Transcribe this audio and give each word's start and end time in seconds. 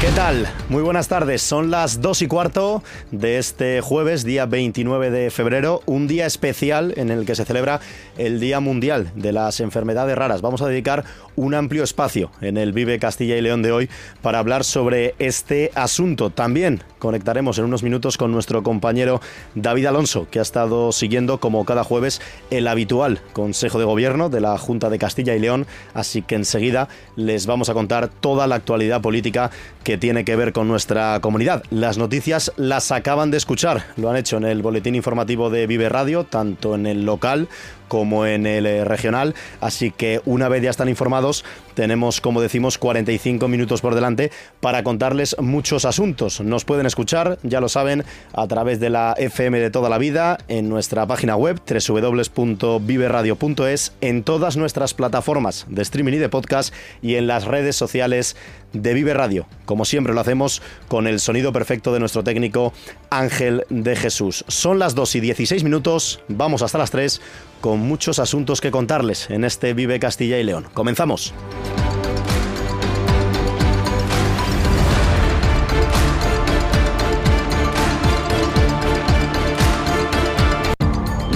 ¿Qué 0.00 0.08
tal? 0.12 0.48
Muy 0.70 0.82
buenas 0.82 1.08
tardes. 1.08 1.42
Son 1.42 1.70
las 1.70 2.00
2 2.00 2.22
y 2.22 2.26
cuarto 2.26 2.82
de 3.10 3.36
este 3.36 3.82
jueves, 3.82 4.24
día 4.24 4.46
29 4.46 5.10
de 5.10 5.30
febrero, 5.30 5.82
un 5.84 6.08
día 6.08 6.24
especial 6.24 6.94
en 6.96 7.10
el 7.10 7.26
que 7.26 7.34
se 7.34 7.44
celebra 7.44 7.80
el 8.16 8.40
Día 8.40 8.60
Mundial 8.60 9.12
de 9.14 9.32
las 9.32 9.60
Enfermedades 9.60 10.16
Raras. 10.16 10.40
Vamos 10.40 10.62
a 10.62 10.68
dedicar 10.68 11.04
un 11.36 11.52
amplio 11.52 11.84
espacio 11.84 12.30
en 12.40 12.56
el 12.56 12.72
Vive 12.72 12.98
Castilla 12.98 13.36
y 13.36 13.42
León 13.42 13.60
de 13.60 13.72
hoy 13.72 13.90
para 14.22 14.38
hablar 14.38 14.64
sobre 14.64 15.14
este 15.18 15.70
asunto. 15.74 16.30
También 16.30 16.82
conectaremos 16.98 17.58
en 17.58 17.66
unos 17.66 17.82
minutos 17.82 18.16
con 18.16 18.32
nuestro 18.32 18.62
compañero 18.62 19.20
David 19.54 19.84
Alonso, 19.84 20.28
que 20.30 20.38
ha 20.38 20.42
estado 20.42 20.92
siguiendo 20.92 21.40
como 21.40 21.66
cada 21.66 21.84
jueves 21.84 22.22
el 22.50 22.68
habitual 22.68 23.20
Consejo 23.34 23.78
de 23.78 23.84
Gobierno 23.84 24.30
de 24.30 24.40
la 24.40 24.56
Junta 24.56 24.88
de 24.88 24.98
Castilla 24.98 25.34
y 25.34 25.40
León. 25.40 25.66
Así 25.92 26.22
que 26.22 26.36
enseguida 26.36 26.88
les 27.16 27.44
vamos 27.44 27.68
a 27.68 27.74
contar 27.74 28.08
toda 28.08 28.46
la 28.46 28.54
actualidad 28.54 29.02
política 29.02 29.50
que 29.82 29.98
tiene 29.98 30.24
que 30.24 30.36
ver 30.36 30.52
con 30.52 30.68
nuestra 30.68 31.18
comunidad. 31.20 31.62
Las 31.70 31.98
noticias 31.98 32.52
las 32.56 32.92
acaban 32.92 33.30
de 33.30 33.36
escuchar, 33.36 33.84
lo 33.96 34.10
han 34.10 34.16
hecho 34.16 34.36
en 34.36 34.44
el 34.44 34.62
boletín 34.62 34.94
informativo 34.94 35.50
de 35.50 35.66
Vive 35.66 35.88
Radio, 35.88 36.24
tanto 36.24 36.74
en 36.74 36.86
el 36.86 37.04
local 37.04 37.48
como 37.90 38.24
en 38.24 38.46
el 38.46 38.64
eh, 38.66 38.84
regional. 38.84 39.34
Así 39.60 39.90
que 39.90 40.22
una 40.24 40.48
vez 40.48 40.62
ya 40.62 40.70
están 40.70 40.88
informados, 40.88 41.44
tenemos, 41.74 42.20
como 42.20 42.40
decimos, 42.40 42.78
45 42.78 43.48
minutos 43.48 43.80
por 43.80 43.96
delante 43.96 44.30
para 44.60 44.84
contarles 44.84 45.34
muchos 45.40 45.84
asuntos. 45.84 46.40
Nos 46.40 46.64
pueden 46.64 46.86
escuchar, 46.86 47.40
ya 47.42 47.60
lo 47.60 47.68
saben, 47.68 48.04
a 48.32 48.46
través 48.46 48.78
de 48.78 48.90
la 48.90 49.16
FM 49.18 49.58
de 49.58 49.70
toda 49.70 49.88
la 49.88 49.98
vida, 49.98 50.38
en 50.46 50.68
nuestra 50.68 51.04
página 51.08 51.34
web 51.34 51.60
www.viveradio.es, 51.68 53.92
en 54.00 54.22
todas 54.22 54.56
nuestras 54.56 54.94
plataformas 54.94 55.66
de 55.68 55.82
streaming 55.82 56.12
y 56.12 56.18
de 56.18 56.28
podcast 56.28 56.72
y 57.02 57.16
en 57.16 57.26
las 57.26 57.44
redes 57.44 57.74
sociales 57.74 58.36
de 58.72 58.94
Vive 58.94 59.14
Radio. 59.14 59.48
Como 59.64 59.84
siempre 59.84 60.14
lo 60.14 60.20
hacemos 60.20 60.62
con 60.86 61.08
el 61.08 61.18
sonido 61.18 61.52
perfecto 61.52 61.92
de 61.92 61.98
nuestro 61.98 62.22
técnico 62.22 62.72
Ángel 63.10 63.64
de 63.68 63.96
Jesús. 63.96 64.44
Son 64.46 64.78
las 64.78 64.94
2 64.94 65.16
y 65.16 65.20
16 65.20 65.64
minutos, 65.64 66.20
vamos 66.28 66.62
hasta 66.62 66.78
las 66.78 66.92
3 66.92 67.20
con 67.60 67.80
muchos 67.80 68.18
asuntos 68.18 68.60
que 68.60 68.70
contarles 68.70 69.30
en 69.30 69.44
este 69.44 69.74
Vive 69.74 69.98
Castilla 70.00 70.38
y 70.38 70.44
León. 70.44 70.66
Comenzamos. 70.74 71.34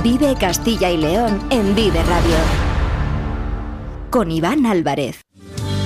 Vive 0.02 0.34
Castilla 0.38 0.90
y 0.90 0.98
León 0.98 1.40
en 1.50 1.74
Vive 1.74 2.02
Radio. 2.02 2.36
Con 4.10 4.30
Iván 4.30 4.66
Álvarez. 4.66 5.20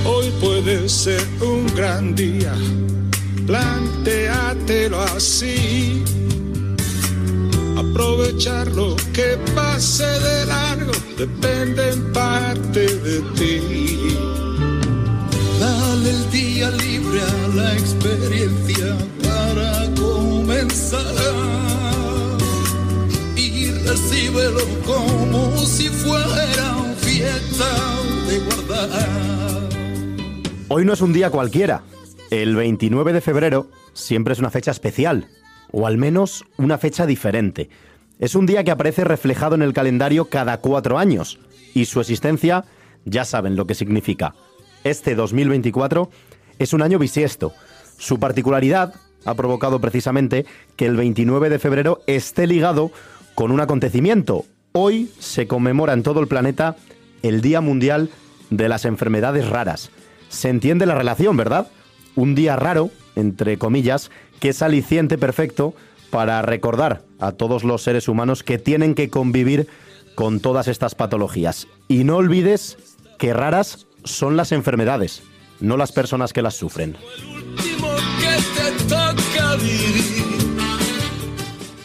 Hoy 0.04 0.32
puede 0.40 0.88
ser 0.88 1.22
un 1.40 1.66
gran 1.74 2.14
día, 2.14 2.52
plantéatelo 3.46 5.00
así 5.00 6.02
Aprovechar 7.98 8.70
lo 8.76 8.94
que 9.12 9.36
pase 9.56 10.06
de 10.06 10.46
largo 10.46 10.92
depende 11.16 11.90
en 11.90 12.12
parte 12.12 12.86
de 12.86 13.20
ti. 13.36 14.16
Dale 15.58 16.10
el 16.10 16.30
día 16.30 16.70
libre 16.70 17.20
a 17.20 17.48
la 17.56 17.72
experiencia 17.72 18.96
para 19.20 19.92
comenzar. 20.00 21.12
Y 23.34 23.72
recíbelo 23.84 24.60
como 24.86 25.56
si 25.58 25.88
fuera 25.88 26.76
un 26.76 26.94
fiesta 26.94 27.66
de 28.28 28.38
guardar. 28.38 29.08
Hoy 30.68 30.84
no 30.84 30.92
es 30.92 31.00
un 31.00 31.12
día 31.12 31.30
cualquiera. 31.30 31.82
El 32.30 32.54
29 32.54 33.12
de 33.12 33.20
febrero 33.20 33.66
siempre 33.92 34.34
es 34.34 34.38
una 34.38 34.50
fecha 34.50 34.70
especial 34.70 35.26
o 35.70 35.86
al 35.86 35.98
menos 35.98 36.44
una 36.56 36.78
fecha 36.78 37.06
diferente. 37.06 37.68
Es 38.18 38.34
un 38.34 38.46
día 38.46 38.64
que 38.64 38.70
aparece 38.70 39.04
reflejado 39.04 39.54
en 39.54 39.62
el 39.62 39.72
calendario 39.72 40.26
cada 40.26 40.58
cuatro 40.58 40.98
años, 40.98 41.38
y 41.74 41.84
su 41.84 42.00
existencia 42.00 42.64
ya 43.04 43.24
saben 43.24 43.56
lo 43.56 43.66
que 43.66 43.74
significa. 43.74 44.34
Este 44.84 45.14
2024 45.14 46.10
es 46.58 46.72
un 46.72 46.82
año 46.82 46.98
bisiesto. 46.98 47.52
Su 47.96 48.18
particularidad 48.18 48.94
ha 49.24 49.34
provocado 49.34 49.80
precisamente 49.80 50.46
que 50.76 50.86
el 50.86 50.96
29 50.96 51.50
de 51.50 51.58
febrero 51.58 52.00
esté 52.06 52.46
ligado 52.46 52.90
con 53.34 53.50
un 53.52 53.60
acontecimiento. 53.60 54.44
Hoy 54.72 55.10
se 55.18 55.46
conmemora 55.46 55.92
en 55.92 56.02
todo 56.02 56.20
el 56.20 56.28
planeta 56.28 56.76
el 57.22 57.40
Día 57.40 57.60
Mundial 57.60 58.10
de 58.50 58.68
las 58.68 58.84
Enfermedades 58.84 59.48
Raras. 59.48 59.90
Se 60.28 60.48
entiende 60.48 60.86
la 60.86 60.94
relación, 60.94 61.36
¿verdad? 61.36 61.68
Un 62.14 62.34
día 62.34 62.56
raro, 62.56 62.90
entre 63.16 63.58
comillas, 63.58 64.10
que 64.40 64.50
es 64.50 64.62
aliciente 64.62 65.18
perfecto 65.18 65.74
para 66.10 66.40
recordar 66.42 67.02
a 67.18 67.32
todos 67.32 67.64
los 67.64 67.82
seres 67.82 68.08
humanos 68.08 68.42
que 68.42 68.58
tienen 68.58 68.94
que 68.94 69.10
convivir 69.10 69.68
con 70.14 70.40
todas 70.40 70.68
estas 70.68 70.94
patologías. 70.94 71.68
Y 71.86 72.04
no 72.04 72.16
olvides 72.16 72.78
que 73.18 73.34
raras 73.34 73.86
son 74.04 74.36
las 74.36 74.52
enfermedades, 74.52 75.22
no 75.60 75.76
las 75.76 75.92
personas 75.92 76.32
que 76.32 76.42
las 76.42 76.54
sufren. 76.54 76.96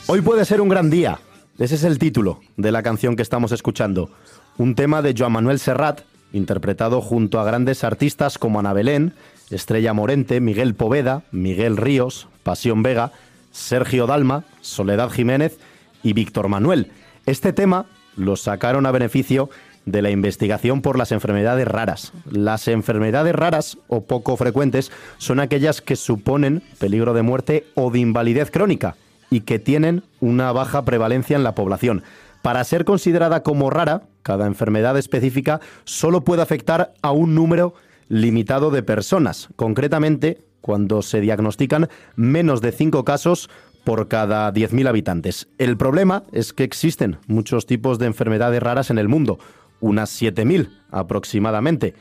Hoy 0.07 0.21
puede 0.21 0.45
ser 0.45 0.61
un 0.61 0.69
gran 0.69 0.89
día. 0.89 1.19
Ese 1.57 1.75
es 1.75 1.83
el 1.83 1.99
título 1.99 2.39
de 2.57 2.71
la 2.71 2.83
canción 2.83 3.15
que 3.15 3.21
estamos 3.21 3.51
escuchando. 3.51 4.09
Un 4.57 4.75
tema 4.75 5.01
de 5.01 5.15
Joan 5.17 5.31
Manuel 5.31 5.59
Serrat, 5.59 6.01
interpretado 6.33 7.01
junto 7.01 7.39
a 7.39 7.43
grandes 7.43 7.83
artistas 7.83 8.37
como 8.37 8.59
Ana 8.59 8.73
Belén, 8.73 9.13
Estrella 9.49 9.93
Morente, 9.93 10.39
Miguel 10.39 10.75
Poveda, 10.75 11.23
Miguel 11.31 11.77
Ríos, 11.77 12.27
Pasión 12.43 12.83
Vega, 12.83 13.11
Sergio 13.51 14.07
Dalma, 14.07 14.45
Soledad 14.61 15.09
Jiménez 15.09 15.57
y 16.01 16.13
Víctor 16.13 16.47
Manuel. 16.47 16.91
Este 17.25 17.53
tema 17.53 17.85
lo 18.15 18.35
sacaron 18.35 18.85
a 18.85 18.91
beneficio 18.91 19.49
de 19.85 20.01
la 20.01 20.09
investigación 20.09 20.81
por 20.81 20.97
las 20.97 21.11
enfermedades 21.11 21.67
raras. 21.67 22.13
Las 22.29 22.67
enfermedades 22.67 23.35
raras 23.35 23.77
o 23.87 24.05
poco 24.05 24.37
frecuentes 24.37 24.91
son 25.17 25.39
aquellas 25.39 25.81
que 25.81 25.95
suponen 25.95 26.63
peligro 26.79 27.13
de 27.13 27.21
muerte 27.21 27.67
o 27.75 27.91
de 27.91 27.99
invalidez 27.99 28.49
crónica 28.49 28.95
y 29.29 29.41
que 29.41 29.59
tienen 29.59 30.03
una 30.19 30.51
baja 30.51 30.85
prevalencia 30.85 31.35
en 31.35 31.43
la 31.43 31.55
población. 31.55 32.03
Para 32.41 32.63
ser 32.63 32.85
considerada 32.85 33.41
como 33.41 33.69
rara, 33.69 34.03
cada 34.21 34.47
enfermedad 34.47 34.97
específica 34.97 35.59
solo 35.85 36.21
puede 36.21 36.41
afectar 36.41 36.93
a 37.01 37.11
un 37.11 37.35
número 37.35 37.73
limitado 38.13 38.69
de 38.69 38.83
personas, 38.83 39.49
concretamente 39.55 40.37
cuando 40.61 41.01
se 41.01 41.19
diagnostican 41.19 41.89
menos 42.15 42.61
de 42.61 42.71
5 42.71 43.03
casos 43.03 43.49
por 43.83 44.07
cada 44.07 44.53
10.000 44.53 44.87
habitantes. 44.87 45.47
El 45.57 45.77
problema 45.77 46.23
es 46.31 46.53
que 46.53 46.63
existen 46.63 47.17
muchos 47.27 47.65
tipos 47.65 47.97
de 47.97 48.05
enfermedades 48.05 48.61
raras 48.61 48.91
en 48.91 48.99
el 48.99 49.09
mundo, 49.09 49.39
unas 49.79 50.21
7.000 50.21 50.69
aproximadamente. 50.91 51.95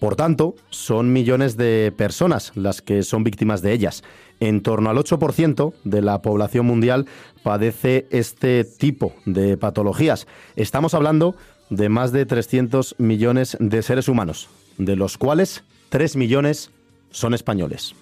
Por 0.00 0.16
tanto, 0.16 0.54
son 0.68 1.14
millones 1.14 1.56
de 1.56 1.92
personas 1.96 2.52
las 2.54 2.82
que 2.82 3.02
son 3.02 3.24
víctimas 3.24 3.62
de 3.62 3.72
ellas. 3.72 4.04
En 4.40 4.60
torno 4.60 4.90
al 4.90 4.98
8% 4.98 5.72
de 5.84 6.02
la 6.02 6.20
población 6.20 6.66
mundial 6.66 7.06
padece 7.42 8.06
este 8.10 8.64
tipo 8.64 9.14
de 9.24 9.56
patologías. 9.56 10.26
Estamos 10.56 10.92
hablando 10.92 11.36
de 11.70 11.88
más 11.88 12.12
de 12.12 12.26
300 12.26 12.96
millones 12.98 13.56
de 13.60 13.82
seres 13.82 14.08
humanos, 14.08 14.50
de 14.78 14.96
los 14.96 15.18
cuales 15.18 15.62
3 15.90 16.16
millones 16.16 16.70
son 17.10 17.34
españoles. 17.34 17.94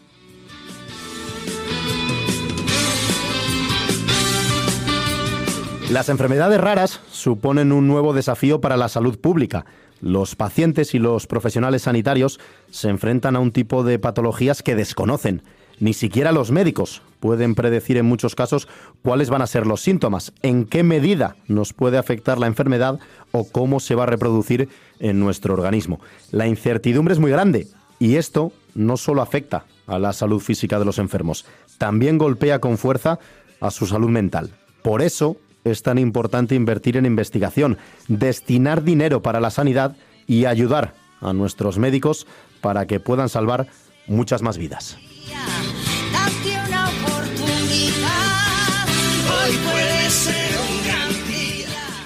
Las 5.93 6.09
enfermedades 6.09 6.59
raras 6.59 7.01
suponen 7.11 7.71
un 7.71 7.87
nuevo 7.87 8.15
desafío 8.15 8.63
para 8.63 8.79
la 8.79 8.89
salud 8.89 9.19
pública. 9.19 9.67
Los 10.01 10.35
pacientes 10.37 10.95
y 10.95 10.99
los 10.99 11.27
profesionales 11.27 11.83
sanitarios 11.83 12.41
se 12.71 12.89
enfrentan 12.89 13.37
a 13.37 13.41
un 13.41 13.53
tipo 13.53 13.85
de 13.85 13.99
patologías 13.99 14.63
que 14.63 14.75
desconocen. 14.75 15.43
Ni 15.81 15.93
siquiera 15.93 16.33
los 16.33 16.51
médicos 16.51 17.03
pueden 17.21 17.55
predecir 17.55 17.99
en 17.99 18.07
muchos 18.07 18.35
casos 18.35 18.69
cuáles 19.03 19.29
van 19.29 19.43
a 19.43 19.47
ser 19.47 19.67
los 19.67 19.83
síntomas, 19.83 20.33
en 20.43 20.65
qué 20.65 20.83
medida 20.83 21.37
nos 21.47 21.73
puede 21.75 21.99
afectar 21.99 22.39
la 22.39 22.47
enfermedad 22.47 22.99
o 23.31 23.47
cómo 23.47 23.79
se 23.79 23.95
va 23.95 24.05
a 24.05 24.07
reproducir 24.07 24.71
en 25.03 25.21
nuestro 25.21 25.53
organismo. 25.53 26.01
La 26.31 26.47
incertidumbre 26.47 27.13
es 27.13 27.21
muy 27.21 27.31
grande 27.31 27.67
y 27.99 28.17
esto 28.17 28.53
no 28.75 28.97
solo 28.97 29.21
afecta 29.21 29.67
a 29.87 29.99
la 29.99 30.15
salud 30.15 30.41
física 30.41 30.79
de 30.79 30.87
los 30.87 30.99
enfermos, 30.99 31.45
también 31.77 32.17
golpea 32.17 32.61
con 32.61 32.79
fuerza 32.79 33.19
a 33.61 33.71
su 33.71 33.87
salud 33.87 34.09
mental. 34.09 34.55
Por 34.83 35.03
eso, 35.03 35.37
es 35.65 35.83
tan 35.83 35.99
importante 35.99 36.55
invertir 36.55 36.97
en 36.97 37.07
investigación, 37.07 37.79
destinar 38.09 38.83
dinero 38.83 39.23
para 39.23 39.41
la 39.41 39.51
sanidad 39.51 39.97
y 40.27 40.47
ayudar 40.47 40.95
a 41.21 41.33
nuestros 41.33 41.79
médicos 41.79 42.27
para 42.61 42.87
que 42.87 43.01
puedan 43.01 43.29
salvar 43.29 43.69
muchas 44.07 44.43
más 44.43 44.59
vidas. 44.59 44.97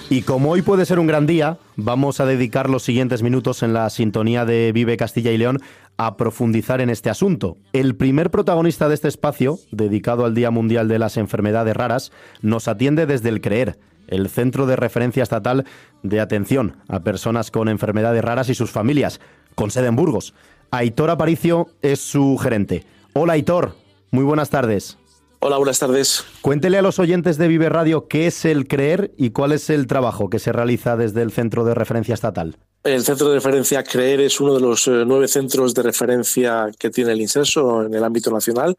Y 0.08 0.22
como 0.22 0.52
hoy 0.52 0.62
puede 0.62 0.86
ser 0.86 1.00
un 1.00 1.08
gran 1.08 1.26
día, 1.26 1.58
vamos 1.74 2.20
a 2.20 2.26
dedicar 2.26 2.70
los 2.70 2.84
siguientes 2.84 3.24
minutos 3.24 3.64
en 3.64 3.72
la 3.72 3.90
sintonía 3.90 4.44
de 4.44 4.70
Vive 4.70 4.96
Castilla 4.96 5.32
y 5.32 5.38
León 5.38 5.60
a 5.96 6.16
profundizar 6.16 6.80
en 6.80 6.90
este 6.90 7.10
asunto. 7.10 7.56
El 7.72 7.96
primer 7.96 8.30
protagonista 8.30 8.88
de 8.88 8.94
este 8.94 9.08
espacio, 9.08 9.58
dedicado 9.72 10.24
al 10.24 10.34
Día 10.34 10.52
Mundial 10.52 10.86
de 10.86 11.00
las 11.00 11.16
Enfermedades 11.16 11.76
Raras, 11.76 12.12
nos 12.40 12.68
atiende 12.68 13.06
desde 13.06 13.30
el 13.30 13.40
Creer, 13.40 13.80
el 14.06 14.28
Centro 14.28 14.66
de 14.66 14.76
Referencia 14.76 15.24
Estatal 15.24 15.64
de 16.04 16.20
Atención 16.20 16.76
a 16.86 17.00
Personas 17.00 17.50
con 17.50 17.68
Enfermedades 17.68 18.24
Raras 18.24 18.48
y 18.48 18.54
sus 18.54 18.70
familias, 18.70 19.20
con 19.56 19.72
sede 19.72 19.88
en 19.88 19.96
Burgos. 19.96 20.34
Aitor 20.70 21.10
Aparicio 21.10 21.66
es 21.82 22.00
su 22.00 22.38
gerente. 22.38 22.84
Hola 23.12 23.32
Aitor, 23.32 23.74
muy 24.12 24.22
buenas 24.22 24.50
tardes. 24.50 24.98
Hola, 25.38 25.58
buenas 25.58 25.78
tardes. 25.78 26.24
Cuéntele 26.40 26.78
a 26.78 26.82
los 26.82 26.98
oyentes 26.98 27.36
de 27.36 27.46
Vive 27.46 27.68
Radio 27.68 28.08
qué 28.08 28.26
es 28.26 28.44
el 28.44 28.66
CREER 28.66 29.12
y 29.16 29.30
cuál 29.30 29.52
es 29.52 29.68
el 29.68 29.86
trabajo 29.86 30.30
que 30.30 30.38
se 30.38 30.50
realiza 30.50 30.96
desde 30.96 31.22
el 31.22 31.30
Centro 31.30 31.64
de 31.64 31.74
Referencia 31.74 32.14
Estatal. 32.14 32.56
El 32.86 33.02
centro 33.02 33.28
de 33.28 33.34
referencia 33.34 33.82
CREER 33.82 34.20
es 34.20 34.40
uno 34.40 34.54
de 34.54 34.60
los 34.60 34.86
eh, 34.86 35.02
nueve 35.04 35.26
centros 35.26 35.74
de 35.74 35.82
referencia 35.82 36.70
que 36.78 36.88
tiene 36.88 37.12
el 37.12 37.20
INSERSO 37.20 37.86
en 37.86 37.94
el 37.94 38.04
ámbito 38.04 38.30
nacional 38.30 38.76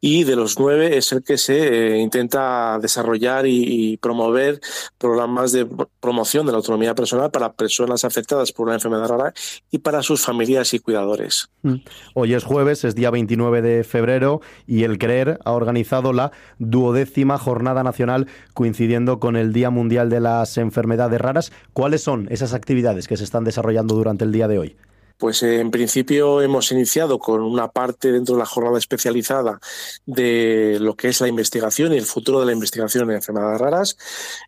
y 0.00 0.22
de 0.22 0.36
los 0.36 0.60
nueve 0.60 0.96
es 0.96 1.10
el 1.10 1.24
que 1.24 1.36
se 1.36 1.94
eh, 1.94 1.98
intenta 1.98 2.78
desarrollar 2.80 3.44
y, 3.46 3.98
promover 4.00 4.60
programas 4.96 5.52
de 5.52 5.66
promoción 6.00 6.46
de 6.46 6.52
la 6.52 6.58
autonomía 6.58 6.94
personal 6.94 7.30
para 7.30 7.52
personas 7.52 8.04
afectadas 8.04 8.52
por 8.52 8.66
una 8.66 8.74
enfermedad 8.74 9.08
rara 9.08 9.34
y 9.70 9.78
para 9.78 10.02
sus 10.02 10.20
familias 10.20 10.72
y 10.74 10.78
cuidadores. 10.78 11.50
Mm. 11.62 11.76
Hoy 12.14 12.34
es 12.34 12.44
jueves, 12.44 12.84
es 12.84 12.94
día 12.94 13.10
29 13.10 13.60
de 13.60 13.84
febrero 13.84 14.40
y 14.66 14.84
el 14.84 14.98
CREER 14.98 15.40
ha 15.44 15.52
organizado 15.52 16.12
la 16.12 16.32
duodécima 16.58 17.38
jornada 17.38 17.82
nacional 17.82 18.28
coincidiendo 18.54 19.18
con 19.18 19.36
el 19.36 19.52
Día 19.52 19.70
Mundial 19.70 20.10
de 20.10 20.20
las 20.20 20.58
Enfermedades 20.58 21.20
Raras. 21.20 21.52
¿Cuáles 21.72 22.02
son 22.02 22.28
esas 22.30 22.54
actividades 22.54 23.08
que 23.08 23.16
se 23.16 23.24
están 23.24 23.31
desarrollando 23.40 23.94
durante 23.94 24.24
el 24.24 24.32
día 24.32 24.48
de 24.48 24.58
hoy? 24.58 24.76
Pues 25.18 25.42
eh, 25.42 25.60
en 25.60 25.70
principio 25.70 26.42
hemos 26.42 26.70
iniciado 26.72 27.18
con 27.18 27.42
una 27.42 27.68
parte 27.68 28.12
dentro 28.12 28.34
de 28.34 28.40
la 28.40 28.46
jornada 28.46 28.78
especializada 28.78 29.60
de 30.06 30.78
lo 30.80 30.96
que 30.96 31.08
es 31.08 31.20
la 31.20 31.28
investigación 31.28 31.92
y 31.92 31.96
el 31.96 32.06
futuro 32.06 32.40
de 32.40 32.46
la 32.46 32.52
investigación 32.52 33.10
en 33.10 33.16
enfermedades 33.16 33.60
raras. 33.60 33.96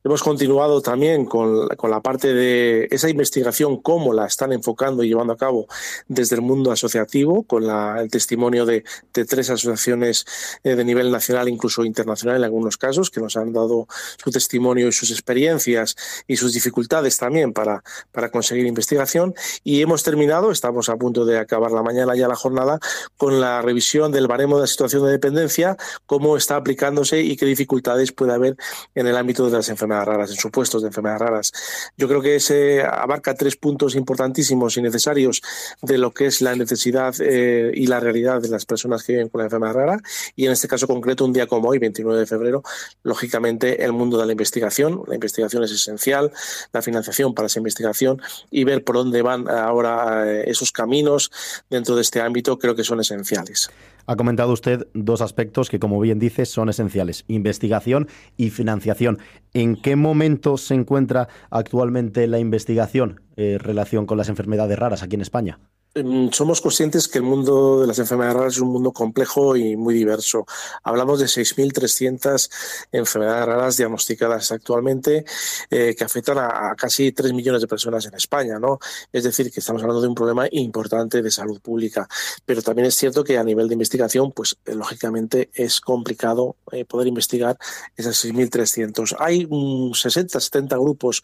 Hemos 0.03 0.23
continuado 0.23 0.81
también 0.81 1.27
con, 1.27 1.69
la 1.69 2.01
parte 2.01 2.33
de 2.33 2.89
esa 2.91 3.09
investigación, 3.09 3.81
cómo 3.83 4.13
la 4.13 4.27
están 4.27 4.53
enfocando 4.53 5.05
y 5.05 5.09
llevando 5.09 5.33
a 5.33 5.37
cabo 5.37 5.67
desde 6.09 6.37
el 6.37 6.43
mundo 6.43 6.73
asociativo, 6.73 7.45
con 7.45 7.65
el 7.65 8.11
testimonio 8.11 8.67
de, 8.67 8.85
tres 9.13 9.51
asociaciones 9.51 10.25
eh, 10.63 10.75
de 10.75 10.85
nivel 10.85 11.11
nacional, 11.11 11.49
incluso 11.49 11.85
internacional 11.85 12.37
en 12.37 12.45
algunos 12.45 12.77
casos, 12.77 13.11
que 13.11 13.21
nos 13.21 13.37
han 13.37 13.53
dado 13.53 13.87
su 14.23 14.31
testimonio 14.31 14.89
y 14.89 14.93
sus 14.93 15.11
experiencias 15.11 15.97
y 16.27 16.37
sus 16.37 16.53
dificultades 16.53 17.17
también 17.19 17.53
para, 17.53 17.83
para 18.13 18.31
conseguir 18.31 18.67
investigación. 18.67 19.35
Y 19.63 19.83
hemos 19.83 20.03
terminado 20.03 20.51
estamos 20.55 20.89
a 20.89 20.97
punto 20.97 21.27
de 21.27 21.39
acabar 21.39 21.71
la 21.71 21.83
mañana 21.83 22.17
ya 22.17 22.29
la 22.29 22.35
jornada, 22.35 22.79
con 23.19 23.41
la 23.41 23.61
revisión 23.61 24.11
del 24.11 24.27
baremo 24.27 24.57
de 24.57 24.63
la 24.63 24.67
situación 24.67 25.05
de 25.05 25.13
dependencia, 25.13 25.77
cómo 26.07 26.37
está 26.37 26.57
aplicándose 26.57 27.21
y 27.21 27.37
qué 27.37 27.45
dificultades 27.45 28.13
puede 28.13 28.33
haber 28.33 28.57
en 28.95 29.07
el 29.07 29.17
ámbito 29.17 29.45
de 29.47 29.53
las 29.53 29.69
enfermedades 29.69 30.09
raras, 30.09 30.31
en 30.31 30.37
supuestos 30.37 30.83
de 30.83 30.89
enfermedades 30.89 31.21
raras. 31.21 31.53
Yo 31.97 32.09
creo 32.09 32.23
que 32.23 32.37
ese 32.37 32.83
abarca 32.83 33.35
tres 33.35 33.57
puntos 33.57 33.95
importantísimos 33.95 34.77
y 34.77 34.83
necesarios 34.83 35.43
de 35.83 35.99
lo 35.99 36.13
que 36.13 36.27
es 36.27 36.41
la 36.41 36.55
necesidad 36.57 37.15
eh, 37.21 37.71
y 37.75 37.87
la 37.87 38.01
realidad 38.01 38.41
de 38.41 38.49
las 38.49 38.65
personas 38.65 39.03
que 39.03 39.13
viven 39.13 39.29
con 39.29 39.41
la 39.41 39.47
enfermedad 39.47 39.75
rara 39.75 40.01
y 40.37 40.47
en 40.47 40.53
este 40.53 40.69
caso 40.69 40.87
concreto 40.87 41.25
un 41.25 41.33
día 41.33 41.47
como 41.47 41.69
hoy, 41.69 41.79
29 41.79 42.21
de 42.21 42.27
febrero, 42.27 42.63
lógicamente 43.03 43.85
el 43.85 43.93
mundo 43.93 44.19
de 44.19 44.27
la 44.27 44.33
investigación. 44.33 45.03
La 45.07 45.15
investigación 45.15 45.65
es 45.65 45.73
esencial, 45.73 46.33
la 46.73 46.83
financiación 46.83 47.35
para 47.35 47.47
esa 47.47 47.59
investigación 47.59 48.21
y 48.51 48.65
ver 48.65 48.85
por 48.85 48.97
dónde 48.97 49.23
van 49.23 49.49
ahora 49.49 50.31
eh, 50.31 50.44
esos 50.45 50.73
caminos 50.73 51.31
dentro 51.71 51.97
de 51.97 52.03
este 52.03 52.21
ámbito 52.21 52.59
creo 52.59 52.75
que 52.75 52.85
son 52.85 53.01
esenciales. 53.01 53.71
Ha 54.07 54.17
comentado 54.17 54.53
usted 54.53 54.87
dos 54.93 55.21
aspectos 55.23 55.71
que, 55.71 55.79
como 55.79 55.99
bien 56.01 56.19
dice, 56.19 56.45
son 56.45 56.69
esenciales, 56.69 57.25
investigación 57.27 58.09
y 58.37 58.51
financiación. 58.51 59.19
¿En 59.55 59.77
qué 59.77 59.97
momento 59.97 60.59
se 60.59 60.75
encuentra 60.75 61.29
actualmente 61.51 62.27
la 62.27 62.39
investigación 62.39 63.23
en 63.37 63.59
relación 63.59 64.07
con 64.07 64.19
las 64.19 64.29
enfermedades 64.29 64.79
raras 64.79 65.03
aquí 65.03 65.15
en 65.15 65.23
España? 65.23 65.59
Em, 65.97 66.29
somos 66.33 66.61
conscientes 66.61 67.07
que 67.07 67.19
el 67.19 67.25
mundo 67.25 67.81
de 67.81 67.87
las 67.87 68.01
enfermedades 68.01 68.37
raras 68.37 68.55
es 68.55 68.61
un 68.61 68.73
mundo 68.73 68.91
complejo 68.91 69.55
y 69.55 69.77
muy 69.77 69.95
diverso. 69.95 70.45
Hablamos 70.83 71.21
de 71.21 71.27
6.300 71.27 72.51
enfermedades 72.91 73.47
raras 73.47 73.77
diagnosticadas 73.77 74.51
actualmente 74.51 75.25
eh, 75.71 75.95
que 75.97 76.03
afectan 76.03 76.39
a, 76.39 76.75
casi 76.77 77.13
3 77.13 77.33
millones 77.33 77.61
de 77.61 77.69
personas 77.69 78.07
en 78.07 78.15
España. 78.15 78.59
¿no? 78.59 78.81
Es 79.13 79.23
decir, 79.23 79.53
que 79.53 79.61
estamos 79.61 79.83
hablando 79.83 80.03
de 80.03 80.09
un 80.09 80.17
problema 80.17 80.49
importante 80.51 81.23
de 81.23 81.31
salud 81.31 81.61
pública. 81.61 82.09
Pero 82.45 82.61
también 82.61 82.87
es 82.87 82.97
cierto 82.97 83.23
que 83.23 83.39
a 83.39 83.45
nivel 83.45 83.69
de 83.69 83.75
investigación, 83.75 84.33
pues 84.33 84.57
eh, 84.65 84.75
lógicamente 84.75 85.51
es 85.55 85.81
complicado 85.81 86.57
eh, 86.73 86.85
poder 86.85 87.07
investigar 87.07 87.57
esas 87.95 88.25
6.300. 88.25 89.15
Hay 89.21 89.49
60, 89.95 90.41
70 90.41 90.77
grupos 90.77 91.23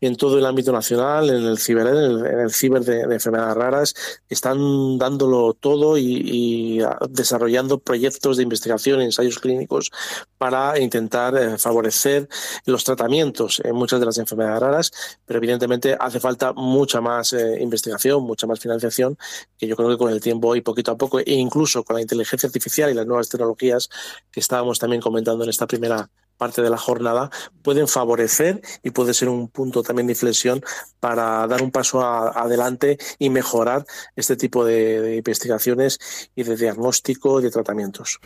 en 0.00 0.16
todo 0.16 0.38
el 0.38 0.46
ámbito 0.46 0.72
nacional, 0.72 1.28
en 1.28 1.44
el 1.44 1.58
ciber, 1.58 1.86
en 1.86 2.40
el, 2.40 2.50
ciber 2.50 2.82
de 2.82 3.02
enfermedades 3.02 3.56
raras 3.58 3.94
están 4.28 4.98
dándolo 4.98 5.54
todo 5.54 5.96
y, 5.98 6.80
desarrollando 7.10 7.78
proyectos 7.78 8.36
de 8.36 8.42
investigación, 8.42 9.00
ensayos 9.00 9.38
clínicos 9.38 9.90
para 10.38 10.78
intentar 10.78 11.36
eh, 11.36 11.58
favorecer 11.58 12.28
los 12.64 12.84
tratamientos 12.84 13.60
en 13.64 13.74
muchas 13.74 14.00
de 14.00 14.06
las 14.06 14.18
enfermedades 14.18 14.60
raras, 14.60 14.92
pero 15.24 15.38
evidentemente 15.38 15.96
hace 15.98 16.20
falta 16.20 16.52
mucha 16.52 17.00
más 17.00 17.32
eh, 17.32 17.58
investigación, 17.60 18.22
mucha 18.22 18.46
más 18.46 18.60
financiación, 18.60 19.16
que 19.58 19.66
yo 19.66 19.76
creo 19.76 19.88
que 19.90 19.98
con 19.98 20.12
el 20.12 20.20
tiempo 20.20 20.54
y 20.56 20.60
poquito 20.60 20.92
a 20.92 20.96
poco, 20.96 21.20
e 21.20 21.24
incluso 21.26 21.84
con 21.84 21.96
la 21.96 22.02
inteligencia 22.02 22.46
artificial 22.46 22.90
y 22.90 22.94
las 22.94 23.06
nuevas 23.06 23.28
tecnologías 23.28 23.88
que 24.30 24.40
estábamos 24.40 24.78
también 24.78 25.00
comentando 25.00 25.44
en 25.44 25.50
esta 25.50 25.66
primera 25.66 26.10
parte 26.36 26.62
de 26.62 26.70
la 26.70 26.78
jornada 26.78 27.30
pueden 27.62 27.88
favorecer 27.88 28.60
y 28.82 28.90
puede 28.90 29.14
ser 29.14 29.28
un 29.28 29.48
punto 29.48 29.82
también 29.82 30.06
de 30.06 30.12
inflexión 30.12 30.62
para 31.00 31.46
dar 31.46 31.62
un 31.62 31.70
paso 31.70 32.02
adelante 32.02 32.98
y 33.18 33.30
mejorar 33.30 33.84
este 34.14 34.36
tipo 34.36 34.64
de, 34.64 35.16
investigaciones 35.16 35.98
y 36.34 36.42
de 36.42 36.56
diagnóstico 36.56 37.40
y 37.40 37.44
de 37.44 37.50
tratamientos. 37.50 38.18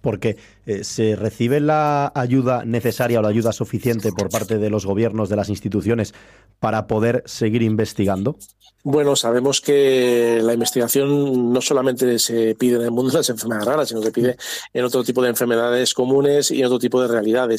Porque 0.00 0.36
eh, 0.66 0.84
se 0.84 1.16
recibe 1.16 1.60
la 1.60 2.12
ayuda 2.14 2.64
necesaria 2.64 3.18
o 3.18 3.22
la 3.22 3.28
ayuda 3.28 3.52
suficiente 3.52 4.12
por 4.12 4.30
parte 4.30 4.58
de 4.58 4.70
los 4.70 4.86
gobiernos, 4.86 5.28
de 5.28 5.36
las 5.36 5.48
instituciones, 5.48 6.14
para 6.58 6.86
poder 6.86 7.22
seguir 7.26 7.62
investigando. 7.62 8.38
Bueno, 8.88 9.16
sabemos 9.16 9.60
que 9.60 10.40
la 10.42 10.52
investigación 10.52 11.52
no 11.52 11.60
solamente 11.60 12.20
se 12.20 12.54
pide 12.54 12.76
en 12.76 12.82
el 12.82 12.90
mundo 12.92 13.10
de 13.10 13.18
las 13.18 13.30
enfermedades 13.30 13.66
raras, 13.66 13.88
sino 13.88 14.00
que 14.00 14.06
se 14.06 14.12
pide 14.12 14.36
en 14.72 14.84
otro 14.84 15.02
tipo 15.02 15.22
de 15.22 15.30
enfermedades 15.30 15.92
comunes 15.92 16.52
y 16.52 16.60
en 16.60 16.66
otro 16.66 16.78
tipo 16.78 17.02
de 17.02 17.08
realidades. 17.08 17.55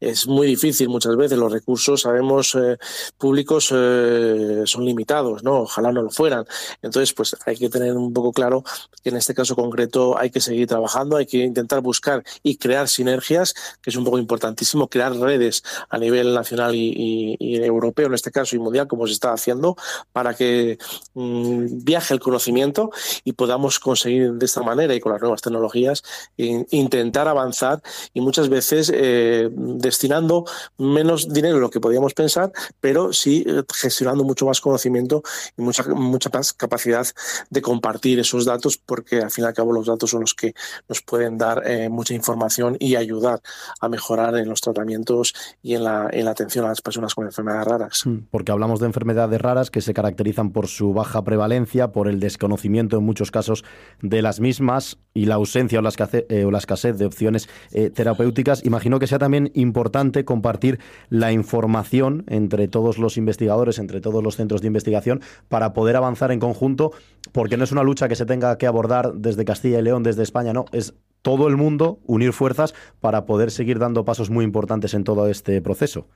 Es 0.00 0.26
muy 0.26 0.46
difícil 0.46 0.88
muchas 0.88 1.16
veces, 1.16 1.38
los 1.38 1.52
recursos, 1.52 2.02
sabemos, 2.02 2.54
eh, 2.54 2.76
públicos 3.18 3.70
eh, 3.74 4.62
son 4.66 4.84
limitados, 4.84 5.42
¿no? 5.42 5.62
Ojalá 5.62 5.92
no 5.92 6.02
lo 6.02 6.10
fueran. 6.10 6.44
Entonces, 6.82 7.12
pues 7.12 7.36
hay 7.46 7.56
que 7.56 7.68
tener 7.68 7.96
un 7.96 8.12
poco 8.12 8.32
claro 8.32 8.64
que 9.02 9.10
en 9.10 9.16
este 9.16 9.34
caso 9.34 9.54
concreto 9.54 10.18
hay 10.18 10.30
que 10.30 10.40
seguir 10.40 10.66
trabajando, 10.66 11.16
hay 11.16 11.26
que 11.26 11.38
intentar 11.38 11.80
buscar 11.80 12.22
y 12.42 12.56
crear 12.56 12.88
sinergias, 12.88 13.54
que 13.82 13.90
es 13.90 13.96
un 13.96 14.04
poco 14.04 14.18
importantísimo, 14.18 14.88
crear 14.88 15.14
redes 15.16 15.62
a 15.88 15.98
nivel 15.98 16.34
nacional 16.34 16.74
y, 16.74 17.36
europeo 17.40 18.06
en 18.06 18.14
este 18.14 18.30
caso 18.30 18.56
y 18.56 18.58
mundial, 18.58 18.86
como 18.86 19.06
se 19.06 19.12
está 19.12 19.32
haciendo, 19.32 19.76
para 20.12 20.34
que 20.34 20.78
Mm, 21.14 21.84
viaje 21.84 22.12
el 22.12 22.20
conocimiento 22.20 22.90
y 23.22 23.32
podamos 23.34 23.78
conseguir 23.78 24.32
de 24.32 24.46
esta 24.46 24.62
manera 24.62 24.94
y 24.94 25.00
con 25.00 25.12
las 25.12 25.20
nuevas 25.20 25.42
tecnologías 25.42 26.02
intentar 26.36 27.28
avanzar 27.28 27.82
y 28.12 28.20
muchas 28.20 28.48
veces 28.48 28.90
eh, 28.92 29.33
destinando 29.52 30.44
menos 30.78 31.32
dinero 31.32 31.56
de 31.56 31.60
lo 31.60 31.70
que 31.70 31.80
podíamos 31.80 32.14
pensar, 32.14 32.52
pero 32.80 33.12
sí 33.12 33.44
eh, 33.46 33.62
gestionando 33.74 34.24
mucho 34.24 34.46
más 34.46 34.60
conocimiento 34.60 35.22
y 35.56 35.62
mucha, 35.62 35.84
mucha 35.94 36.30
más 36.32 36.52
capacidad 36.52 37.06
de 37.50 37.62
compartir 37.62 38.18
esos 38.18 38.44
datos 38.44 38.76
porque 38.78 39.20
al 39.20 39.30
fin 39.30 39.44
y 39.44 39.46
al 39.46 39.54
cabo 39.54 39.72
los 39.72 39.86
datos 39.86 40.10
son 40.10 40.20
los 40.20 40.34
que 40.34 40.54
nos 40.88 41.02
pueden 41.02 41.38
dar 41.38 41.62
eh, 41.66 41.88
mucha 41.88 42.14
información 42.14 42.76
y 42.78 42.96
ayudar 42.96 43.40
a 43.80 43.88
mejorar 43.88 44.36
en 44.36 44.48
los 44.48 44.60
tratamientos 44.60 45.34
y 45.62 45.74
en 45.74 45.84
la, 45.84 46.08
en 46.10 46.24
la 46.24 46.32
atención 46.32 46.64
a 46.64 46.68
las 46.68 46.80
personas 46.80 47.14
con 47.14 47.26
enfermedades 47.26 47.66
raras. 47.66 48.02
Mm, 48.06 48.18
porque 48.30 48.52
hablamos 48.52 48.80
de 48.80 48.86
enfermedades 48.86 49.40
raras 49.40 49.70
que 49.70 49.80
se 49.80 49.94
caracterizan 49.94 50.50
por 50.50 50.68
su 50.68 50.92
baja 50.92 51.22
prevalencia, 51.24 51.92
por 51.92 52.08
el 52.08 52.20
desconocimiento 52.20 52.98
en 52.98 53.04
muchos 53.04 53.30
casos 53.30 53.64
de 54.02 54.22
las 54.22 54.40
mismas 54.40 54.98
y 55.12 55.26
la 55.26 55.36
ausencia 55.36 55.78
o 55.78 55.82
la 55.82 55.88
escasez, 55.88 56.26
eh, 56.28 56.44
o 56.44 56.50
la 56.50 56.58
escasez 56.58 56.98
de 56.98 57.06
opciones 57.06 57.48
eh, 57.72 57.90
terapéuticas. 57.90 58.64
Imagino 58.64 58.98
que 58.98 59.06
sea 59.06 59.18
también 59.24 59.50
importante 59.54 60.26
compartir 60.26 60.80
la 61.08 61.32
información 61.32 62.24
entre 62.28 62.68
todos 62.68 62.98
los 62.98 63.16
investigadores, 63.16 63.78
entre 63.78 64.02
todos 64.02 64.22
los 64.22 64.36
centros 64.36 64.60
de 64.60 64.66
investigación, 64.66 65.22
para 65.48 65.72
poder 65.72 65.96
avanzar 65.96 66.30
en 66.30 66.40
conjunto, 66.40 66.92
porque 67.32 67.56
no 67.56 67.64
es 67.64 67.72
una 67.72 67.82
lucha 67.82 68.06
que 68.06 68.16
se 68.16 68.26
tenga 68.26 68.58
que 68.58 68.66
abordar 68.66 69.14
desde 69.14 69.46
Castilla 69.46 69.78
y 69.78 69.82
León, 69.82 70.02
desde 70.02 70.22
España, 70.22 70.52
no, 70.52 70.66
es 70.72 70.92
todo 71.22 71.48
el 71.48 71.56
mundo 71.56 72.00
unir 72.04 72.34
fuerzas 72.34 72.74
para 73.00 73.24
poder 73.24 73.50
seguir 73.50 73.78
dando 73.78 74.04
pasos 74.04 74.28
muy 74.28 74.44
importantes 74.44 74.92
en 74.92 75.04
todo 75.04 75.26
este 75.26 75.62
proceso. 75.62 76.06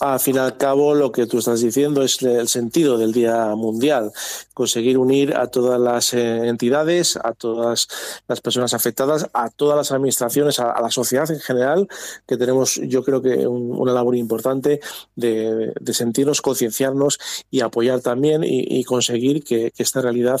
Al 0.00 0.18
fin 0.18 0.36
y 0.36 0.38
al 0.38 0.56
cabo, 0.56 0.94
lo 0.94 1.12
que 1.12 1.26
tú 1.26 1.38
estás 1.38 1.60
diciendo 1.60 2.02
es 2.02 2.20
el 2.22 2.48
sentido 2.48 2.98
del 2.98 3.12
Día 3.12 3.54
Mundial, 3.54 4.10
conseguir 4.52 4.98
unir 4.98 5.36
a 5.36 5.46
todas 5.46 5.80
las 5.80 6.12
eh, 6.14 6.48
entidades, 6.48 7.16
a 7.16 7.32
todas 7.32 7.88
las 8.26 8.40
personas 8.40 8.74
afectadas, 8.74 9.30
a 9.32 9.50
todas 9.50 9.76
las 9.76 9.92
administraciones, 9.92 10.58
a, 10.58 10.80
la 10.80 10.90
sociedad 10.90 11.30
en 11.30 11.38
general, 11.38 11.88
que 12.26 12.36
tenemos, 12.36 12.80
yo 12.82 13.04
creo 13.04 13.22
que 13.22 13.46
una 13.46 13.92
labor 13.92 14.16
importante 14.16 14.80
de, 15.14 15.72
sentirnos, 15.92 16.42
concienciarnos 16.42 17.20
y 17.50 17.60
apoyar 17.60 18.00
también 18.00 18.42
y, 18.44 18.82
conseguir 18.84 19.44
que, 19.44 19.72
esta 19.76 20.00
realidad 20.00 20.40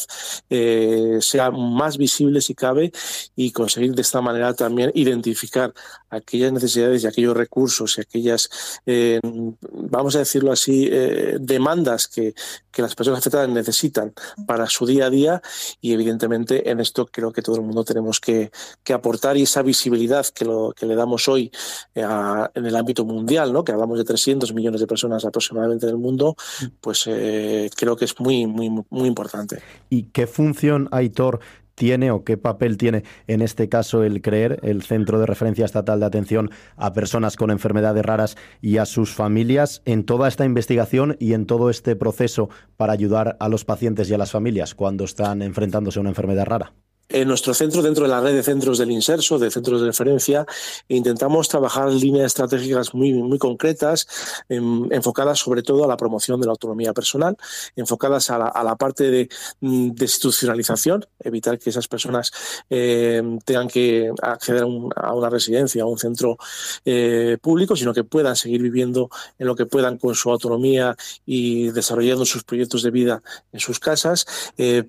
eh, 0.50 1.18
sea 1.20 1.50
más 1.50 1.96
visible 1.96 2.40
si 2.40 2.54
cabe 2.54 2.92
y 3.36 3.52
conseguir 3.52 3.94
de 3.94 4.02
esta 4.02 4.20
manera 4.20 4.54
también 4.54 4.90
identificar 4.94 5.74
aquellas 6.14 6.52
necesidades 6.52 7.02
y 7.02 7.06
aquellos 7.06 7.36
recursos 7.36 7.98
y 7.98 8.00
aquellas 8.00 8.48
eh, 8.86 9.20
vamos 9.72 10.16
a 10.16 10.20
decirlo 10.20 10.52
así, 10.52 10.88
eh, 10.90 11.36
demandas 11.40 12.08
que, 12.08 12.34
las 12.76 12.96
personas 12.96 13.20
afectadas 13.20 13.48
necesitan 13.48 14.12
para 14.48 14.66
su 14.66 14.84
día 14.84 15.06
a 15.06 15.10
día 15.10 15.40
y 15.80 15.92
evidentemente 15.92 16.68
en 16.68 16.80
esto 16.80 17.06
creo 17.06 17.32
que 17.32 17.40
todo 17.40 17.54
el 17.54 17.62
mundo 17.62 17.84
tenemos 17.84 18.18
que, 18.18 18.50
aportar 18.92 19.36
y 19.36 19.42
esa 19.42 19.62
visibilidad 19.62 20.26
que, 20.26 20.44
lo, 20.44 20.72
que 20.72 20.84
le 20.86 20.96
damos 20.96 21.28
hoy 21.28 21.52
eh, 21.94 22.04
en 22.54 22.66
el 22.66 22.74
ámbito 22.74 23.04
mundial, 23.04 23.52
¿no? 23.52 23.62
que 23.62 23.70
hablamos 23.70 23.98
de 23.98 24.04
300 24.04 24.52
millones 24.54 24.80
de 24.80 24.88
personas 24.88 25.24
aproximadamente 25.24 25.86
en 25.86 25.90
el 25.90 25.98
mundo, 25.98 26.34
pues 26.80 27.04
creo 27.04 27.96
que 27.96 28.06
es 28.06 28.18
muy, 28.18 28.46
muy, 28.46 28.70
muy 28.90 29.08
importante. 29.08 29.62
¿Y 29.88 30.04
qué 30.04 30.26
función, 30.26 30.88
Aitor, 30.90 31.40
tiene 31.74 32.10
o 32.10 32.24
qué 32.24 32.36
papel 32.36 32.76
tiene 32.76 33.04
en 33.26 33.42
este 33.42 33.68
caso 33.68 34.02
el 34.02 34.20
CREER, 34.20 34.60
el 34.62 34.82
Centro 34.82 35.18
de 35.18 35.26
Referencia 35.26 35.64
Estatal 35.64 36.00
de 36.00 36.06
Atención 36.06 36.50
a 36.76 36.92
Personas 36.92 37.36
con 37.36 37.50
Enfermedades 37.50 38.04
Raras 38.04 38.36
y 38.60 38.78
a 38.78 38.86
sus 38.86 39.12
familias, 39.12 39.82
en 39.84 40.04
toda 40.04 40.28
esta 40.28 40.44
investigación 40.44 41.16
y 41.18 41.32
en 41.32 41.46
todo 41.46 41.70
este 41.70 41.96
proceso 41.96 42.48
para 42.76 42.92
ayudar 42.92 43.36
a 43.40 43.48
los 43.48 43.64
pacientes 43.64 44.10
y 44.10 44.14
a 44.14 44.18
las 44.18 44.32
familias 44.32 44.74
cuando 44.74 45.04
están 45.04 45.42
enfrentándose 45.42 45.98
a 45.98 46.02
una 46.02 46.10
enfermedad 46.10 46.46
rara? 46.46 46.72
En 47.08 47.28
nuestro 47.28 47.52
centro, 47.54 47.82
dentro 47.82 48.04
de 48.04 48.10
la 48.10 48.20
red 48.20 48.34
de 48.34 48.42
centros 48.42 48.78
del 48.78 48.90
Inserso, 48.90 49.38
de 49.38 49.50
centros 49.50 49.80
de 49.80 49.88
referencia, 49.88 50.46
intentamos 50.88 51.48
trabajar 51.48 51.90
líneas 51.90 52.26
estratégicas 52.26 52.94
muy, 52.94 53.12
muy 53.12 53.38
concretas, 53.38 54.06
enfocadas 54.48 55.38
sobre 55.38 55.62
todo 55.62 55.84
a 55.84 55.86
la 55.86 55.96
promoción 55.96 56.40
de 56.40 56.46
la 56.46 56.52
autonomía 56.52 56.92
personal, 56.92 57.36
enfocadas 57.76 58.30
a 58.30 58.38
la, 58.38 58.76
parte 58.76 59.10
de, 59.10 59.28
mm, 59.60 59.92
institucionalización, 60.00 61.06
evitar 61.20 61.58
que 61.58 61.70
esas 61.70 61.88
personas 61.88 62.32
eh, 62.70 63.22
tengan 63.44 63.68
que 63.68 64.10
acceder 64.22 64.64
a, 64.96 65.14
una 65.14 65.30
residencia, 65.30 65.82
a 65.82 65.86
un 65.86 65.98
centro 65.98 66.38
eh, 66.84 67.38
público, 67.40 67.76
sino 67.76 67.92
que 67.92 68.04
puedan 68.04 68.36
seguir 68.36 68.62
viviendo 68.62 69.10
en 69.38 69.46
lo 69.46 69.54
que 69.54 69.66
puedan 69.66 69.98
con 69.98 70.14
su 70.14 70.30
autonomía 70.30 70.96
y 71.26 71.70
desarrollando 71.70 72.24
sus 72.24 72.44
proyectos 72.44 72.82
de 72.82 72.90
vida 72.90 73.22
en 73.52 73.60
sus 73.60 73.78
casas. 73.78 74.26
Eh, 74.56 74.84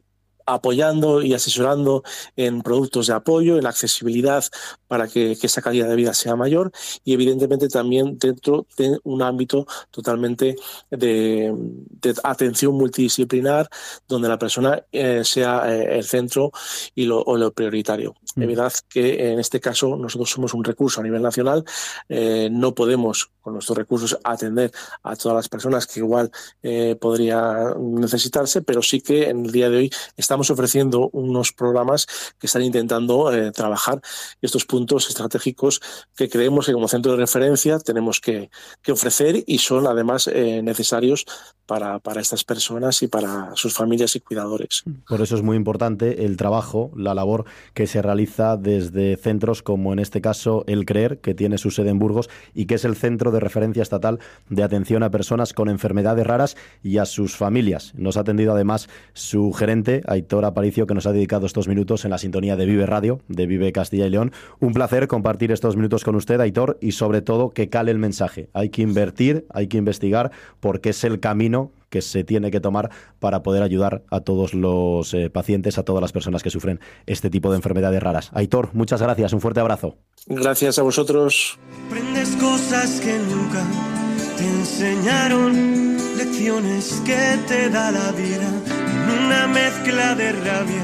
apoyando 0.45 1.21
y 1.21 1.33
asesorando 1.33 2.03
en 2.35 2.61
productos 2.61 3.07
de 3.07 3.13
apoyo, 3.13 3.57
en 3.57 3.63
la 3.63 3.69
accesibilidad 3.69 4.43
para 4.87 5.07
que, 5.07 5.37
esa 5.45 5.61
calidad 5.61 5.87
de 5.87 5.95
vida 5.95 6.13
sea 6.13 6.35
mayor 6.35 6.71
y 7.03 7.13
evidentemente 7.13 7.67
también 7.67 8.17
dentro 8.17 8.65
de 8.77 8.97
un 9.03 9.21
ámbito 9.21 9.67
totalmente 9.91 10.55
de, 10.89 11.53
atención 12.23 12.73
multidisciplinar 12.73 13.69
donde 14.07 14.27
la 14.27 14.39
persona 14.39 14.83
eh, 14.91 15.23
sea 15.23 15.63
eh, 15.71 15.97
el 15.97 16.03
centro 16.03 16.51
y 16.95 17.05
lo, 17.05 17.21
o 17.21 17.37
lo 17.37 17.51
prioritario. 17.53 18.15
Mm. 18.35 18.41
Es 18.41 18.47
verdad 18.47 18.73
que 18.89 19.31
en 19.31 19.39
este 19.39 19.59
caso 19.59 19.95
nosotros 19.95 20.29
somos 20.31 20.53
un 20.53 20.63
recurso 20.63 20.99
a 20.99 21.03
nivel 21.03 21.21
nacional, 21.21 21.63
eh, 22.09 22.49
no 22.51 22.73
podemos 22.73 23.29
con 23.41 23.53
nuestros 23.53 23.77
recursos 23.77 24.17
atender 24.23 24.71
a 25.03 25.15
todas 25.15 25.35
las 25.35 25.49
personas 25.49 25.85
que 25.85 25.99
igual 25.99 26.31
podría 26.99 27.75
necesitarse, 27.79 28.63
pero 28.63 28.81
sí 28.81 29.01
que 29.01 29.29
en 29.29 29.45
el 29.45 29.51
día 29.51 29.69
de 29.69 29.77
hoy 29.77 29.91
estamos 30.17 30.34
estamos 30.35 30.51
ofreciendo 30.51 31.09
unos 31.13 31.53
programas 31.53 32.07
que 32.37 32.47
están 32.47 32.61
intentando 32.61 33.33
eh, 33.33 33.53
trabajar 33.53 34.01
estos 34.41 34.65
puntos 34.65 35.07
estratégicos 35.07 35.79
que 36.13 36.27
creemos 36.27 36.65
que 36.65 36.73
como 36.73 36.89
centro 36.89 37.13
de 37.13 37.19
referencia 37.19 37.79
tenemos 37.79 38.19
que, 38.19 38.49
ofrecer 38.91 39.45
y 39.47 39.59
son 39.59 39.87
además 39.87 40.27
eh, 40.27 40.61
necesarios 40.61 41.25
para, 41.65 41.99
para, 41.99 42.19
estas 42.19 42.43
personas 42.43 43.01
y 43.01 43.07
para 43.07 43.55
sus 43.55 43.73
familias 43.73 44.15
y 44.15 44.19
cuidadores. 44.19 44.83
Por 45.07 45.21
eso 45.21 45.35
es 45.35 45.41
muy 45.41 45.55
importante 45.55 46.25
el 46.25 46.35
trabajo, 46.35 46.91
la 46.95 47.13
labor 47.13 47.45
que 47.73 47.87
se 47.87 48.01
realiza 48.01 48.57
desde 48.57 49.15
centros 49.15 49.63
como 49.63 49.93
en 49.93 49.99
este 49.99 50.19
caso 50.19 50.65
el 50.67 50.85
CREER, 50.85 51.19
que 51.19 51.33
tiene 51.33 51.57
su 51.57 51.71
sede 51.71 51.89
en 51.91 51.99
Burgos 51.99 52.29
y 52.53 52.65
que 52.65 52.75
es 52.75 52.83
el 52.83 52.95
Centro 52.95 53.31
de 53.31 53.39
Referencia 53.39 53.81
Estatal 53.81 54.19
de 54.49 54.63
Atención 54.63 55.01
a 55.01 55.11
Personas 55.11 55.53
con 55.53 55.69
Enfermedades 55.69 56.27
Raras 56.27 56.57
y 56.83 56.97
a 56.97 57.05
sus 57.05 57.35
familias. 57.35 57.93
Nos 57.95 58.17
ha 58.17 58.21
atendido 58.21 58.53
además 58.53 58.89
su 59.13 59.53
gerente, 59.53 60.03
Aitor 60.25 60.45
Aparicio, 60.45 60.87
que 60.87 60.95
nos 60.95 61.05
ha 61.05 61.13
dedicado 61.13 61.45
estos 61.45 61.67
minutos 61.67 62.03
en 62.03 62.09
la 62.09 62.17
sintonía 62.17 62.55
de 62.55 62.65
Vive 62.65 62.87
Radio, 62.87 63.21
de 63.27 63.45
Vive 63.45 63.71
Castilla 63.71 64.07
y 64.07 64.09
León. 64.09 64.31
Un 64.59 64.73
placer 64.73 65.07
compartir 65.07 65.51
estos 65.51 65.75
minutos 65.75 66.03
con 66.03 66.15
usted, 66.15 66.41
Aitor, 66.41 66.79
y 66.81 66.93
sobre 66.93 67.21
todo 67.21 67.51
que 67.51 67.69
cale 67.69 67.91
el 67.91 67.99
mensaje. 67.99 68.49
Hay 68.53 68.69
que 68.69 68.81
invertir, 68.81 69.45
hay 69.53 69.67
que 69.67 69.77
investigar, 69.77 70.31
porque 70.59 70.89
es 70.89 71.03
el 71.03 71.19
camino 71.19 71.71
que 71.89 72.01
se 72.01 72.23
tiene 72.23 72.49
que 72.49 72.59
tomar 72.59 72.89
para 73.19 73.43
poder 73.43 73.61
ayudar 73.61 74.01
a 74.09 74.21
todos 74.21 74.55
los 74.55 75.13
eh, 75.13 75.29
pacientes, 75.29 75.77
a 75.77 75.83
todas 75.83 76.01
las 76.01 76.11
personas 76.11 76.41
que 76.41 76.49
sufren 76.49 76.79
este 77.05 77.29
tipo 77.29 77.51
de 77.51 77.57
enfermedades 77.57 78.01
raras. 78.01 78.31
Aitor, 78.33 78.69
muchas 78.73 79.03
gracias, 79.03 79.31
un 79.31 79.41
fuerte 79.41 79.59
abrazo. 79.59 79.95
Gracias 80.25 80.79
a 80.79 80.81
vosotros. 80.81 81.59
Aprendes 81.87 82.35
cosas 82.37 82.99
que 82.99 83.15
nunca 83.19 83.63
te 84.37 84.43
enseñaron, 84.43 85.97
lecciones 86.17 87.01
que 87.05 87.37
te 87.47 87.69
da 87.69 87.91
la 87.91 88.11
vida, 88.11 88.49
una 89.17 89.47
mezcla 89.47 90.15
de 90.15 90.31
rabia 90.31 90.83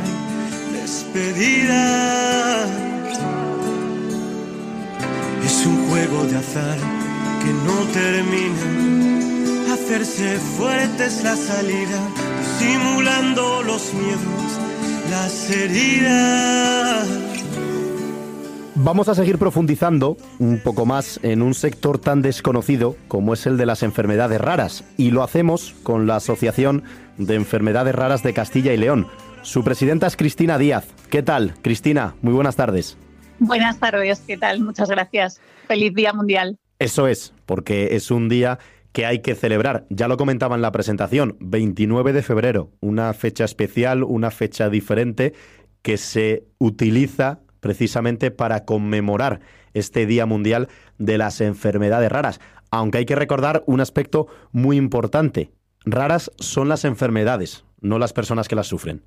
despedida. 0.74 2.66
Es 5.46 5.66
un 5.66 5.90
juego 5.90 6.24
de 6.26 6.38
azar 6.38 6.78
que 7.44 7.54
no 7.68 7.78
termina 7.94 9.74
hacerse 9.74 10.38
fuertes 10.58 11.24
la 11.24 11.36
salida, 11.36 12.00
simulando 12.60 13.64
los 13.64 13.94
miedos, 13.94 14.60
las 15.10 15.50
heridas. 15.50 17.08
Vamos 18.84 19.10
a 19.10 19.16
seguir 19.16 19.38
profundizando 19.38 20.18
un 20.40 20.58
poco 20.58 20.88
más 20.88 21.20
en 21.22 21.44
un 21.44 21.54
sector 21.54 22.00
tan 22.00 22.24
desconocido 22.24 22.96
como 23.08 23.34
es 23.36 23.46
el 23.46 23.58
de 23.58 23.68
las 23.68 23.84
enfermedades 23.84 24.42
raras 24.42 24.84
y 24.98 25.12
lo 25.12 25.22
hacemos 25.22 25.76
con 25.84 26.08
la 26.08 26.16
Asociación 26.16 26.84
de 27.26 27.36
Enfermedades 27.36 27.96
Raras 27.96 28.24
de 28.24 28.34
Castilla 28.34 28.74
y 28.74 28.78
León. 28.78 29.08
Su 29.42 29.64
presidenta 29.64 30.08
es 30.08 30.16
Cristina 30.16 30.58
Díaz. 30.58 30.88
¿Qué 31.10 31.24
tal, 31.24 31.56
Cristina? 31.62 32.16
Muy 32.22 32.34
buenas 32.34 32.56
tardes. 32.56 32.98
Buenas 33.40 33.80
tardes, 33.80 34.22
¿qué 34.28 34.38
tal? 34.38 34.62
Muchas 34.62 34.90
gracias. 34.90 35.42
Feliz 35.68 35.94
Día 35.94 36.14
Mundial. 36.14 36.60
Eso 36.80 37.08
es, 37.08 37.34
porque 37.46 37.96
es 37.96 38.12
un 38.12 38.30
día 38.30 38.60
que 38.92 39.06
hay 39.06 39.20
que 39.20 39.36
celebrar. 39.36 39.86
Ya 39.90 40.08
lo 40.08 40.18
comentaba 40.18 40.56
en 40.56 40.62
la 40.62 40.72
presentación, 40.72 41.38
29 41.40 42.14
de 42.14 42.22
febrero, 42.22 42.72
una 42.82 43.14
fecha 43.14 43.46
especial, 43.46 44.04
una 44.04 44.32
fecha 44.32 44.70
diferente 44.70 45.34
que 45.82 45.98
se 45.98 46.46
utiliza 46.58 47.40
precisamente 47.60 48.32
para 48.32 48.66
conmemorar 48.66 49.40
este 49.74 50.06
Día 50.06 50.26
Mundial 50.26 50.68
de 50.98 51.18
las 51.18 51.42
Enfermedades 51.42 52.12
Raras. 52.12 52.40
Aunque 52.70 53.00
hay 53.00 53.06
que 53.06 53.16
recordar 53.16 53.64
un 53.66 53.82
aspecto 53.82 54.28
muy 54.52 54.78
importante. 54.78 55.52
Raras 55.86 56.32
son 56.40 56.70
las 56.70 56.86
enfermedades, 56.86 57.64
no 57.80 58.00
las 58.00 58.14
personas 58.14 58.48
que 58.48 58.56
las 58.56 58.68
sufren. 58.68 59.04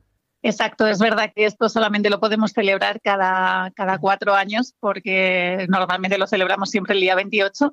Exacto, 0.47 0.87
es 0.87 0.99
verdad 0.99 1.33
que 1.35 1.47
esto 1.47 1.71
solamente 1.71 2.11
lo 2.11 2.21
podemos 2.21 2.53
celebrar 2.53 3.01
cada, 3.01 3.71
cada 3.71 3.97
cuatro 3.97 4.35
años 4.35 4.75
porque 4.79 5.65
normalmente 5.71 6.19
lo 6.19 6.27
celebramos 6.27 6.69
siempre 6.69 6.95
el 6.95 7.01
día 7.01 7.15
28, 7.15 7.73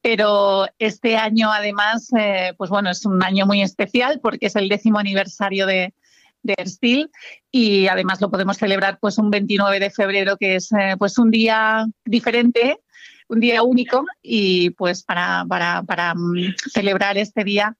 pero 0.00 0.68
este 0.78 1.16
año 1.16 1.50
además, 1.50 2.10
eh, 2.16 2.54
pues 2.56 2.70
bueno, 2.70 2.90
es 2.90 3.04
un 3.04 3.20
año 3.20 3.46
muy 3.46 3.62
especial 3.62 4.20
porque 4.22 4.46
es 4.46 4.54
el 4.54 4.68
décimo 4.68 5.00
aniversario 5.00 5.66
de, 5.66 5.92
de 6.44 6.54
Erstil 6.56 7.10
y 7.50 7.88
además 7.88 8.20
lo 8.20 8.30
podemos 8.30 8.58
celebrar 8.58 8.98
pues 9.00 9.18
un 9.18 9.30
29 9.30 9.80
de 9.80 9.90
febrero 9.90 10.36
que 10.36 10.54
es 10.54 10.70
eh, 10.70 10.94
pues 10.96 11.18
un 11.18 11.32
día 11.32 11.84
diferente, 12.04 12.78
un 13.26 13.40
día 13.40 13.64
único 13.64 14.04
y 14.22 14.70
pues 14.70 15.02
para, 15.02 15.44
para, 15.48 15.82
para 15.82 16.14
mm, 16.14 16.54
celebrar 16.70 17.18
este 17.18 17.42
día 17.42 17.74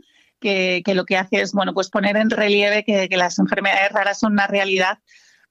que, 0.45 0.95
lo 0.95 1.05
que 1.05 1.17
hace 1.17 1.41
es 1.41 1.53
bueno, 1.53 1.73
pues 1.73 1.89
poner 1.89 2.17
en 2.17 2.31
relieve 2.31 2.85
que, 2.85 3.09
las 3.17 3.39
enfermedades 3.39 3.93
raras 3.93 4.19
son 4.19 4.33
una 4.33 4.47
realidad 4.47 4.99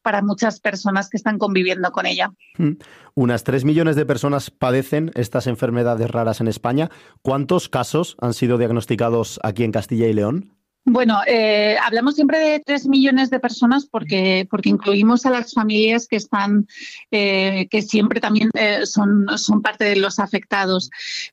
para 0.01 0.21
muchas 0.21 0.59
personas 0.59 1.09
que 1.09 1.17
están 1.17 1.37
conviviendo 1.37 1.91
con 1.91 2.05
ella. 2.05 2.31
Hmm. 2.57 2.73
Unas 3.15 3.43
3 3.43 3.63
millones 3.63 3.95
de 3.95 4.05
personas 4.05 4.51
padecen 4.51 5.11
estas 5.15 5.47
enfermedades 5.47 6.11
raras 6.11 6.41
en 6.41 6.47
España. 6.47 6.89
¿Cuántos 7.21 7.69
casos 7.69 8.17
han 8.19 8.33
sido 8.33 8.57
diagnosticados 8.57 9.39
aquí 9.43 9.63
en 9.63 9.71
Castilla 9.71 10.07
y 10.07 10.13
León? 10.13 10.53
Bueno, 10.85 11.21
eh, 11.25 11.77
hablamos 11.81 12.15
siempre 12.15 12.39
de 12.39 12.59
tres 12.59 12.87
millones 12.87 13.29
de 13.29 13.39
personas 13.39 13.85
porque, 13.85 14.45
porque 14.49 14.67
incluimos 14.67 15.25
a 15.25 15.29
las 15.29 15.53
familias 15.53 16.07
que 16.07 16.17
están, 16.17 16.67
eh, 17.09 17.67
que 17.71 17.81
siempre 17.81 18.19
también 18.19 18.49
eh, 18.53 18.85
son, 18.85 19.25
son 19.37 19.61
parte 19.61 19.85
de 19.85 19.95
los 19.95 20.19
afectados. 20.19 20.89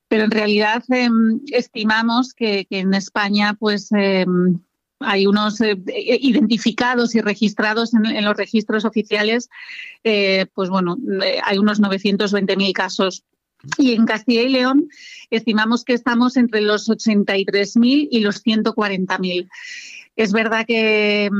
Pero 0.06 0.24
en 0.24 0.30
realidad 0.30 0.84
em, 0.90 1.40
estimamos 1.48 2.32
que, 2.32 2.66
en 2.70 2.94
España, 2.94 3.54
pues 3.58 3.90
em, 3.90 4.60
hay 5.00 5.26
unos 5.26 5.60
identificados 5.60 7.16
y 7.16 7.20
registrados 7.20 7.92
en, 7.94 8.24
los 8.24 8.36
registros 8.36 8.84
oficiales, 8.84 9.48
pues 10.02 10.68
bueno, 10.68 10.98
hay 11.42 11.58
unos 11.58 11.80
920.000 11.80 12.72
casos 12.74 13.24
y 13.78 13.92
en 13.92 14.06
Castilla 14.06 14.42
y 14.42 14.48
León 14.48 14.88
estimamos 15.30 15.84
que 15.84 15.94
estamos 15.94 16.36
entre 16.36 16.60
los 16.60 16.88
83.000 16.88 18.08
y 18.10 18.20
los 18.20 18.44
140.000. 18.44 19.48
Es 20.16 20.32
verdad 20.32 20.64
que, 20.66 21.30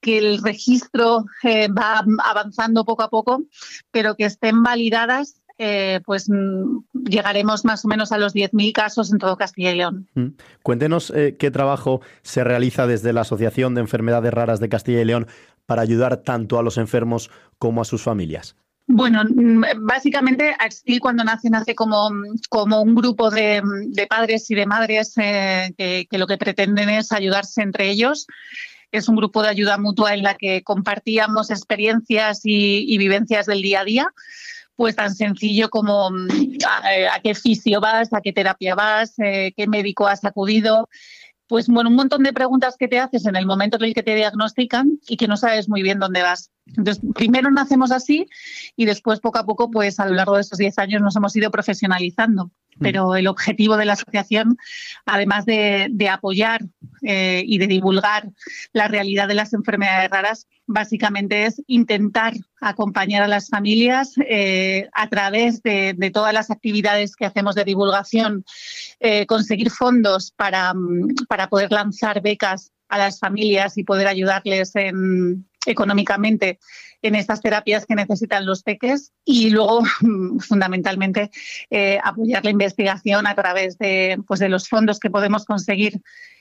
que 0.00 0.18
el 0.18 0.42
registro 0.42 1.24
eh, 1.42 1.68
va 1.68 2.04
avanzando 2.24 2.84
poco 2.84 3.02
a 3.02 3.10
poco, 3.10 3.44
pero 3.90 4.14
que 4.14 4.24
estén 4.24 4.62
validadas 4.62 5.40
eh, 5.56 6.00
pues 6.04 6.28
mm, 6.28 6.80
llegaremos 7.08 7.64
más 7.64 7.84
o 7.84 7.88
menos 7.88 8.10
a 8.10 8.18
los 8.18 8.34
10.000 8.34 8.72
casos 8.72 9.12
en 9.12 9.18
todo 9.18 9.36
Castilla 9.36 9.70
y 9.70 9.76
León. 9.76 10.08
Mm. 10.14 10.26
Cuéntenos 10.64 11.10
eh, 11.10 11.36
qué 11.38 11.52
trabajo 11.52 12.00
se 12.22 12.42
realiza 12.42 12.88
desde 12.88 13.12
la 13.12 13.20
Asociación 13.20 13.74
de 13.74 13.82
Enfermedades 13.82 14.34
Raras 14.34 14.58
de 14.58 14.68
Castilla 14.68 15.00
y 15.00 15.04
León 15.04 15.28
para 15.64 15.82
ayudar 15.82 16.18
tanto 16.18 16.58
a 16.58 16.62
los 16.62 16.76
enfermos 16.76 17.30
como 17.58 17.80
a 17.80 17.84
sus 17.84 18.02
familias. 18.02 18.56
Bueno, 18.86 19.22
mm, 19.24 19.64
básicamente 19.86 20.54
Axtil 20.58 21.00
cuando 21.00 21.24
nace 21.24 21.48
nace 21.48 21.74
como, 21.74 22.10
como 22.50 22.82
un 22.82 22.94
grupo 22.94 23.30
de, 23.30 23.62
padres 24.08 24.50
y 24.50 24.54
de 24.54 24.66
madres 24.66 25.14
eh, 25.16 25.72
que, 25.76 26.18
lo 26.18 26.26
que 26.26 26.36
pretenden 26.36 26.90
es 26.90 27.10
ayudarse 27.12 27.62
entre 27.62 27.88
ellos. 27.88 28.26
Es 28.92 29.08
un 29.08 29.16
grupo 29.16 29.42
de 29.42 29.48
ayuda 29.48 29.78
mutua 29.78 30.14
en 30.14 30.22
la 30.22 30.34
que 30.34 30.62
compartíamos 30.62 31.50
experiencias 31.50 32.42
y, 32.44 32.96
vivencias 32.98 33.46
del 33.46 33.62
día 33.62 33.80
a 33.80 33.84
día 33.84 34.08
pues 34.76 34.96
tan 34.96 35.14
sencillo 35.14 35.70
como 35.70 36.10
mm, 36.10 36.28
a, 37.12 37.20
qué 37.20 37.34
fisio 37.34 37.80
vas, 37.80 38.12
a 38.12 38.20
qué 38.20 38.32
terapia 38.32 38.74
vas, 38.74 39.14
eh, 39.18 39.54
qué 39.56 39.68
médico 39.68 40.08
has 40.08 40.24
acudido, 40.24 40.88
pues 41.46 41.68
bueno, 41.68 41.90
un 41.90 41.96
montón 41.96 42.22
de 42.22 42.32
preguntas 42.32 42.76
que 42.76 42.88
te 42.88 42.98
haces 42.98 43.26
en 43.26 43.36
el 43.36 43.46
momento 43.46 43.76
en 43.76 43.84
el 43.84 43.94
que 43.94 44.02
te 44.02 44.16
diagnostican 44.16 44.98
y 45.06 45.16
que 45.16 45.28
no 45.28 45.36
sabes 45.36 45.68
muy 45.68 45.82
bien 45.82 46.00
dónde 46.00 46.22
vas. 46.22 46.50
Entonces, 46.66 47.00
primero 47.14 47.50
nacemos 47.50 47.90
así 47.92 48.26
y 48.76 48.86
después, 48.86 49.20
poco 49.20 49.38
a 49.38 49.44
poco, 49.44 49.70
pues 49.70 50.00
a 50.00 50.06
lo 50.06 50.14
largo 50.14 50.36
de 50.36 50.40
estos 50.40 50.58
10 50.58 50.78
años 50.78 51.02
nos 51.02 51.16
hemos 51.16 51.36
ido 51.36 51.50
profesionalizando. 51.50 52.46
Mm. 52.46 52.82
Pero 52.82 53.16
el 53.16 53.26
objetivo 53.28 53.76
de 53.76 53.84
la 53.84 53.92
asociación, 53.92 54.56
además 55.06 55.44
de, 55.44 56.08
apoyar 56.10 56.62
eh, 57.02 57.42
y 57.46 57.58
de 57.58 57.66
divulgar 57.66 58.30
la 58.72 58.88
realidad 58.88 59.28
de 59.28 59.34
las 59.34 59.52
enfermedades 59.52 60.10
raras, 60.10 60.48
básicamente 60.66 61.44
es 61.44 61.62
intentar 61.66 62.34
acompañar 62.60 63.22
a 63.22 63.28
las 63.28 63.48
familias 63.48 64.14
eh, 64.28 64.88
a 64.94 65.08
través 65.08 65.62
de, 65.62 65.94
todas 66.12 66.32
las 66.32 66.50
actividades 66.50 67.16
que 67.16 67.26
hacemos 67.26 67.54
de 67.54 67.64
divulgación, 67.64 68.44
eh, 69.00 69.26
conseguir 69.26 69.70
fondos 69.70 70.32
para, 70.32 70.72
para 71.28 71.48
poder 71.48 71.70
lanzar 71.72 72.22
becas 72.22 72.72
a 72.88 72.98
las 72.98 73.18
familias 73.18 73.76
y 73.76 73.84
poder 73.84 74.06
ayudarles 74.06 74.74
en, 74.76 75.46
económicamente 75.66 76.58
en 77.02 77.14
estas 77.14 77.42
terapias 77.42 77.86
que 77.86 77.94
necesitan 77.94 78.46
los 78.46 78.62
peques 78.62 79.12
y 79.24 79.50
luego, 79.50 79.82
fundamentalmente, 80.40 81.30
eh, 81.70 81.98
apoyar 82.02 82.44
la 82.44 82.50
investigación 82.50 83.26
a 83.26 83.34
través 83.34 83.78
de, 83.78 84.18
pues, 84.26 84.40
de 84.40 84.48
los 84.48 84.68
fondos 84.68 84.98
que 84.98 85.10
podemos 85.10 85.44
conseguir 85.44 86.00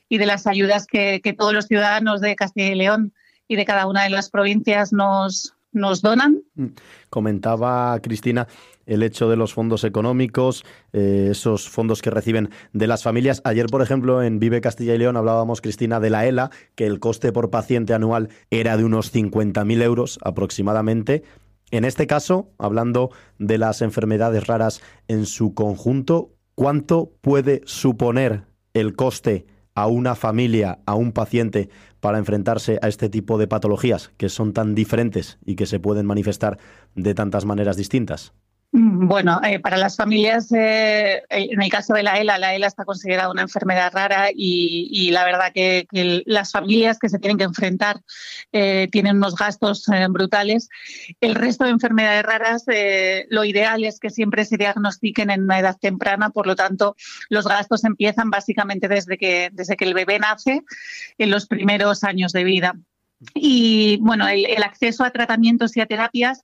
y 0.10 0.18
de 0.18 0.26
las 0.26 0.48
ayudas 0.48 0.86
que, 0.86 1.22
que 1.24 1.34
todos 1.34 1.54
los 1.54 1.68
ciudadanos 1.68 2.22
de 2.22 2.36
Castilla 2.36 2.70
y 2.70 2.76
León 2.76 3.14
y 3.48 3.56
de 3.56 3.66
cada 3.66 3.88
una 3.88 4.04
de 4.04 4.10
las 4.10 4.30
provincias 4.30 4.94
nos, 4.94 5.56
nos 5.74 6.02
donan. 6.02 6.44
Mm. 6.56 6.68
Comentaba 7.10 8.00
Cristina 8.02 8.48
el 8.86 9.04
hecho 9.04 9.30
de 9.30 9.36
los 9.36 9.54
fondos 9.54 9.84
económicos, 9.84 10.66
eh, 10.92 11.30
esos 11.32 11.70
fondos 11.70 12.02
que 12.02 12.10
reciben 12.10 12.50
de 12.74 12.88
las 12.88 13.04
familias. 13.04 13.42
Ayer, 13.46 13.68
por 13.68 13.82
ejemplo, 13.82 14.22
en 14.24 14.40
Vive 14.40 14.62
Castilla 14.62 14.96
y 14.96 14.98
León 14.98 15.18
hablábamos, 15.18 15.62
Cristina, 15.62 16.00
de 16.00 16.10
la 16.10 16.26
ELA, 16.26 16.52
que 16.76 16.86
el 16.86 17.00
coste 17.00 17.32
por 17.32 17.50
paciente 17.50 17.94
anual 17.94 18.30
era 18.50 18.78
de 18.78 18.84
unos 18.84 19.14
50.000 19.14 19.82
euros 19.82 20.20
aproximadamente. 20.24 21.24
En 21.72 21.86
este 21.86 22.08
caso, 22.08 22.52
hablando 22.58 23.10
de 23.40 23.58
las 23.58 23.82
enfermedades 23.82 24.46
raras 24.48 24.82
en 25.08 25.26
su 25.26 25.54
conjunto, 25.54 26.32
¿cuánto 26.56 27.12
puede 27.22 27.62
suponer 27.66 28.44
el 28.74 28.96
coste 28.96 29.46
a 29.76 29.88
una 29.88 30.16
familia, 30.16 30.80
a 30.86 30.96
un 30.96 31.12
paciente, 31.12 31.70
para 32.04 32.18
enfrentarse 32.18 32.80
a 32.82 32.90
este 32.90 33.08
tipo 33.08 33.38
de 33.38 33.48
patologías 33.48 34.12
que 34.18 34.28
son 34.28 34.52
tan 34.52 34.76
diferentes 34.76 35.38
y 35.46 35.56
que 35.56 35.66
se 35.66 35.80
pueden 35.80 36.06
manifestar 36.06 36.60
de 36.96 37.16
tantas 37.16 37.46
maneras 37.46 37.78
distintas? 37.78 38.34
Mm, 38.76 39.08
bueno, 39.08 39.40
eh, 39.44 39.60
para 39.60 39.78
las 39.78 39.96
familias, 39.96 40.52
eh, 40.52 41.22
en 41.30 41.62
el 41.62 41.70
caso 41.70 41.94
de 41.94 42.02
la 42.02 42.20
ELA, 42.20 42.40
la 42.40 42.56
ELA 42.56 42.66
está 42.66 42.86
considerada 42.86 43.30
una 43.30 43.44
enfermedad 43.44 43.94
rara 43.94 44.30
y, 44.34 45.12
la 45.12 45.24
verdad 45.26 45.52
que, 45.54 45.86
las 46.26 46.52
familias 46.52 46.98
que 46.98 47.08
se 47.08 47.20
tienen 47.20 47.38
que 47.38 47.44
enfrentar 47.44 48.02
eh, 48.52 48.88
tienen 48.92 49.18
unos 49.18 49.36
gastos 49.36 49.86
brutales. 50.10 50.70
El 51.22 51.36
resto 51.36 51.66
de 51.66 51.70
enfermedades 51.70 52.24
raras, 52.24 52.66
lo 53.30 53.46
ideal 53.46 53.84
es 53.84 54.00
que 54.00 54.10
siempre 54.10 54.44
se 54.44 54.58
diagnostiquen 54.58 55.30
en 55.30 55.44
una 55.44 55.60
edad 55.60 55.78
temprana, 55.80 56.32
por 56.32 56.48
lo 56.48 56.56
tanto, 56.56 56.96
los 57.30 57.48
gastos 57.48 57.84
empiezan 57.84 58.32
básicamente 58.32 58.88
desde 58.88 59.20
que, 59.20 59.50
desde 59.54 59.78
que 59.78 59.86
el 59.86 59.94
bebé 59.94 60.18
nace, 60.18 60.64
en 61.20 61.30
los 61.30 61.46
primeros 61.46 62.04
años 62.04 62.34
de 62.34 62.44
vida. 62.44 62.74
Y 63.36 63.98
bueno, 64.02 64.28
el 64.28 64.64
acceso 64.64 65.04
a 65.04 65.12
tratamientos 65.12 65.78
y 65.78 65.82
a 65.82 65.86
terapias 65.86 66.44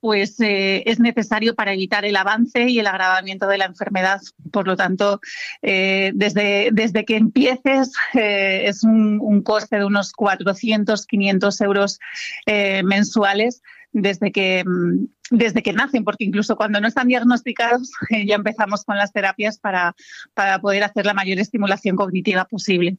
pues 0.00 0.38
eh, 0.40 0.82
es 0.86 1.00
necesario 1.00 1.54
para 1.54 1.72
evitar 1.72 2.04
el 2.04 2.16
avance 2.16 2.68
y 2.68 2.78
el 2.78 2.86
agravamiento 2.86 3.46
de 3.46 3.58
la 3.58 3.64
enfermedad. 3.66 4.20
Por 4.52 4.66
lo 4.66 4.76
tanto, 4.76 5.20
eh, 5.62 6.12
desde, 6.14 6.70
desde 6.72 7.04
que 7.04 7.16
empieces 7.16 7.92
eh, 8.14 8.62
es 8.66 8.84
un, 8.84 9.42
coste 9.42 9.78
de 9.78 9.84
unos 9.84 10.12
400, 10.12 11.06
500 11.06 11.60
euros 11.60 11.98
mensuales 12.84 13.62
desde 13.92 14.32
que, 14.32 14.64
mm, 14.66 15.06
desde 15.30 15.62
que 15.62 15.72
nacen, 15.72 16.04
porque 16.04 16.24
incluso 16.24 16.56
cuando 16.56 16.80
no 16.80 16.88
están 16.88 17.08
diagnosticados 17.08 17.90
ya 18.26 18.34
empezamos 18.34 18.84
con 18.84 18.96
las 18.96 19.12
terapias 19.12 19.58
para, 19.58 19.94
para 20.34 20.60
poder 20.60 20.84
hacer 20.84 21.06
la 21.06 21.14
mayor 21.14 21.38
estimulación 21.38 21.96
cognitiva 21.96 22.44
posible. 22.44 22.98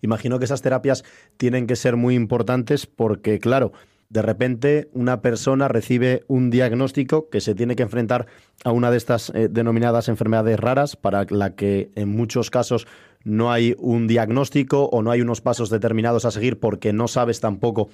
Imagino 0.00 0.38
que 0.38 0.44
esas 0.44 0.62
terapias 0.62 1.04
tienen 1.36 1.66
que 1.66 1.76
ser 1.76 1.96
muy 1.96 2.14
importantes 2.14 2.86
porque, 2.86 3.38
claro, 3.38 3.72
de 4.10 4.22
repente 4.22 4.90
una 4.92 5.22
persona 5.22 5.68
recibe 5.68 6.24
un 6.26 6.50
diagnóstico 6.50 7.30
que 7.30 7.40
se 7.40 7.54
tiene 7.54 7.76
que 7.76 7.84
enfrentar 7.84 8.26
a 8.64 8.72
una 8.72 8.90
de 8.90 8.96
estas 8.96 9.30
eh, 9.30 9.48
denominadas 9.48 10.08
enfermedades 10.08 10.58
raras 10.58 10.96
para 10.96 11.24
la 11.30 11.54
que 11.54 11.90
en 11.94 12.08
muchos 12.10 12.50
casos 12.50 12.86
no 13.22 13.52
hay 13.52 13.76
un 13.78 14.08
diagnóstico 14.08 14.86
o 14.86 15.02
no 15.02 15.12
hay 15.12 15.20
unos 15.20 15.40
pasos 15.40 15.70
determinados 15.70 16.24
a 16.24 16.32
seguir 16.32 16.58
porque 16.58 16.92
no 16.92 17.06
sabes 17.06 17.40
tampoco 17.40 17.88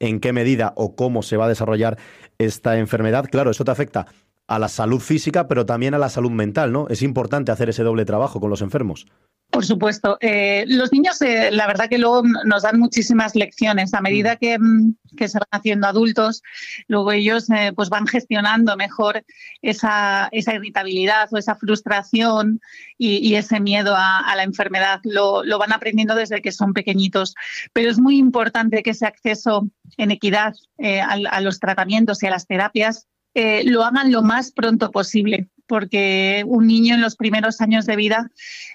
en 0.00 0.20
qué 0.20 0.32
medida 0.32 0.72
o 0.76 0.96
cómo 0.96 1.22
se 1.22 1.36
va 1.36 1.44
a 1.44 1.48
desarrollar 1.48 1.98
esta 2.38 2.78
enfermedad. 2.78 3.26
Claro, 3.30 3.50
eso 3.50 3.64
te 3.64 3.70
afecta 3.70 4.06
a 4.50 4.58
la 4.58 4.68
salud 4.68 4.98
física, 4.98 5.46
pero 5.46 5.64
también 5.64 5.94
a 5.94 5.98
la 5.98 6.08
salud 6.08 6.32
mental, 6.32 6.72
¿no? 6.72 6.88
Es 6.88 7.02
importante 7.02 7.52
hacer 7.52 7.68
ese 7.68 7.84
doble 7.84 8.04
trabajo 8.04 8.40
con 8.40 8.50
los 8.50 8.62
enfermos. 8.62 9.06
Por 9.48 9.64
supuesto. 9.64 10.18
Eh, 10.20 10.64
los 10.66 10.92
niños, 10.92 11.22
eh, 11.22 11.50
la 11.52 11.68
verdad 11.68 11.88
que 11.88 11.98
luego 11.98 12.22
nos 12.44 12.62
dan 12.62 12.80
muchísimas 12.80 13.36
lecciones. 13.36 13.94
A 13.94 14.00
medida 14.00 14.34
mm, 14.40 14.92
que, 15.16 15.28
se 15.28 15.38
van 15.38 15.48
haciendo 15.52 15.86
adultos, 15.86 16.42
luego 16.88 17.12
ellos 17.12 17.48
eh, 17.50 17.72
pues 17.74 17.90
van 17.90 18.08
gestionando 18.08 18.76
mejor 18.76 19.24
esa, 19.62 20.28
irritabilidad 20.32 21.28
o 21.32 21.36
esa 21.36 21.54
frustración 21.54 22.60
y, 22.98 23.34
ese 23.36 23.60
miedo 23.60 23.94
a, 23.96 24.34
la 24.34 24.42
enfermedad. 24.42 25.00
Lo, 25.04 25.42
van 25.58 25.72
aprendiendo 25.72 26.16
desde 26.16 26.42
que 26.42 26.50
son 26.50 26.72
pequeñitos. 26.72 27.36
Pero 27.72 27.88
es 27.88 28.00
muy 28.00 28.18
importante 28.18 28.82
que 28.82 28.90
ese 28.90 29.06
acceso 29.06 29.68
en 29.96 30.10
equidad 30.10 30.54
a, 30.78 31.40
los 31.40 31.60
tratamientos 31.60 32.20
y 32.22 32.26
a 32.26 32.30
las 32.30 32.48
terapias 32.48 33.06
lo 33.34 33.84
hagan 33.84 34.10
lo 34.12 34.22
más 34.22 34.52
pronto 34.52 34.90
posible 34.90 35.48
porque 35.70 36.42
un 36.48 36.66
niño 36.66 36.96
en 36.96 37.00
los 37.00 37.14
primeros 37.14 37.60
años 37.60 37.86
de 37.86 37.94
vida, 37.94 38.28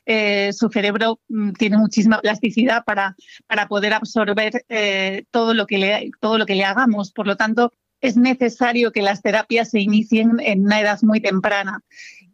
eh, 0.06 0.54
su 0.54 0.70
cerebro 0.70 1.20
mm, 1.28 1.52
tiene 1.52 1.78
muchísima 1.78 2.22
plasticidad 2.22 2.86
para, 2.86 3.18
para 3.48 3.68
poder 3.68 3.92
absorber 3.92 4.64
eh, 4.70 5.26
todo, 5.30 5.54
lo 5.54 5.68
que 5.68 5.78
le, 5.78 6.12
todo 6.22 6.38
lo 6.38 6.46
que 6.46 6.56
le 6.56 6.64
hagamos. 6.64 7.12
Por 7.12 7.28
lo 7.28 7.36
tanto, 7.36 7.74
es 8.00 8.16
necesario 8.16 8.94
que 8.94 9.02
las 9.02 9.22
terapias 9.22 9.72
se 9.72 9.82
inicien 9.82 10.40
en 10.40 10.62
una 10.62 10.80
edad 10.80 11.00
muy 11.02 11.20
temprana 11.20 11.82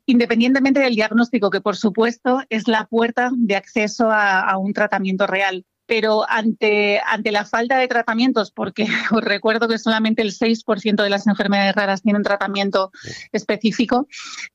independientemente 0.05 0.79
del 0.79 0.95
diagnóstico, 0.95 1.49
que 1.49 1.61
por 1.61 1.77
supuesto 1.77 2.41
es 2.49 2.67
la 2.67 2.85
puerta 2.85 3.31
de 3.33 3.55
acceso 3.55 4.09
a, 4.11 4.57
un 4.57 4.73
tratamiento 4.73 5.25
real 5.25 5.63
pero 5.91 6.23
ante, 6.29 7.01
ante 7.05 7.33
la 7.33 7.43
falta 7.43 7.77
de 7.77 7.89
tratamientos, 7.89 8.49
porque 8.49 8.85
os 9.11 9.21
recuerdo 9.21 9.67
que 9.67 9.77
solamente 9.77 10.21
el 10.21 10.31
6% 10.31 11.03
de 11.03 11.09
las 11.09 11.27
enfermedades 11.27 11.75
raras 11.75 12.01
tienen 12.01 12.23
tratamiento 12.23 12.93
específico, 13.33 14.07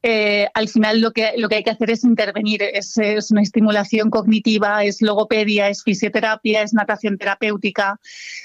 eh, 0.03 0.49
al 0.55 0.71
final 0.71 1.03
lo 1.03 1.11
que, 1.11 1.35
lo 1.37 1.51
que 1.51 1.57
hay 1.57 1.63
que 1.63 1.69
hacer 1.69 1.91
es 1.91 2.05
intervenir. 2.05 2.63
Es, 2.63 2.97
es, 2.97 3.31
una 3.31 3.43
estimulación 3.43 4.09
cognitiva, 4.09 4.83
es 4.83 5.03
logopedia, 5.03 5.69
es 5.69 5.83
fisioterapia, 5.83 6.63
es 6.63 6.73
natación 6.73 7.19
terapéutica. 7.19 8.01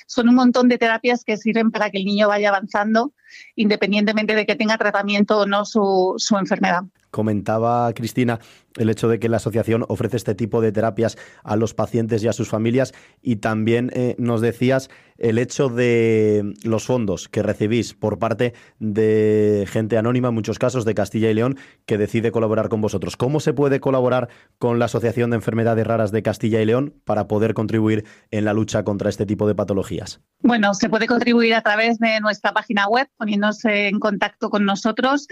Son 0.06 0.28
un 0.28 0.36
montón 0.36 0.68
de 0.68 0.78
terapias 0.78 1.24
que 1.24 1.38
sirven 1.38 1.72
para 1.72 1.92
que 1.92 2.00
el 2.00 2.04
niño 2.04 2.28
vaya 2.28 2.50
avanzando 2.50 3.14
independientemente 3.56 4.36
de 4.36 4.46
que 4.46 4.56
tenga 4.56 4.78
tratamiento 4.78 5.40
o 5.40 5.46
no 5.46 5.66
su, 5.66 6.16
su 6.18 6.38
enfermedad. 6.38 6.84
Comentaba 7.12 7.92
Cristina 7.94 8.40
el 8.78 8.90
hecho 8.90 9.08
de 9.08 9.20
que 9.20 9.30
la 9.30 9.38
asociación 9.38 9.86
ofrece 9.88 10.18
este 10.18 10.36
tipo 10.36 10.62
de 10.62 10.72
terapias 10.72 11.18
a 11.44 11.56
los 11.56 11.74
pacientes 11.74 12.24
y 12.24 12.28
a 12.28 12.34
sus 12.34 12.50
familias 12.50 12.94
y 13.22 13.38
también 13.38 13.92
eh, 13.94 14.16
nos 14.18 14.42
decías 14.42 14.90
el 15.18 15.38
hecho 15.38 15.70
de 15.70 16.54
los 16.64 16.86
fondos 16.86 17.30
que 17.30 17.44
recibís 17.44 17.94
por 17.94 18.18
parte 18.18 18.54
de 18.80 19.68
gente 19.70 19.98
anónima, 19.98 20.30
en 20.30 20.34
muchos 20.34 20.58
casos 20.58 20.84
de 20.84 20.96
Castilla 20.96 21.30
y 21.30 21.36
León, 21.36 21.58
que 21.86 22.00
decide 22.00 22.32
colaborar 22.32 22.70
con 22.70 22.82
vosotros. 22.82 23.18
¿Cómo 23.18 23.40
se 23.40 23.54
puede 23.54 23.80
colaborar 23.80 24.30
con 24.58 24.80
la 24.80 24.86
Asociación 24.86 25.30
de 25.30 25.36
Enfermedades 25.36 25.86
Raras 25.86 26.12
de 26.12 26.24
Castilla 26.24 26.60
y 26.60 26.66
León 26.66 26.96
para 27.06 27.28
poder 27.28 27.54
contribuir 27.54 28.06
en 28.32 28.46
la 28.46 28.54
lucha 28.54 28.84
contra 28.84 29.10
este 29.10 29.28
tipo 29.28 29.48
de 29.48 29.54
patologías? 29.54 30.22
Bueno, 30.40 30.74
se 30.74 30.90
puede 30.90 31.06
contribuir 31.06 31.54
a 31.54 31.62
través 31.62 32.00
de 32.00 32.20
nuestra 32.20 32.52
página 32.52 32.88
web, 32.88 33.08
poniéndose 33.22 33.88
en 33.88 34.00
contacto 34.00 34.50
con 34.50 34.66
nosotros 34.66 35.28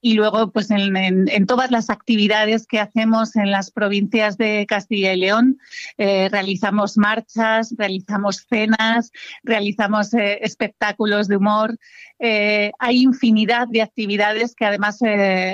y 0.00 0.14
luego 0.14 0.52
pues 0.52 0.70
en, 0.70 1.26
todas 1.46 1.72
las 1.72 1.90
actividades 1.90 2.68
que 2.68 2.78
hacemos 2.78 3.34
en 3.34 3.50
las 3.50 3.72
provincias 3.72 4.38
de 4.38 4.64
Castilla 4.68 5.12
y 5.12 5.16
León. 5.16 5.58
Eh, 5.98 6.28
realizamos 6.30 6.96
marchas, 6.96 7.74
realizamos 7.76 8.46
cenas, 8.48 9.10
realizamos 9.42 10.14
eh, 10.14 10.38
espectáculos 10.42 11.26
de 11.26 11.36
humor. 11.36 11.76
Eh, 12.20 12.70
hay 12.78 13.02
infinidad 13.02 13.66
de 13.66 13.82
actividades 13.82 14.54
que 14.54 14.66
además 14.66 15.00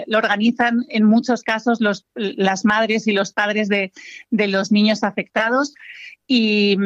lo 0.07 0.19
organizan 0.19 0.85
en 0.91 1.05
muchos 1.05 1.43
casos 1.43 1.81
los, 1.81 2.07
las 2.15 2.67
madres 2.67 3.07
y 3.07 3.13
los 3.13 3.33
padres 3.33 3.69
de, 3.69 3.93
de 4.31 4.49
los 4.49 4.71
niños 4.73 5.05
afectados. 5.05 5.73
Y, 6.31 6.77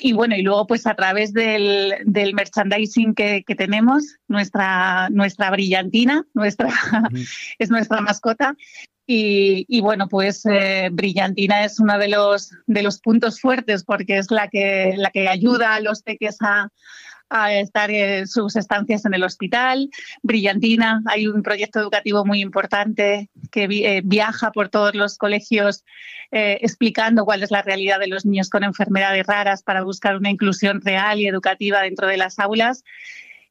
y, 0.00 0.14
bueno, 0.14 0.34
y 0.34 0.40
luego 0.40 0.66
pues 0.66 0.86
a 0.86 0.94
través 0.94 1.34
del, 1.34 1.92
del 2.06 2.32
merchandising 2.32 3.14
que, 3.14 3.44
que, 3.46 3.54
tenemos, 3.54 4.16
nuestra, 4.38 5.08
nuestra 5.10 5.50
brillantina, 5.50 6.24
nuestra, 6.32 6.68
es 7.58 7.70
nuestra 7.70 8.00
mascota. 8.00 8.54
Y, 9.04 9.64
y 9.68 9.80
bueno, 9.80 10.06
pues 10.06 10.44
eh, 10.46 10.90
brillantina 10.92 11.64
es 11.64 11.80
uno 11.80 11.98
de 11.98 12.08
los, 12.08 12.52
de 12.66 12.82
los 12.82 13.00
puntos 13.00 13.40
fuertes 13.40 13.82
porque 13.82 14.18
es 14.18 14.30
la 14.30 14.48
que, 14.48 14.94
la 14.96 15.10
que 15.10 15.28
ayuda 15.28 15.74
a 15.74 15.80
los 15.80 16.02
peques 16.02 16.36
a, 16.40 16.68
a 17.30 17.54
estar 17.54 17.90
en 17.90 18.26
sus 18.26 18.54
estancias 18.56 19.04
en 19.04 19.14
el 19.14 19.24
hospital. 19.24 19.90
Brillantina, 20.22 21.02
hay 21.06 21.26
un 21.26 21.42
proyecto 21.42 21.80
educativo 21.80 22.24
muy 22.24 22.40
importante 22.40 23.30
que 23.50 23.64
eh, 23.64 24.02
viaja 24.04 24.52
por 24.52 24.68
todos 24.68 24.94
los 24.94 25.18
colegios 25.18 25.84
eh, 26.30 26.58
explicando 26.60 27.24
cuál 27.24 27.42
es 27.42 27.50
la 27.50 27.62
realidad 27.62 27.98
de 27.98 28.08
los 28.08 28.26
niños 28.26 28.50
con 28.50 28.62
enfermedades 28.62 29.26
raras 29.26 29.62
para 29.62 29.82
buscar 29.82 30.16
una 30.16 30.30
inclusión 30.30 30.80
real 30.82 31.18
y 31.18 31.26
educativa 31.26 31.82
dentro 31.82 32.06
de 32.06 32.18
las 32.18 32.38
aulas 32.38 32.84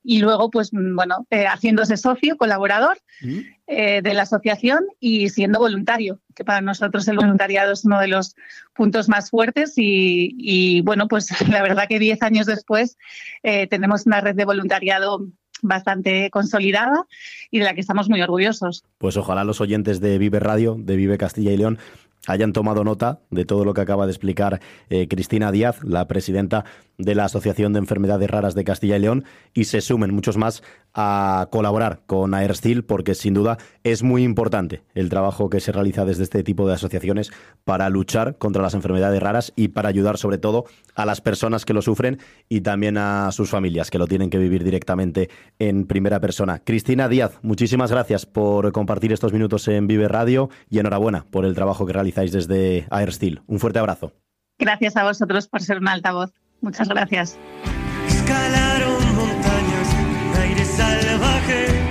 y 0.04 0.20
luego, 0.20 0.50
pues 0.50 0.72
bueno, 0.72 1.28
eh, 1.30 1.46
haciéndose 1.46 1.98
socio, 1.98 2.38
colaborador 2.38 2.98
mm. 3.22 3.40
eh, 3.68 4.02
de 4.02 4.14
la 4.14 4.24
asociación 4.24 4.86
y 5.00 5.30
siendo 5.30 5.60
voluntario, 5.60 6.20
que 6.36 6.46
para 6.46 6.62
nosotros 6.62 7.08
el 7.08 7.18
voluntariado 7.18 7.74
es 7.74 7.84
uno 7.86 8.00
de 8.00 8.08
los 8.08 8.36
puntos 8.74 9.10
más 9.10 9.30
fuertes 9.30 9.74
y, 9.78 10.34
y 10.38 10.82
bueno, 10.82 11.08
pues 11.08 11.30
la 11.50 11.62
verdad 11.62 11.88
que 11.88 12.00
diez 12.00 12.22
años 12.22 12.46
después 12.46 12.98
eh, 13.44 13.68
tenemos 13.68 14.06
una 14.06 14.22
red 14.22 14.36
de 14.36 14.46
voluntariado 14.46 15.28
bastante 15.62 16.30
consolidada 16.30 17.06
y 17.52 17.60
de 17.60 17.66
la 17.66 17.74
que 17.74 17.82
estamos 17.82 18.10
muy 18.10 18.22
orgullosos. 18.22 18.84
Pues 18.98 19.18
ojalá 19.18 19.44
los 19.44 19.62
oyentes 19.62 20.00
de 20.00 20.18
Vive 20.18 20.40
Radio, 20.40 20.76
de 20.80 20.96
Vive 20.96 21.18
Castilla 21.18 21.52
y 21.52 21.58
León, 21.58 21.80
hayan 22.28 22.54
tomado 22.54 22.84
nota 22.84 23.22
de 23.32 23.46
todo 23.46 23.66
lo 23.66 23.74
que 23.74 23.82
acaba 23.82 24.06
de 24.06 24.12
explicar 24.12 24.62
eh, 24.90 25.08
Cristina 25.08 25.52
Díaz, 25.52 25.84
la 25.84 26.08
presidenta 26.08 26.66
de 26.98 27.16
la 27.16 27.26
Asociación 27.26 27.74
de 27.74 27.80
Enfermedades 27.80 28.30
Raras 28.30 28.54
de 28.54 28.64
Castilla 28.64 28.98
y 28.98 29.00
León, 29.00 29.24
y 29.54 29.64
se 29.64 29.82
sumen 29.82 30.14
muchos 30.14 30.38
más 30.38 30.62
a 30.98 31.48
colaborar 31.52 32.02
con 32.08 32.34
AirSteel, 32.34 32.84
porque 32.84 33.14
sin 33.14 33.36
duda 33.36 33.60
es 33.84 34.02
muy 34.02 34.24
importante 34.24 34.82
el 34.96 35.10
trabajo 35.10 35.50
que 35.50 35.60
se 35.60 35.72
realiza 35.72 36.04
desde 36.06 36.24
este 36.24 36.44
tipo 36.44 36.68
de 36.68 36.74
asociaciones 36.74 37.32
para 37.64 37.88
luchar 37.90 38.38
contra 38.38 38.64
las 38.64 38.74
enfermedades 38.74 39.22
raras 39.22 39.54
y 39.56 39.70
para 39.70 39.90
ayudar 39.90 40.18
sobre 40.18 40.40
todo 40.40 40.66
a 40.96 41.06
las 41.06 41.22
personas 41.22 41.66
que 41.66 41.76
lo 41.76 41.84
sufren 41.84 42.18
y 42.50 42.62
también 42.62 42.98
a 42.98 43.32
sus 43.32 43.52
familias 43.52 43.92
que 43.92 44.00
lo 44.00 44.08
tienen 44.08 44.32
que 44.32 44.40
vivir 44.40 44.64
directamente 44.64 45.30
en 45.60 45.86
primera 45.86 46.20
persona. 46.20 46.64
Cristina 46.64 47.08
Díaz, 47.08 47.38
muchísimas 47.44 47.92
gracias 47.92 48.26
por 48.26 48.72
compartir 48.72 49.14
estos 49.14 49.34
minutos 49.34 49.68
en 49.68 49.86
Vive 49.86 50.08
Radio 50.08 50.50
y 50.68 50.80
enhorabuena 50.80 51.26
por 51.30 51.46
el 51.46 51.54
trabajo 51.54 51.86
que 51.86 51.94
realizáis 51.94 52.32
desde 52.32 52.88
AirSteel. 52.90 53.42
Un 53.46 53.60
fuerte 53.60 53.78
abrazo. 53.78 54.14
Gracias 54.58 54.98
a 54.98 55.04
vosotros 55.04 55.48
por 55.48 55.62
ser 55.62 55.78
un 55.78 55.90
altavoz. 55.90 56.32
Muchas 56.62 56.90
gracias. 56.90 57.38
again. 61.48 61.87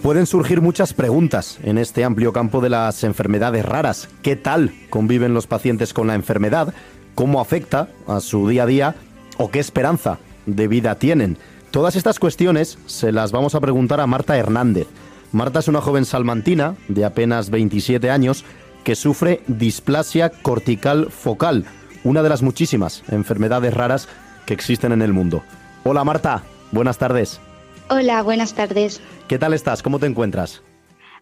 Pueden 0.00 0.26
surgir 0.26 0.60
muchas 0.60 0.94
preguntas 0.94 1.58
en 1.62 1.78
este 1.78 2.04
amplio 2.04 2.32
campo 2.32 2.60
de 2.60 2.70
las 2.70 3.04
enfermedades 3.04 3.64
raras. 3.64 4.08
¿Qué 4.22 4.34
tal 4.34 4.72
conviven 4.88 5.34
los 5.34 5.46
pacientes 5.46 5.92
con 5.92 6.06
la 6.06 6.14
enfermedad? 6.14 6.74
¿Cómo 7.14 7.40
afecta 7.40 7.88
a 8.06 8.20
su 8.20 8.48
día 8.48 8.62
a 8.62 8.66
día? 8.66 8.94
¿O 9.36 9.50
qué 9.50 9.58
esperanza 9.58 10.18
de 10.46 10.68
vida 10.68 10.94
tienen? 10.94 11.36
Todas 11.70 11.96
estas 11.96 12.18
cuestiones 12.18 12.78
se 12.86 13.12
las 13.12 13.30
vamos 13.30 13.54
a 13.54 13.60
preguntar 13.60 14.00
a 14.00 14.06
Marta 14.06 14.36
Hernández. 14.36 14.88
Marta 15.32 15.58
es 15.58 15.68
una 15.68 15.80
joven 15.80 16.04
salmantina 16.04 16.76
de 16.88 17.04
apenas 17.04 17.50
27 17.50 18.10
años 18.10 18.44
que 18.84 18.96
sufre 18.96 19.42
displasia 19.46 20.30
cortical 20.30 21.10
focal, 21.10 21.66
una 22.04 22.22
de 22.22 22.28
las 22.30 22.42
muchísimas 22.42 23.04
enfermedades 23.08 23.74
raras 23.74 24.08
que 24.46 24.54
existen 24.54 24.92
en 24.92 25.02
el 25.02 25.12
mundo. 25.12 25.42
Hola 25.84 26.04
Marta, 26.04 26.42
buenas 26.72 26.98
tardes. 26.98 27.40
Hola, 27.92 28.22
buenas 28.22 28.54
tardes. 28.54 29.00
¿Qué 29.26 29.36
tal 29.36 29.52
estás? 29.52 29.82
¿Cómo 29.82 29.98
te 29.98 30.06
encuentras? 30.06 30.62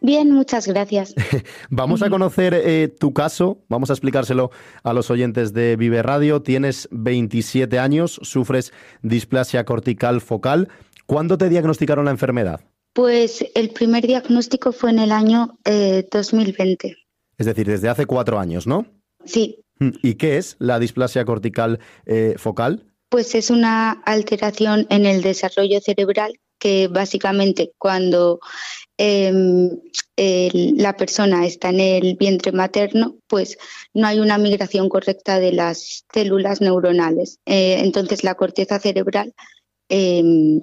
Bien, 0.03 0.31
muchas 0.31 0.69
gracias. 0.69 1.15
Vamos 1.71 2.03
a 2.03 2.11
conocer 2.11 2.53
eh, 2.53 2.89
tu 2.89 3.15
caso, 3.15 3.65
vamos 3.71 3.89
a 3.89 3.95
explicárselo 3.95 4.51
a 4.83 4.93
los 4.93 5.11
oyentes 5.11 5.55
de 5.55 5.77
Vive 5.77 6.03
Radio. 6.03 6.43
Tienes 6.43 6.87
27 6.93 7.79
años, 7.79 8.21
sufres 8.23 8.75
displasia 9.01 9.65
cortical 9.65 10.21
focal. 10.21 10.69
¿Cuándo 11.07 11.39
te 11.39 11.49
diagnosticaron 11.49 12.05
la 12.05 12.11
enfermedad? 12.11 12.61
Pues 12.93 13.47
el 13.55 13.71
primer 13.71 14.07
diagnóstico 14.07 14.71
fue 14.71 14.91
en 14.91 14.99
el 14.99 15.11
año 15.11 15.59
eh, 15.65 16.07
2020. 16.13 16.97
Es 17.39 17.47
decir, 17.47 17.67
desde 17.67 17.89
hace 17.89 18.05
cuatro 18.05 18.39
años, 18.39 18.67
¿no? 18.67 18.85
Sí, 19.25 19.65
¿Y 19.81 20.15
qué 20.17 20.37
es 20.37 20.57
la 20.59 20.79
displasia 20.79 21.25
cortical 21.25 21.79
eh, 22.05 22.35
focal? 22.37 22.85
pues 23.11 23.35
es 23.35 23.49
una 23.49 23.93
alteración 24.05 24.87
en 24.91 25.07
el 25.07 25.23
desarrollo 25.23 25.81
cerebral 25.81 26.39
que 26.59 26.89
básicamente 26.89 27.73
cuando 27.79 28.41
em, 28.97 29.71
la 30.17 30.97
persona 30.97 31.47
está 31.47 31.71
en 31.71 31.81
el 31.81 32.17
vientre 32.17 32.53
materno, 32.53 33.17
pues 33.27 33.59
no 33.95 34.07
hay 34.07 34.21
una 34.21 34.39
migración 34.39 34.89
correcta 34.89 35.39
de 35.39 35.53
las 35.53 36.05
células 36.13 36.61
neuronales. 36.61 37.39
Eh, 37.47 37.81
entonces 37.81 38.25
la 38.25 38.35
corteza 38.35 38.79
cerebral 38.79 39.35
em, 39.89 40.61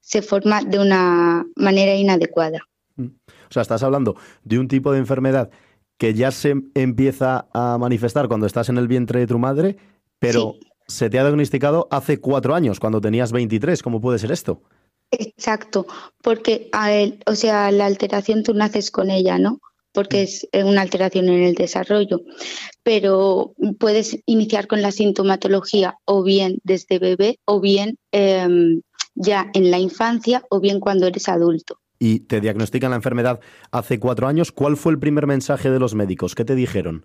se 0.00 0.22
forma 0.22 0.62
de 0.62 0.78
una 0.78 1.46
manera 1.56 1.94
inadecuada. 1.94 2.60
O 2.98 3.52
sea, 3.52 3.62
estás 3.62 3.82
hablando 3.82 4.16
de 4.44 4.58
un 4.58 4.68
tipo 4.68 4.92
de 4.92 4.98
enfermedad 4.98 5.50
que 5.98 6.14
ya 6.14 6.30
se 6.30 6.54
empieza 6.74 7.48
a 7.52 7.76
manifestar 7.78 8.28
cuando 8.28 8.46
estás 8.46 8.68
en 8.68 8.78
el 8.78 8.88
vientre 8.88 9.20
de 9.20 9.26
tu 9.26 9.38
madre, 9.38 9.76
pero 10.18 10.54
se 10.86 11.10
te 11.10 11.18
ha 11.18 11.22
diagnosticado 11.22 11.88
hace 11.90 12.20
cuatro 12.20 12.54
años, 12.54 12.80
cuando 12.80 13.00
tenías 13.00 13.32
23. 13.32 13.82
¿Cómo 13.82 14.00
puede 14.00 14.18
ser 14.18 14.32
esto? 14.32 14.62
Exacto, 15.10 15.86
porque 16.22 16.68
a 16.72 16.92
él, 16.92 17.18
o 17.26 17.34
sea, 17.34 17.70
la 17.72 17.86
alteración 17.86 18.42
tú 18.42 18.54
naces 18.54 18.90
con 18.90 19.10
ella, 19.10 19.38
¿no? 19.38 19.60
Porque 19.92 20.22
es 20.22 20.48
eh, 20.52 20.62
una 20.62 20.82
alteración 20.82 21.28
en 21.28 21.42
el 21.42 21.54
desarrollo, 21.54 22.20
pero 22.84 23.54
puedes 23.80 24.18
iniciar 24.26 24.68
con 24.68 24.82
la 24.82 24.92
sintomatología 24.92 25.96
o 26.04 26.22
bien 26.22 26.58
desde 26.62 27.00
bebé 27.00 27.40
o 27.44 27.60
bien 27.60 27.96
em, 28.12 28.82
ya 29.16 29.50
en 29.52 29.72
la 29.72 29.80
infancia 29.80 30.44
o 30.48 30.60
bien 30.60 30.78
cuando 30.78 31.08
eres 31.08 31.28
adulto. 31.28 31.80
Y 31.98 32.20
te 32.20 32.40
diagnostican 32.40 32.90
la 32.90 32.96
enfermedad 32.96 33.40
hace 33.72 33.98
cuatro 33.98 34.28
años. 34.28 34.52
¿Cuál 34.52 34.76
fue 34.76 34.92
el 34.92 35.00
primer 35.00 35.26
mensaje 35.26 35.70
de 35.70 35.80
los 35.80 35.94
médicos? 35.94 36.36
¿Qué 36.36 36.44
te 36.44 36.54
dijeron? 36.54 37.04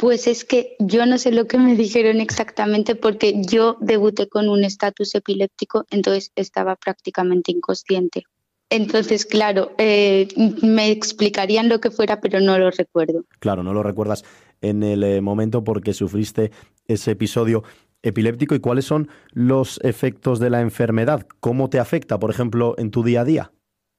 Pues 0.00 0.26
es 0.26 0.46
que 0.46 0.76
yo 0.78 1.04
no 1.04 1.18
sé 1.18 1.30
lo 1.30 1.46
que 1.46 1.58
me 1.58 1.76
dijeron 1.76 2.22
exactamente 2.22 2.94
porque 2.94 3.42
yo 3.46 3.76
debuté 3.82 4.30
con 4.30 4.48
un 4.48 4.64
estatus 4.64 5.14
epiléptico, 5.14 5.84
entonces 5.90 6.32
estaba 6.36 6.76
prácticamente 6.76 7.52
inconsciente. 7.52 8.24
Entonces, 8.70 9.26
claro, 9.26 9.72
eh, 9.76 10.28
me 10.62 10.90
explicarían 10.90 11.68
lo 11.68 11.82
que 11.82 11.90
fuera, 11.90 12.18
pero 12.22 12.40
no 12.40 12.58
lo 12.58 12.70
recuerdo. 12.70 13.26
Claro, 13.40 13.62
no 13.62 13.74
lo 13.74 13.82
recuerdas 13.82 14.24
en 14.62 14.82
el 14.82 15.04
eh, 15.04 15.20
momento 15.20 15.64
porque 15.64 15.92
sufriste 15.92 16.50
ese 16.88 17.10
episodio 17.10 17.62
epiléptico 18.02 18.54
y 18.54 18.60
cuáles 18.60 18.86
son 18.86 19.10
los 19.32 19.80
efectos 19.82 20.38
de 20.38 20.48
la 20.48 20.62
enfermedad. 20.62 21.26
¿Cómo 21.40 21.68
te 21.68 21.78
afecta, 21.78 22.18
por 22.18 22.30
ejemplo, 22.30 22.74
en 22.78 22.90
tu 22.90 23.02
día 23.02 23.20
a 23.20 23.24
día? 23.26 23.52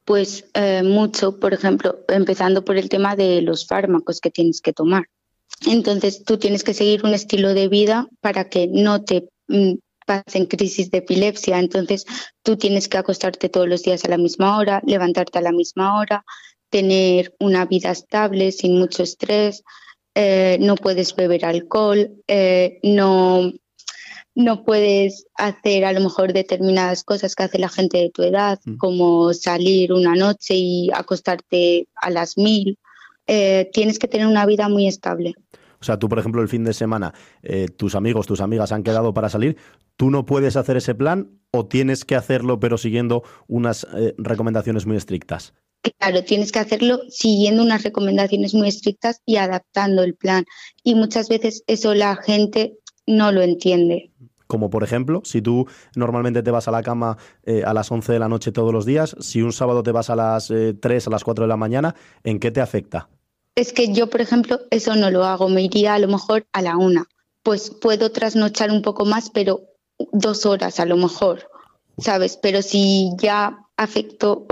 Pues 0.06 0.50
eh, 0.56 0.82
mucho, 0.82 1.40
por 1.40 1.54
ejemplo, 1.54 2.00
empezando 2.08 2.66
por 2.66 2.78
el 2.78 2.90
tema 2.90 3.16
de 3.16 3.44
los 3.44 3.68
fármacos 3.68 4.20
que 4.20 4.32
tienes 4.32 4.62
que 4.62 4.74
tomar. 4.74 5.06
Entonces, 5.68 6.24
tú 6.24 6.38
tienes 6.38 6.64
que 6.64 6.74
seguir 6.74 7.06
un 7.06 7.14
estilo 7.14 7.54
de 7.54 7.68
vida 7.68 8.08
para 8.20 8.50
que 8.50 8.68
no 8.68 9.04
te 9.04 9.30
mm, 9.48 9.74
en 10.34 10.46
crisis 10.46 10.92
de 10.92 11.00
epilepsia. 11.00 11.60
Entonces, 11.60 12.06
tú 12.44 12.58
tienes 12.58 12.88
que 12.88 12.98
acostarte 12.98 13.50
todos 13.50 13.68
los 13.68 13.84
días 13.84 14.04
a 14.06 14.10
la 14.10 14.18
misma 14.18 14.58
hora, 14.58 14.82
levantarte 14.86 15.40
a 15.40 15.42
la 15.42 15.52
misma 15.52 16.00
hora, 16.00 16.26
tener 16.70 17.36
una 17.40 17.66
vida 17.66 17.92
estable, 17.92 18.52
sin 18.52 18.78
mucho 18.78 19.04
estrés, 19.04 19.64
eh, 20.16 20.58
no 20.60 20.76
puedes 20.76 21.16
beber 21.16 21.46
alcohol, 21.46 22.12
eh, 22.28 22.80
no, 22.84 23.52
no 24.36 24.64
puedes 24.64 25.26
hacer 25.36 25.86
a 25.86 25.94
lo 25.94 26.02
mejor 26.02 26.34
determinadas 26.34 27.04
cosas 27.04 27.36
que 27.36 27.44
hace 27.44 27.60
la 27.60 27.70
gente 27.70 27.98
de 27.98 28.10
tu 28.10 28.24
edad, 28.24 28.60
mm. 28.66 28.78
como 28.78 29.34
salir 29.34 29.94
una 29.94 30.16
noche 30.16 30.56
y 30.56 30.90
acostarte 30.94 31.88
a 31.96 32.10
las 32.10 32.38
mil. 32.38 32.78
Eh, 33.34 33.70
tienes 33.72 33.98
que 33.98 34.10
tener 34.10 34.28
una 34.28 34.46
vida 34.46 34.68
muy 34.68 34.90
estable. 34.90 35.36
O 35.80 35.86
sea, 35.86 35.98
tú, 35.98 36.10
por 36.10 36.20
ejemplo, 36.20 36.42
el 36.42 36.50
fin 36.50 36.66
de 36.66 36.74
semana, 36.74 37.14
eh, 37.44 37.68
tus 37.70 37.96
amigos, 37.96 38.28
tus 38.28 38.42
amigas 38.42 38.74
han 38.74 38.84
quedado 38.84 39.14
para 39.14 39.30
salir, 39.30 39.56
¿tú 39.96 40.12
no 40.12 40.26
puedes 40.26 40.58
hacer 40.58 40.76
ese 40.76 40.96
plan 40.96 41.40
o 41.52 41.66
tienes 41.66 42.04
que 42.04 42.16
hacerlo 42.16 42.60
pero 42.60 42.78
siguiendo 42.78 43.24
unas 43.48 43.88
eh, 43.96 44.14
recomendaciones 44.18 44.86
muy 44.86 44.98
estrictas? 44.98 45.54
Claro, 45.98 46.26
tienes 46.26 46.52
que 46.52 46.60
hacerlo 46.60 47.00
siguiendo 47.08 47.64
unas 47.64 47.84
recomendaciones 47.84 48.54
muy 48.54 48.68
estrictas 48.68 49.22
y 49.26 49.38
adaptando 49.38 50.04
el 50.04 50.14
plan. 50.14 50.44
Y 50.84 50.96
muchas 50.96 51.30
veces 51.30 51.64
eso 51.68 51.94
la 51.94 52.18
gente 52.18 52.80
no 53.08 53.32
lo 53.32 53.42
entiende. 53.42 54.12
Como 54.48 54.70
por 54.70 54.84
ejemplo, 54.84 55.22
si 55.24 55.42
tú 55.42 55.68
normalmente 55.96 56.44
te 56.44 56.52
vas 56.52 56.68
a 56.68 56.72
la 56.72 56.84
cama 56.84 57.18
eh, 57.44 57.64
a 57.66 57.74
las 57.74 57.90
11 57.90 58.12
de 58.12 58.20
la 58.20 58.28
noche 58.28 58.52
todos 58.52 58.74
los 58.74 58.86
días, 58.86 59.16
si 59.22 59.42
un 59.42 59.54
sábado 59.54 59.84
te 59.84 59.94
vas 59.94 60.10
a 60.10 60.18
las 60.18 60.52
3, 60.82 61.08
a 61.08 61.10
las 61.10 61.24
4 61.24 61.46
de 61.46 61.48
la 61.48 61.56
mañana, 61.56 61.96
¿en 62.26 62.38
qué 62.38 62.52
te 62.52 62.60
afecta? 62.60 63.08
Es 63.56 63.74
que 63.74 63.94
yo, 63.94 64.08
por 64.08 64.22
ejemplo, 64.22 64.62
eso 64.70 64.96
no 64.96 65.12
lo 65.12 65.26
hago, 65.26 65.50
me 65.50 65.64
iría 65.64 65.94
a 65.94 66.00
lo 66.00 66.08
mejor 66.08 66.46
a 66.54 66.62
la 66.62 66.78
una. 66.78 67.06
Pues 67.44 67.70
puedo 67.70 68.12
trasnochar 68.12 68.72
un 68.72 68.82
poco 68.82 69.06
más, 69.06 69.30
pero 69.30 69.62
dos 70.12 70.46
horas 70.46 70.80
a 70.80 70.86
lo 70.86 70.98
mejor, 70.98 71.50
¿sabes? 71.98 72.38
Pero 72.42 72.62
si 72.62 73.12
ya 73.18 73.58
afecto 73.78 74.46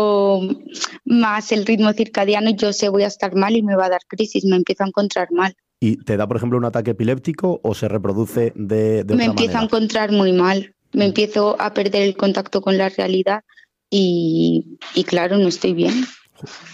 más 1.05 1.51
el 1.51 1.65
ritmo 1.65 1.93
circadiano, 1.93 2.49
yo 2.51 2.73
sé 2.73 2.89
voy 2.89 3.03
a 3.03 3.07
estar 3.07 3.35
mal 3.35 3.55
y 3.55 3.63
me 3.63 3.75
va 3.75 3.85
a 3.85 3.89
dar 3.89 4.01
crisis, 4.07 4.43
me 4.45 4.55
empiezo 4.55 4.83
a 4.83 4.87
encontrar 4.87 5.31
mal. 5.31 5.55
¿Y 5.79 5.97
te 6.03 6.17
da, 6.17 6.27
por 6.27 6.37
ejemplo, 6.37 6.57
un 6.57 6.65
ataque 6.65 6.91
epiléptico 6.91 7.61
o 7.63 7.73
se 7.73 7.87
reproduce 7.87 8.51
de, 8.55 9.03
de 9.05 9.15
Me 9.15 9.25
empiezo 9.25 9.57
a 9.57 9.63
encontrar 9.63 10.11
muy 10.11 10.33
mal, 10.33 10.75
me 10.91 11.05
mm. 11.05 11.07
empiezo 11.07 11.55
a 11.59 11.73
perder 11.73 12.01
el 12.01 12.17
contacto 12.17 12.61
con 12.61 12.77
la 12.77 12.89
realidad 12.89 13.43
y, 13.89 14.77
y 14.93 15.03
claro, 15.05 15.37
no 15.37 15.47
estoy 15.47 15.73
bien. 15.73 15.93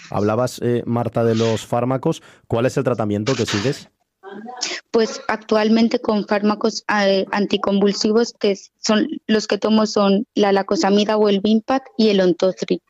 Hablabas, 0.09 0.59
eh, 0.61 0.83
Marta, 0.85 1.23
de 1.23 1.35
los 1.35 1.65
fármacos. 1.65 2.21
¿Cuál 2.47 2.65
es 2.65 2.77
el 2.77 2.83
tratamiento 2.83 3.35
que 3.35 3.45
sigues? 3.45 3.89
Pues 4.91 5.21
actualmente 5.27 5.99
con 5.99 6.27
fármacos 6.27 6.83
eh, 6.89 7.25
anticonvulsivos 7.31 8.33
que 8.33 8.57
son 8.79 9.07
los 9.27 9.47
que 9.47 9.57
tomo 9.57 9.85
son 9.85 10.25
la 10.33 10.51
lacosamida 10.51 11.17
o 11.17 11.29
el 11.29 11.41
Vimpat 11.41 11.83
y 11.97 12.09
el 12.09 12.21
Ontozri, 12.21 12.81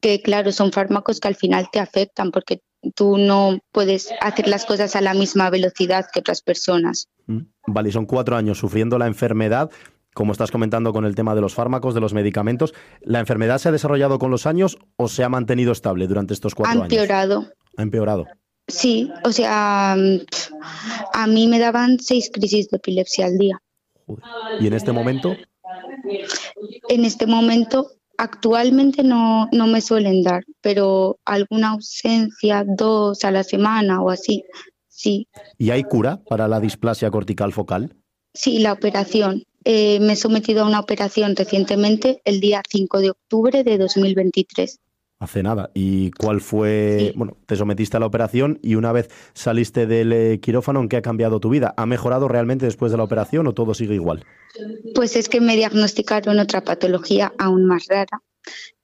que 0.00 0.20
claro, 0.20 0.52
son 0.52 0.72
fármacos 0.72 1.20
que 1.20 1.28
al 1.28 1.36
final 1.36 1.68
te 1.72 1.80
afectan 1.80 2.30
porque 2.30 2.60
tú 2.94 3.16
no 3.18 3.58
puedes 3.72 4.10
hacer 4.20 4.48
las 4.48 4.64
cosas 4.66 4.94
a 4.96 5.00
la 5.00 5.14
misma 5.14 5.50
velocidad 5.50 6.06
que 6.12 6.20
otras 6.20 6.42
personas. 6.42 7.08
Mm. 7.26 7.40
Vale, 7.66 7.92
son 7.92 8.06
cuatro 8.06 8.36
años 8.36 8.58
sufriendo 8.58 8.98
la 8.98 9.06
enfermedad 9.06 9.70
como 10.14 10.32
estás 10.32 10.50
comentando 10.50 10.92
con 10.92 11.04
el 11.04 11.14
tema 11.14 11.34
de 11.34 11.40
los 11.40 11.54
fármacos, 11.54 11.94
de 11.94 12.00
los 12.00 12.14
medicamentos, 12.14 12.72
¿la 13.02 13.18
enfermedad 13.18 13.58
se 13.58 13.68
ha 13.68 13.72
desarrollado 13.72 14.18
con 14.18 14.30
los 14.30 14.46
años 14.46 14.78
o 14.96 15.08
se 15.08 15.24
ha 15.24 15.28
mantenido 15.28 15.72
estable 15.72 16.06
durante 16.06 16.32
estos 16.32 16.54
cuatro 16.54 16.72
años? 16.72 16.82
Ha 16.82 16.86
empeorado. 16.86 17.46
Ha 17.76 17.82
empeorado. 17.82 18.26
Sí, 18.68 19.10
o 19.24 19.32
sea, 19.32 19.94
mm, 19.98 20.20
a 21.12 21.26
mí 21.26 21.48
me 21.48 21.58
daban 21.58 21.98
seis 21.98 22.30
crisis 22.32 22.70
de 22.70 22.78
epilepsia 22.78 23.26
al 23.26 23.36
día. 23.36 23.60
¿Y 24.60 24.66
en 24.66 24.72
este 24.72 24.92
momento? 24.92 25.36
En 26.88 27.04
este 27.04 27.26
momento, 27.26 27.90
actualmente 28.16 29.02
no, 29.02 29.48
no 29.52 29.66
me 29.66 29.80
suelen 29.80 30.22
dar, 30.22 30.44
pero 30.60 31.18
alguna 31.24 31.70
ausencia, 31.70 32.64
dos 32.66 33.24
a 33.24 33.30
la 33.30 33.42
semana 33.42 34.00
o 34.00 34.10
así, 34.10 34.44
sí. 34.88 35.28
¿Y 35.58 35.70
hay 35.70 35.82
cura 35.82 36.22
para 36.28 36.48
la 36.48 36.60
displasia 36.60 37.10
cortical 37.10 37.52
focal? 37.52 37.96
Sí, 38.34 38.58
la 38.58 38.72
operación. 38.72 39.44
Eh, 39.64 39.98
me 40.00 40.12
he 40.12 40.16
sometido 40.16 40.64
a 40.64 40.66
una 40.66 40.80
operación 40.80 41.36
recientemente, 41.36 42.20
el 42.24 42.40
día 42.40 42.62
5 42.68 42.98
de 42.98 43.10
octubre 43.10 43.64
de 43.64 43.78
2023. 43.78 44.80
Hace 45.20 45.42
nada. 45.42 45.70
¿Y 45.72 46.10
cuál 46.10 46.40
fue? 46.40 47.12
Bueno, 47.16 47.36
te 47.46 47.56
sometiste 47.56 47.96
a 47.96 48.00
la 48.00 48.06
operación 48.06 48.58
y 48.62 48.74
una 48.74 48.92
vez 48.92 49.08
saliste 49.32 49.86
del 49.86 50.12
eh, 50.12 50.40
quirófano, 50.40 50.80
¿en 50.80 50.88
qué 50.88 50.96
ha 50.96 51.02
cambiado 51.02 51.40
tu 51.40 51.48
vida? 51.48 51.72
¿Ha 51.76 51.86
mejorado 51.86 52.28
realmente 52.28 52.66
después 52.66 52.92
de 52.92 52.98
la 52.98 53.04
operación 53.04 53.46
o 53.46 53.54
todo 53.54 53.72
sigue 53.72 53.94
igual? 53.94 54.24
Pues 54.94 55.16
es 55.16 55.28
que 55.28 55.40
me 55.40 55.56
diagnosticaron 55.56 56.38
otra 56.40 56.62
patología 56.62 57.32
aún 57.38 57.64
más 57.64 57.86
rara, 57.88 58.20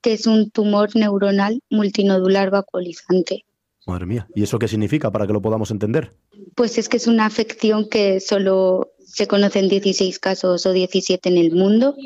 que 0.00 0.12
es 0.12 0.26
un 0.26 0.50
tumor 0.50 0.94
neuronal 0.94 1.60
multinodular 1.68 2.50
vacuolizante. 2.50 3.44
Madre 3.86 4.06
mía, 4.06 4.28
¿y 4.34 4.44
eso 4.44 4.58
qué 4.58 4.68
significa 4.68 5.10
para 5.10 5.26
que 5.26 5.32
lo 5.32 5.42
podamos 5.42 5.70
entender? 5.70 6.12
Pues 6.54 6.78
es 6.78 6.88
que 6.88 6.96
es 6.96 7.06
una 7.06 7.26
afección 7.26 7.88
que 7.88 8.20
solo 8.20 8.92
se 9.12 9.26
conocen 9.26 9.68
16 9.68 10.18
casos 10.18 10.66
o 10.66 10.72
17 10.72 11.28
en 11.28 11.36
el 11.36 11.52
mundo 11.52 11.96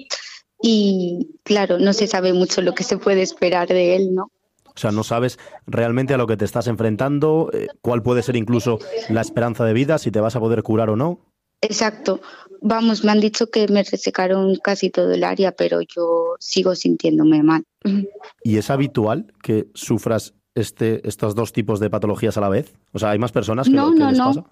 y 0.62 1.38
claro, 1.42 1.78
no 1.78 1.92
se 1.92 2.06
sabe 2.06 2.32
mucho 2.32 2.62
lo 2.62 2.74
que 2.74 2.84
se 2.84 2.96
puede 2.96 3.22
esperar 3.22 3.68
de 3.68 3.96
él, 3.96 4.14
¿no? 4.14 4.30
O 4.66 4.78
sea, 4.78 4.90
no 4.90 5.04
sabes 5.04 5.38
realmente 5.66 6.14
a 6.14 6.16
lo 6.16 6.26
que 6.26 6.36
te 6.36 6.44
estás 6.44 6.66
enfrentando, 6.66 7.50
eh, 7.52 7.68
cuál 7.80 8.02
puede 8.02 8.22
ser 8.22 8.34
incluso 8.34 8.78
la 9.08 9.20
esperanza 9.20 9.64
de 9.64 9.72
vida, 9.72 9.98
si 9.98 10.10
te 10.10 10.20
vas 10.20 10.34
a 10.34 10.40
poder 10.40 10.62
curar 10.62 10.90
o 10.90 10.96
no. 10.96 11.20
Exacto. 11.60 12.20
Vamos, 12.60 13.04
me 13.04 13.12
han 13.12 13.20
dicho 13.20 13.50
que 13.50 13.68
me 13.68 13.82
resecaron 13.82 14.56
casi 14.56 14.90
todo 14.90 15.12
el 15.12 15.22
área, 15.22 15.52
pero 15.52 15.80
yo 15.82 16.34
sigo 16.40 16.74
sintiéndome 16.74 17.42
mal. 17.42 17.64
¿Y 18.42 18.56
es 18.56 18.70
habitual 18.70 19.32
que 19.42 19.68
sufras 19.74 20.34
este, 20.54 21.06
estos 21.06 21.34
dos 21.34 21.52
tipos 21.52 21.78
de 21.78 21.90
patologías 21.90 22.36
a 22.36 22.40
la 22.40 22.48
vez? 22.48 22.74
O 22.92 22.98
sea, 22.98 23.10
¿hay 23.10 23.18
más 23.18 23.32
personas 23.32 23.68
que, 23.68 23.74
no, 23.74 23.92
que 23.92 23.98
no, 23.98 24.10
les 24.10 24.18
no. 24.18 24.26
pasa? 24.26 24.44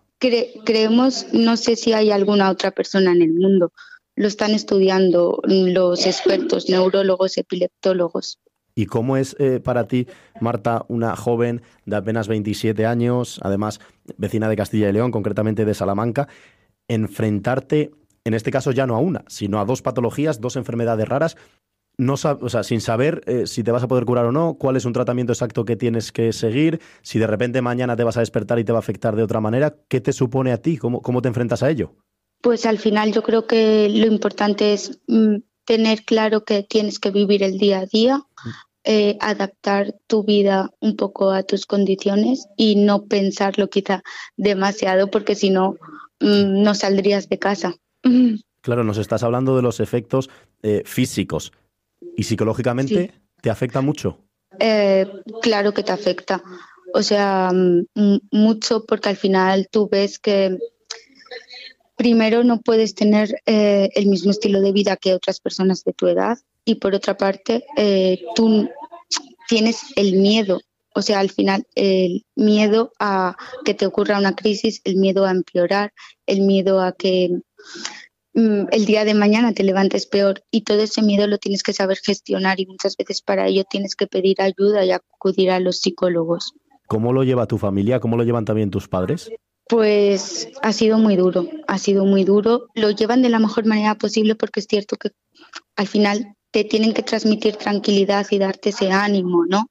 Creemos, 0.64 1.26
no 1.32 1.56
sé 1.56 1.76
si 1.76 1.92
hay 1.92 2.10
alguna 2.10 2.50
otra 2.50 2.70
persona 2.70 3.12
en 3.12 3.22
el 3.22 3.32
mundo. 3.32 3.72
Lo 4.14 4.26
están 4.28 4.52
estudiando 4.52 5.40
los 5.44 6.06
expertos, 6.06 6.68
neurólogos, 6.68 7.38
epileptólogos. 7.38 8.38
¿Y 8.74 8.86
cómo 8.86 9.16
es 9.16 9.36
eh, 9.38 9.60
para 9.60 9.86
ti, 9.86 10.06
Marta, 10.40 10.84
una 10.88 11.14
joven 11.16 11.62
de 11.84 11.96
apenas 11.96 12.28
27 12.28 12.86
años, 12.86 13.38
además 13.42 13.80
vecina 14.16 14.48
de 14.48 14.56
Castilla 14.56 14.88
y 14.88 14.92
León, 14.92 15.10
concretamente 15.10 15.64
de 15.64 15.74
Salamanca, 15.74 16.28
enfrentarte, 16.88 17.90
en 18.24 18.34
este 18.34 18.50
caso 18.50 18.70
ya 18.70 18.86
no 18.86 18.96
a 18.96 18.98
una, 18.98 19.24
sino 19.28 19.60
a 19.60 19.64
dos 19.64 19.82
patologías, 19.82 20.40
dos 20.40 20.56
enfermedades 20.56 21.08
raras 21.08 21.36
no 21.98 22.14
o 22.14 22.48
sea, 22.48 22.62
sin 22.62 22.80
saber 22.80 23.22
eh, 23.26 23.46
si 23.46 23.62
te 23.62 23.70
vas 23.70 23.82
a 23.82 23.88
poder 23.88 24.04
curar 24.04 24.26
o 24.26 24.32
no, 24.32 24.54
cuál 24.54 24.76
es 24.76 24.84
un 24.84 24.92
tratamiento 24.92 25.32
exacto 25.32 25.64
que 25.64 25.76
tienes 25.76 26.12
que 26.12 26.32
seguir, 26.32 26.80
si 27.02 27.18
de 27.18 27.26
repente 27.26 27.62
mañana 27.62 27.96
te 27.96 28.04
vas 28.04 28.16
a 28.16 28.20
despertar 28.20 28.58
y 28.58 28.64
te 28.64 28.72
va 28.72 28.78
a 28.78 28.80
afectar 28.80 29.16
de 29.16 29.22
otra 29.22 29.40
manera, 29.40 29.76
¿qué 29.88 30.00
te 30.00 30.12
supone 30.12 30.52
a 30.52 30.58
ti? 30.58 30.76
¿Cómo, 30.76 31.02
cómo 31.02 31.22
te 31.22 31.28
enfrentas 31.28 31.62
a 31.62 31.70
ello? 31.70 31.94
Pues 32.40 32.66
al 32.66 32.78
final 32.78 33.12
yo 33.12 33.22
creo 33.22 33.46
que 33.46 33.88
lo 33.88 34.06
importante 34.06 34.72
es 34.72 35.00
mm, 35.06 35.36
tener 35.64 36.04
claro 36.04 36.44
que 36.44 36.62
tienes 36.62 36.98
que 36.98 37.10
vivir 37.10 37.42
el 37.42 37.58
día 37.58 37.80
a 37.80 37.86
día, 37.86 38.18
mm. 38.18 38.50
eh, 38.84 39.18
adaptar 39.20 39.94
tu 40.06 40.24
vida 40.24 40.70
un 40.80 40.96
poco 40.96 41.30
a 41.30 41.44
tus 41.44 41.66
condiciones 41.66 42.48
y 42.56 42.76
no 42.76 43.06
pensarlo 43.06 43.68
quizá 43.68 44.02
demasiado 44.36 45.08
porque 45.08 45.34
si 45.34 45.50
no, 45.50 45.76
mm, 46.20 46.62
no 46.62 46.74
saldrías 46.74 47.28
de 47.28 47.38
casa. 47.38 47.74
Claro, 48.64 48.84
nos 48.84 48.96
estás 48.96 49.24
hablando 49.24 49.56
de 49.56 49.62
los 49.62 49.80
efectos 49.80 50.30
eh, 50.62 50.82
físicos, 50.86 51.52
¿Y 52.16 52.22
psicológicamente 52.24 53.12
te 53.40 53.50
afecta 53.50 53.80
mucho? 53.80 54.18
Eh, 54.58 55.06
claro 55.40 55.72
que 55.72 55.82
te 55.82 55.92
afecta. 55.92 56.42
O 56.94 57.02
sea, 57.02 57.50
mucho 58.30 58.84
porque 58.84 59.08
al 59.08 59.16
final 59.16 59.68
tú 59.70 59.88
ves 59.90 60.18
que 60.18 60.58
primero 61.96 62.44
no 62.44 62.60
puedes 62.60 62.94
tener 62.94 63.40
eh, 63.46 63.88
el 63.94 64.06
mismo 64.06 64.30
estilo 64.30 64.60
de 64.60 64.72
vida 64.72 64.96
que 64.96 65.14
otras 65.14 65.40
personas 65.40 65.84
de 65.84 65.92
tu 65.92 66.06
edad 66.06 66.38
y 66.64 66.76
por 66.76 66.94
otra 66.94 67.16
parte 67.16 67.64
eh, 67.76 68.22
tú 68.34 68.68
tienes 69.48 69.80
el 69.96 70.14
miedo, 70.14 70.60
o 70.94 71.02
sea, 71.02 71.20
al 71.20 71.30
final 71.30 71.66
el 71.74 72.24
miedo 72.34 72.92
a 72.98 73.36
que 73.64 73.74
te 73.74 73.86
ocurra 73.86 74.18
una 74.18 74.34
crisis, 74.34 74.80
el 74.84 74.96
miedo 74.96 75.24
a 75.24 75.30
empeorar, 75.30 75.92
el 76.26 76.42
miedo 76.42 76.80
a 76.80 76.92
que 76.92 77.30
mm, 77.30 77.40
el 78.34 78.84
día 78.86 79.04
de 79.04 79.14
mañana 79.14 79.52
te 79.52 79.62
levantes 79.62 80.06
peor 80.06 80.42
y 80.50 80.62
todo 80.62 80.80
ese 80.80 81.02
miedo 81.02 81.26
lo 81.26 81.38
tienes 81.38 81.62
que 81.62 81.72
saber 81.72 81.98
gestionar 82.02 82.60
y 82.60 82.66
muchas 82.66 82.96
veces 82.96 83.20
para 83.20 83.46
ello 83.46 83.64
tienes 83.68 83.94
que 83.94 84.06
pedir 84.06 84.40
ayuda 84.40 84.84
y 84.84 84.90
acudir 84.90 85.50
a 85.50 85.60
los 85.60 85.80
psicólogos. 85.80 86.54
¿Cómo 86.86 87.12
lo 87.12 87.24
lleva 87.24 87.46
tu 87.46 87.58
familia? 87.58 88.00
¿Cómo 88.00 88.16
lo 88.16 88.24
llevan 88.24 88.44
también 88.44 88.70
tus 88.70 88.88
padres? 88.88 89.30
Pues 89.68 90.48
ha 90.62 90.72
sido 90.72 90.98
muy 90.98 91.16
duro, 91.16 91.48
ha 91.66 91.78
sido 91.78 92.04
muy 92.04 92.24
duro. 92.24 92.68
Lo 92.74 92.90
llevan 92.90 93.22
de 93.22 93.28
la 93.28 93.38
mejor 93.38 93.66
manera 93.66 93.94
posible 93.94 94.34
porque 94.34 94.60
es 94.60 94.66
cierto 94.68 94.96
que 94.96 95.10
al 95.76 95.86
final 95.86 96.34
te 96.50 96.64
tienen 96.64 96.92
que 96.92 97.02
transmitir 97.02 97.56
tranquilidad 97.56 98.26
y 98.30 98.38
darte 98.38 98.70
ese 98.70 98.90
ánimo, 98.90 99.44
¿no? 99.46 99.66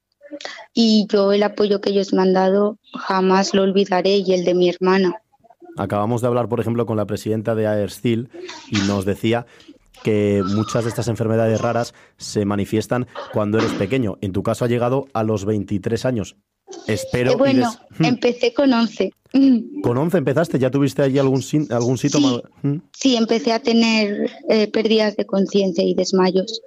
Y 0.73 1.05
yo 1.11 1.31
el 1.31 1.43
apoyo 1.43 1.81
que 1.81 1.91
ellos 1.91 2.13
me 2.13 2.21
han 2.21 2.33
dado 2.33 2.79
jamás 2.93 3.53
lo 3.53 3.63
olvidaré 3.63 4.17
y 4.17 4.33
el 4.33 4.45
de 4.45 4.55
mi 4.55 4.69
hermana. 4.69 5.20
Acabamos 5.77 6.21
de 6.21 6.27
hablar, 6.27 6.49
por 6.49 6.59
ejemplo, 6.59 6.85
con 6.85 6.97
la 6.97 7.05
presidenta 7.05 7.55
de 7.55 7.67
AERSTIL 7.67 8.29
y 8.69 8.77
nos 8.87 9.05
decía 9.05 9.45
que 10.03 10.43
muchas 10.45 10.83
de 10.83 10.89
estas 10.89 11.07
enfermedades 11.07 11.61
raras 11.61 11.93
se 12.17 12.45
manifiestan 12.45 13.07
cuando 13.33 13.57
eres 13.59 13.71
pequeño. 13.73 14.17
En 14.21 14.31
tu 14.31 14.43
caso 14.43 14.65
ha 14.65 14.67
llegado 14.67 15.07
a 15.13 15.23
los 15.23 15.45
23 15.45 16.05
años. 16.05 16.35
Espero. 16.87 17.33
Eh, 17.33 17.35
bueno, 17.35 17.71
hmm. 17.99 18.05
empecé 18.05 18.53
con 18.53 18.73
11. 18.73 19.13
¿Con 19.83 19.97
11 19.97 20.17
empezaste? 20.17 20.59
¿Ya 20.59 20.71
tuviste 20.71 21.01
allí 21.01 21.17
algún, 21.17 21.41
algún 21.69 21.97
síntoma? 21.97 22.41
Hmm. 22.61 22.77
Sí, 22.91 23.15
empecé 23.15 23.53
a 23.53 23.59
tener 23.59 24.29
eh, 24.49 24.67
pérdidas 24.67 25.15
de 25.15 25.25
conciencia 25.25 25.83
y 25.83 25.93
desmayos. 25.93 26.61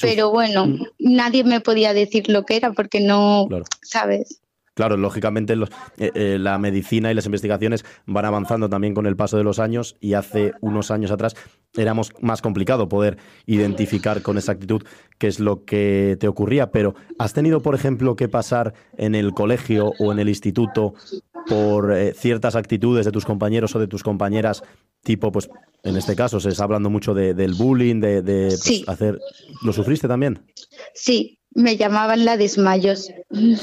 Pero 0.00 0.30
bueno, 0.30 0.66
hmm. 0.66 0.86
nadie 0.98 1.44
me 1.44 1.60
podía 1.60 1.94
decir 1.94 2.28
lo 2.28 2.44
que 2.44 2.56
era 2.56 2.72
porque 2.72 3.00
no, 3.00 3.48
¿sabes? 3.82 4.41
Claro, 4.74 4.96
lógicamente 4.96 5.52
eh, 5.52 6.10
eh, 6.14 6.38
la 6.40 6.58
medicina 6.58 7.10
y 7.10 7.14
las 7.14 7.26
investigaciones 7.26 7.84
van 8.06 8.24
avanzando 8.24 8.70
también 8.70 8.94
con 8.94 9.06
el 9.06 9.16
paso 9.16 9.36
de 9.36 9.44
los 9.44 9.58
años 9.58 9.96
y 10.00 10.14
hace 10.14 10.52
unos 10.62 10.90
años 10.90 11.10
atrás 11.10 11.34
era 11.74 11.94
más 11.94 12.42
complicado 12.42 12.88
poder 12.88 13.18
identificar 13.46 14.22
con 14.22 14.38
exactitud 14.38 14.82
qué 15.18 15.26
es 15.26 15.40
lo 15.40 15.64
que 15.64 16.16
te 16.18 16.28
ocurría. 16.28 16.70
Pero 16.70 16.94
¿has 17.18 17.32
tenido, 17.34 17.60
por 17.60 17.74
ejemplo, 17.74 18.16
que 18.16 18.28
pasar 18.28 18.72
en 18.96 19.14
el 19.14 19.32
colegio 19.32 19.92
o 19.98 20.12
en 20.12 20.18
el 20.18 20.28
instituto 20.28 20.94
por 21.46 21.92
eh, 21.92 22.14
ciertas 22.14 22.56
actitudes 22.56 23.04
de 23.04 23.12
tus 23.12 23.24
compañeros 23.24 23.74
o 23.74 23.78
de 23.78 23.88
tus 23.88 24.02
compañeras, 24.02 24.62
tipo, 25.02 25.32
pues 25.32 25.48
en 25.82 25.96
este 25.96 26.14
caso 26.16 26.40
se 26.40 26.50
está 26.50 26.64
hablando 26.64 26.90
mucho 26.90 27.14
del 27.14 27.54
bullying, 27.54 28.00
de, 28.00 28.22
pues, 28.22 28.84
hacer... 28.86 29.18
¿Lo 29.62 29.72
sufriste 29.72 30.08
también? 30.08 30.46
Sí, 30.94 31.38
me 31.50 31.76
llamaban 31.76 32.24
la 32.24 32.36
desmayos. 32.36 33.10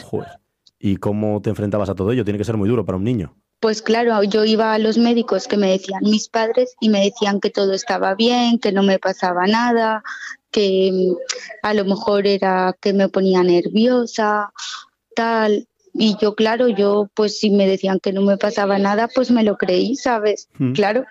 Joder. 0.03 0.38
¿Y 0.79 0.97
cómo 0.97 1.41
te 1.41 1.49
enfrentabas 1.49 1.89
a 1.89 1.95
todo 1.95 2.11
ello? 2.11 2.23
Tiene 2.23 2.37
que 2.37 2.45
ser 2.45 2.57
muy 2.57 2.69
duro 2.69 2.85
para 2.85 2.97
un 2.97 3.03
niño. 3.03 3.35
Pues 3.59 3.81
claro, 3.81 4.23
yo 4.23 4.45
iba 4.45 4.73
a 4.73 4.79
los 4.79 4.97
médicos 4.97 5.47
que 5.47 5.57
me 5.57 5.69
decían 5.69 6.01
mis 6.03 6.29
padres 6.29 6.75
y 6.79 6.87
me 6.87 7.03
decían 7.03 7.41
que 7.41 7.49
todo 7.49 7.73
estaba 7.73 8.15
bien, 8.15 8.57
que 8.57 8.71
no 8.71 8.83
me 8.83 8.99
pasaba 8.99 9.45
nada, 9.47 10.01
que 10.49 10.91
mm, 10.93 11.15
a 11.63 11.73
lo 11.73 11.83
mejor 11.83 12.25
era 12.25 12.73
que 12.79 12.93
me 12.93 13.09
ponía 13.09 13.43
nerviosa, 13.43 14.53
tal. 15.13 15.67
Y 15.93 16.15
yo, 16.21 16.35
claro, 16.35 16.69
yo 16.69 17.09
pues 17.13 17.37
si 17.39 17.49
me 17.49 17.67
decían 17.67 17.99
que 17.99 18.13
no 18.13 18.21
me 18.21 18.37
pasaba 18.37 18.79
nada, 18.79 19.09
pues 19.13 19.31
me 19.31 19.43
lo 19.43 19.57
creí, 19.57 19.97
¿sabes? 19.97 20.47
Mm. 20.57 20.71
Claro. 20.71 21.05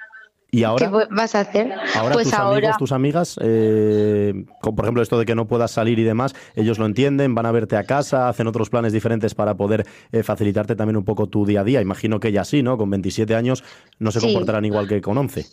¿Y 0.50 0.64
ahora? 0.64 0.90
¿Qué 0.90 1.14
vas 1.14 1.34
a 1.34 1.40
hacer? 1.40 1.72
Ahora 1.94 2.14
pues 2.14 2.28
tus 2.28 2.34
ahora... 2.34 2.56
amigos, 2.56 2.76
tus 2.78 2.92
amigas, 2.92 3.38
eh, 3.42 4.46
por 4.62 4.84
ejemplo 4.84 5.02
esto 5.02 5.18
de 5.18 5.26
que 5.26 5.34
no 5.34 5.46
puedas 5.46 5.70
salir 5.70 5.98
y 5.98 6.04
demás, 6.04 6.34
ellos 6.54 6.78
lo 6.78 6.86
entienden, 6.86 7.34
van 7.34 7.44
a 7.44 7.52
verte 7.52 7.76
a 7.76 7.84
casa, 7.84 8.28
hacen 8.28 8.46
otros 8.46 8.70
planes 8.70 8.94
diferentes 8.94 9.34
para 9.34 9.56
poder 9.56 9.86
eh, 10.10 10.22
facilitarte 10.22 10.74
también 10.74 10.96
un 10.96 11.04
poco 11.04 11.26
tu 11.26 11.44
día 11.44 11.60
a 11.60 11.64
día. 11.64 11.82
Imagino 11.82 12.18
que 12.18 12.32
ya 12.32 12.44
sí, 12.44 12.62
¿no? 12.62 12.78
Con 12.78 12.88
27 12.88 13.34
años 13.34 13.62
no 13.98 14.10
se 14.10 14.20
comportarán 14.20 14.64
igual 14.64 14.88
que 14.88 15.02
con 15.02 15.18
11. 15.18 15.46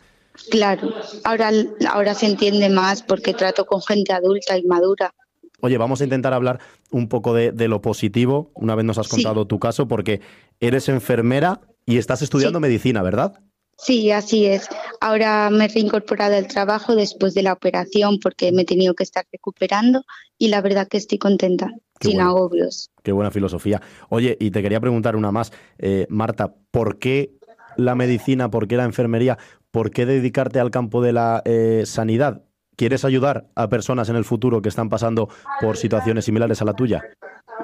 Claro, 0.49 0.93
ahora, 1.23 1.51
ahora 1.89 2.13
se 2.13 2.27
entiende 2.27 2.69
más 2.69 3.03
porque 3.03 3.33
trato 3.33 3.65
con 3.65 3.81
gente 3.81 4.13
adulta 4.13 4.57
y 4.57 4.63
madura. 4.63 5.13
Oye, 5.61 5.77
vamos 5.77 6.01
a 6.01 6.03
intentar 6.03 6.33
hablar 6.33 6.59
un 6.91 7.07
poco 7.07 7.33
de, 7.33 7.67
lo 7.67 7.81
positivo, 7.81 8.51
una 8.53 8.75
vez 8.75 8.85
nos 8.85 8.97
has 8.97 9.07
contado 9.07 9.47
tu 9.47 9.59
caso, 9.59 9.87
porque 9.87 10.21
eres 10.59 10.89
enfermera 10.89 11.61
y 11.85 11.97
estás 11.97 12.21
estudiando 12.21 12.59
medicina, 12.59 13.01
¿verdad? 13.01 13.41
Sí, 13.77 14.11
así 14.11 14.45
es. 14.45 14.67
Ahora 15.01 15.49
me 15.49 15.65
he 15.65 15.67
reincorporado 15.67 16.35
al 16.35 16.47
trabajo 16.47 16.95
después 16.95 17.33
de 17.33 17.43
la 17.43 17.53
operación 17.53 18.19
porque 18.21 18.51
me 18.51 18.61
he 18.61 18.65
tenido 18.65 18.93
que 18.93 19.03
estar 19.03 19.25
recuperando 19.31 20.03
y 20.37 20.47
la 20.47 20.61
verdad 20.61 20.87
que 20.87 20.97
estoy 20.97 21.17
contenta, 21.17 21.71
sin 21.99 22.21
agobios. 22.21 22.89
Qué 23.03 23.11
buena 23.11 23.31
filosofía. 23.31 23.81
Oye, 24.09 24.37
y 24.39 24.51
te 24.51 24.61
quería 24.61 24.79
preguntar 24.79 25.15
una 25.15 25.31
más, 25.31 25.51
eh, 25.77 26.07
Marta, 26.09 26.55
¿por 26.71 26.99
qué 26.99 27.35
la 27.77 27.95
medicina, 27.95 28.49
por 28.49 28.67
qué 28.67 28.77
la 28.77 28.85
enfermería, 28.85 29.37
por 29.71 29.91
qué 29.91 30.05
dedicarte 30.05 30.59
al 30.59 30.71
campo 30.71 31.01
de 31.01 31.13
la 31.13 31.41
eh, 31.45 31.83
sanidad? 31.85 32.43
¿Quieres 32.77 33.05
ayudar 33.05 33.47
a 33.55 33.69
personas 33.69 34.09
en 34.09 34.15
el 34.15 34.25
futuro 34.25 34.61
que 34.61 34.69
están 34.69 34.89
pasando 34.89 35.29
por 35.61 35.77
situaciones 35.77 36.25
similares 36.25 36.61
a 36.61 36.65
la 36.65 36.73
tuya? 36.73 37.01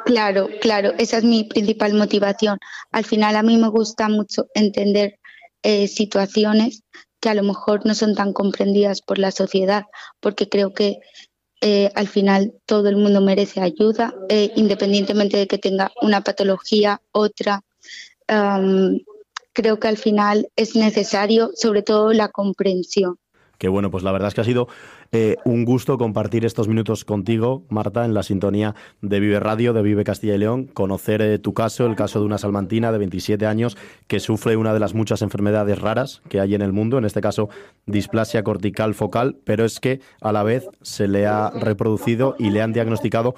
Claro, 0.05 0.49
claro, 0.61 0.91
esa 0.97 1.17
es 1.17 1.23
mi 1.23 1.43
principal 1.43 1.93
motivación. 1.93 2.57
Al 2.91 3.05
final 3.05 3.35
a 3.35 3.43
mí 3.43 3.57
me 3.57 3.67
gusta 3.67 4.09
mucho 4.09 4.47
entender 4.53 5.19
eh, 5.63 5.87
situaciones 5.87 6.83
que 7.19 7.29
a 7.29 7.35
lo 7.35 7.43
mejor 7.43 7.85
no 7.85 7.93
son 7.93 8.15
tan 8.15 8.33
comprendidas 8.33 9.01
por 9.01 9.19
la 9.19 9.31
sociedad, 9.31 9.85
porque 10.19 10.49
creo 10.49 10.73
que 10.73 10.99
eh, 11.61 11.91
al 11.93 12.07
final 12.07 12.53
todo 12.65 12.89
el 12.89 12.95
mundo 12.95 13.21
merece 13.21 13.61
ayuda, 13.61 14.15
eh, 14.29 14.51
independientemente 14.55 15.37
de 15.37 15.47
que 15.47 15.59
tenga 15.59 15.91
una 16.01 16.21
patología, 16.21 17.01
otra. 17.11 17.61
creo 19.53 19.79
que 19.79 19.87
al 19.87 19.97
final 19.97 20.47
es 20.55 20.75
necesario, 20.75 21.51
sobre 21.55 21.83
todo, 21.83 22.13
la 22.13 22.29
comprensión. 22.29 23.17
Que 23.61 23.69
bueno, 23.69 23.91
pues 23.91 24.03
la 24.03 24.11
verdad 24.11 24.29
es 24.29 24.33
que 24.33 24.41
ha 24.41 24.43
sido 24.43 24.67
eh, 25.11 25.35
un 25.45 25.65
gusto 25.65 25.99
compartir 25.99 26.45
estos 26.45 26.67
minutos 26.67 27.05
contigo, 27.05 27.61
Marta, 27.69 28.05
en 28.05 28.15
la 28.15 28.23
sintonía 28.23 28.73
de 29.03 29.19
Vive 29.19 29.39
Radio, 29.39 29.71
de 29.73 29.83
Vive 29.83 30.03
Castilla 30.03 30.33
y 30.33 30.39
León, 30.39 30.65
conocer 30.65 31.21
eh, 31.21 31.37
tu 31.37 31.53
caso, 31.53 31.85
el 31.85 31.95
caso 31.95 32.19
de 32.19 32.25
una 32.25 32.39
salmantina 32.39 32.91
de 32.91 32.97
27 32.97 33.45
años 33.45 33.77
que 34.07 34.19
sufre 34.19 34.57
una 34.57 34.73
de 34.73 34.79
las 34.79 34.95
muchas 34.95 35.21
enfermedades 35.21 35.77
raras 35.77 36.23
que 36.27 36.39
hay 36.39 36.55
en 36.55 36.63
el 36.63 36.73
mundo, 36.73 36.97
en 36.97 37.05
este 37.05 37.21
caso 37.21 37.49
displasia 37.85 38.43
cortical 38.43 38.95
focal, 38.95 39.37
pero 39.43 39.63
es 39.63 39.79
que 39.79 40.01
a 40.21 40.31
la 40.31 40.41
vez 40.41 40.67
se 40.81 41.07
le 41.07 41.27
ha 41.27 41.51
reproducido 41.51 42.35
y 42.39 42.49
le 42.49 42.63
han 42.63 42.73
diagnosticado 42.73 43.35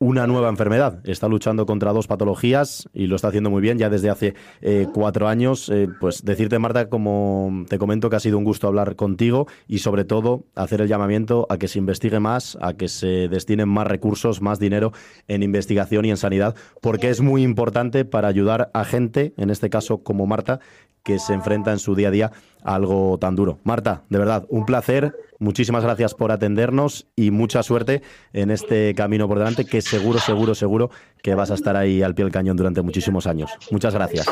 una 0.00 0.26
nueva 0.26 0.48
enfermedad. 0.48 1.00
Está 1.04 1.28
luchando 1.28 1.66
contra 1.66 1.92
dos 1.92 2.06
patologías 2.06 2.88
y 2.92 3.06
lo 3.06 3.16
está 3.16 3.28
haciendo 3.28 3.50
muy 3.50 3.62
bien 3.62 3.78
ya 3.78 3.90
desde 3.90 4.10
hace 4.10 4.34
eh, 4.60 4.86
cuatro 4.92 5.28
años. 5.28 5.68
Eh, 5.68 5.88
pues 6.00 6.24
decirte, 6.24 6.58
Marta, 6.58 6.88
como 6.88 7.64
te 7.68 7.78
comento, 7.78 8.10
que 8.10 8.16
ha 8.16 8.20
sido 8.20 8.38
un 8.38 8.44
gusto 8.44 8.66
hablar 8.66 8.96
contigo 8.96 9.46
y 9.66 9.78
sobre 9.78 10.04
todo 10.04 10.44
hacer 10.54 10.80
el 10.80 10.88
llamamiento 10.88 11.46
a 11.50 11.58
que 11.58 11.68
se 11.68 11.78
investigue 11.78 12.20
más, 12.20 12.56
a 12.60 12.74
que 12.74 12.88
se 12.88 13.28
destinen 13.28 13.68
más 13.68 13.86
recursos, 13.86 14.40
más 14.40 14.58
dinero 14.58 14.92
en 15.28 15.42
investigación 15.42 16.04
y 16.04 16.10
en 16.10 16.16
sanidad, 16.16 16.54
porque 16.80 17.10
es 17.10 17.20
muy 17.20 17.42
importante 17.42 18.04
para 18.04 18.28
ayudar 18.28 18.70
a 18.74 18.84
gente, 18.84 19.34
en 19.36 19.50
este 19.50 19.70
caso 19.70 19.98
como 20.02 20.26
Marta, 20.26 20.60
que 21.06 21.20
se 21.20 21.32
enfrenta 21.34 21.70
en 21.70 21.78
su 21.78 21.94
día 21.94 22.08
a 22.08 22.10
día 22.10 22.32
a 22.64 22.74
algo 22.74 23.16
tan 23.18 23.36
duro. 23.36 23.60
Marta, 23.62 24.02
de 24.10 24.18
verdad, 24.18 24.44
un 24.48 24.66
placer. 24.66 25.14
Muchísimas 25.38 25.84
gracias 25.84 26.14
por 26.14 26.32
atendernos 26.32 27.06
y 27.14 27.30
mucha 27.30 27.62
suerte 27.62 28.02
en 28.32 28.50
este 28.50 28.92
camino 28.96 29.28
por 29.28 29.38
delante, 29.38 29.66
que 29.66 29.82
seguro, 29.82 30.18
seguro, 30.18 30.56
seguro 30.56 30.90
que 31.22 31.36
vas 31.36 31.52
a 31.52 31.54
estar 31.54 31.76
ahí 31.76 32.02
al 32.02 32.16
pie 32.16 32.24
del 32.24 32.32
cañón 32.32 32.56
durante 32.56 32.82
muchísimos 32.82 33.28
años. 33.28 33.52
Muchas 33.70 33.94
gracias. 33.94 34.26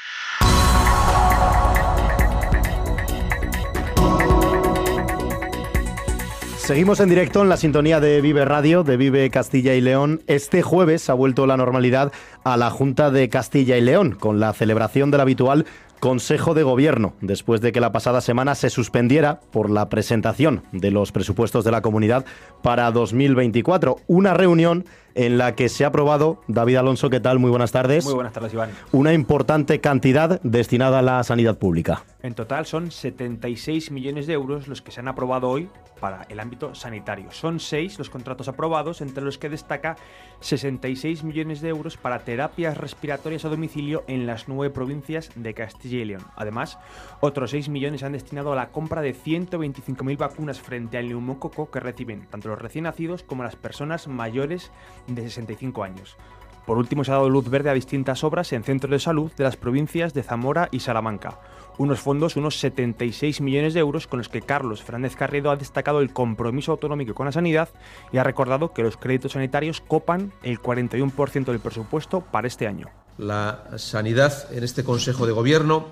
Seguimos 6.71 7.01
en 7.01 7.09
directo 7.09 7.41
en 7.41 7.49
la 7.49 7.57
sintonía 7.57 7.99
de 7.99 8.21
Vive 8.21 8.45
Radio, 8.45 8.83
de 8.83 8.95
Vive 8.95 9.29
Castilla 9.29 9.75
y 9.75 9.81
León. 9.81 10.21
Este 10.27 10.61
jueves 10.61 11.09
ha 11.09 11.13
vuelto 11.13 11.45
la 11.45 11.57
normalidad 11.57 12.13
a 12.45 12.55
la 12.55 12.69
Junta 12.69 13.11
de 13.11 13.27
Castilla 13.27 13.75
y 13.75 13.81
León, 13.81 14.15
con 14.17 14.39
la 14.39 14.53
celebración 14.53 15.11
del 15.11 15.19
habitual 15.19 15.65
Consejo 15.99 16.53
de 16.53 16.63
Gobierno, 16.63 17.13
después 17.19 17.59
de 17.59 17.73
que 17.73 17.81
la 17.81 17.91
pasada 17.91 18.21
semana 18.21 18.55
se 18.55 18.69
suspendiera 18.69 19.41
por 19.51 19.69
la 19.69 19.89
presentación 19.89 20.63
de 20.71 20.91
los 20.91 21.11
presupuestos 21.11 21.65
de 21.65 21.71
la 21.71 21.81
comunidad 21.81 22.23
para 22.61 22.89
2024. 22.91 23.97
Una 24.07 24.33
reunión 24.33 24.85
en 25.15 25.37
la 25.37 25.55
que 25.55 25.69
se 25.69 25.83
ha 25.83 25.87
aprobado, 25.87 26.41
David 26.47 26.77
Alonso, 26.77 27.09
¿qué 27.09 27.19
tal? 27.19 27.39
Muy 27.39 27.49
buenas 27.49 27.71
tardes. 27.71 28.05
Muy 28.05 28.13
buenas 28.13 28.33
tardes, 28.33 28.53
Iván. 28.53 28.71
Una 28.91 29.13
importante 29.13 29.79
cantidad 29.79 30.41
destinada 30.41 30.99
a 30.99 31.01
la 31.01 31.23
sanidad 31.23 31.57
pública. 31.57 32.03
En 32.23 32.35
total 32.35 32.65
son 32.65 32.91
76 32.91 33.91
millones 33.91 34.27
de 34.27 34.33
euros 34.33 34.67
los 34.67 34.81
que 34.81 34.91
se 34.91 34.99
han 34.99 35.07
aprobado 35.07 35.49
hoy 35.49 35.69
para 36.01 36.25
el 36.29 36.39
ámbito 36.39 36.75
sanitario. 36.75 37.31
Son 37.31 37.59
seis 37.59 37.97
los 37.97 38.09
contratos 38.09 38.47
aprobados, 38.47 39.01
entre 39.01 39.23
los 39.23 39.37
que 39.37 39.49
destaca 39.49 39.95
66 40.41 41.23
millones 41.23 41.61
de 41.61 41.69
euros 41.69 41.95
para 41.95 42.19
terapias 42.19 42.77
respiratorias 42.77 43.45
a 43.45 43.49
domicilio 43.49 44.03
en 44.07 44.25
las 44.25 44.47
nueve 44.47 44.73
provincias 44.73 45.29
de 45.35 45.53
Castilla 45.53 45.99
y 45.99 46.05
León. 46.05 46.25
Además, 46.35 46.79
otros 47.21 47.51
6 47.51 47.69
millones 47.69 47.99
se 47.99 48.07
han 48.07 48.13
destinado 48.13 48.51
a 48.51 48.55
la 48.55 48.69
compra 48.69 49.01
de 49.01 49.15
125.000 49.15 50.17
vacunas 50.17 50.59
frente 50.59 50.97
al 50.97 51.07
neumococo 51.07 51.69
que 51.69 51.79
reciben 51.79 52.25
tanto 52.29 52.49
los 52.49 52.59
recién 52.59 52.85
nacidos 52.85 53.21
como 53.21 53.43
las 53.43 53.55
personas 53.55 54.07
mayores 54.07 54.71
de 55.07 55.23
65 55.23 55.83
años. 55.83 56.17
Por 56.65 56.77
último, 56.77 57.03
se 57.03 57.11
ha 57.11 57.15
dado 57.15 57.29
luz 57.29 57.49
verde 57.49 57.69
a 57.69 57.73
distintas 57.73 58.23
obras 58.23 58.53
en 58.53 58.63
centros 58.63 58.91
de 58.91 58.99
salud 58.99 59.31
de 59.33 59.43
las 59.43 59.57
provincias 59.57 60.13
de 60.13 60.23
Zamora 60.23 60.69
y 60.71 60.81
Salamanca 60.81 61.39
unos 61.77 61.99
fondos, 61.99 62.35
unos 62.35 62.59
76 62.59 63.41
millones 63.41 63.73
de 63.73 63.79
euros, 63.79 64.07
con 64.07 64.19
los 64.19 64.29
que 64.29 64.41
Carlos 64.41 64.83
Fernández 64.83 65.15
Carriedo 65.15 65.51
ha 65.51 65.55
destacado 65.55 65.99
el 65.99 66.13
compromiso 66.13 66.71
autonómico 66.71 67.13
con 67.13 67.25
la 67.25 67.31
sanidad 67.31 67.69
y 68.11 68.17
ha 68.17 68.23
recordado 68.23 68.73
que 68.73 68.83
los 68.83 68.97
créditos 68.97 69.33
sanitarios 69.33 69.81
copan 69.81 70.31
el 70.43 70.59
41% 70.59 71.45
del 71.45 71.59
presupuesto 71.59 72.21
para 72.21 72.47
este 72.47 72.67
año. 72.67 72.89
La 73.17 73.65
sanidad 73.77 74.53
en 74.53 74.63
este 74.63 74.83
Consejo 74.83 75.25
de 75.25 75.33
Gobierno 75.33 75.87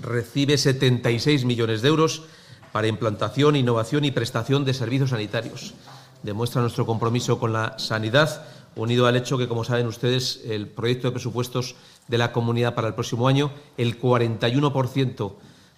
recibe 0.00 0.58
76 0.58 1.44
millones 1.44 1.82
de 1.82 1.88
euros 1.88 2.24
para 2.72 2.86
implantación, 2.86 3.56
innovación 3.56 4.04
y 4.04 4.10
prestación 4.10 4.64
de 4.64 4.74
servicios 4.74 5.10
sanitarios. 5.10 5.74
Demuestra 6.22 6.60
nuestro 6.60 6.86
compromiso 6.86 7.38
con 7.38 7.52
la 7.52 7.78
sanidad 7.78 8.44
unido 8.76 9.06
al 9.06 9.16
hecho 9.16 9.38
que, 9.38 9.48
como 9.48 9.64
saben 9.64 9.86
ustedes, 9.86 10.42
el 10.46 10.68
proyecto 10.68 11.08
de 11.08 11.12
presupuestos 11.12 11.76
de 12.08 12.18
la 12.18 12.32
comunidad 12.32 12.74
para 12.74 12.88
el 12.88 12.94
próximo 12.94 13.28
año, 13.28 13.50
el 13.76 14.00
41% 14.00 15.32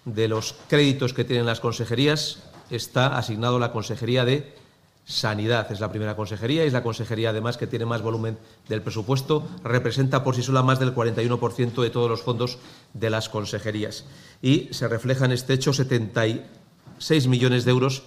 de 0.05 0.27
los 0.27 0.55
créditos 0.67 1.13
que 1.13 1.23
tienen 1.23 1.45
las 1.45 1.59
consejerías 1.59 2.43
está 2.69 3.17
asignado 3.17 3.57
a 3.57 3.59
la 3.59 3.71
Consejería 3.71 4.25
de 4.25 4.55
Sanidad. 5.05 5.71
Es 5.71 5.79
la 5.79 5.91
primera 5.91 6.15
consejería 6.15 6.63
y 6.63 6.67
es 6.67 6.73
la 6.73 6.83
consejería, 6.83 7.29
además, 7.29 7.57
que 7.57 7.67
tiene 7.67 7.85
más 7.85 8.01
volumen 8.01 8.37
del 8.69 8.81
presupuesto. 8.81 9.47
Representa 9.63 10.23
por 10.23 10.35
sí 10.35 10.43
sola 10.43 10.63
más 10.63 10.79
del 10.79 10.95
41% 10.95 11.81
de 11.81 11.89
todos 11.89 12.09
los 12.09 12.21
fondos 12.21 12.57
de 12.93 13.09
las 13.09 13.29
consejerías. 13.29 14.05
Y 14.41 14.69
se 14.71 14.87
refleja 14.87 15.25
en 15.25 15.33
este 15.33 15.53
hecho 15.53 15.73
76 15.73 17.27
millones 17.27 17.65
de 17.65 17.71
euros 17.71 18.03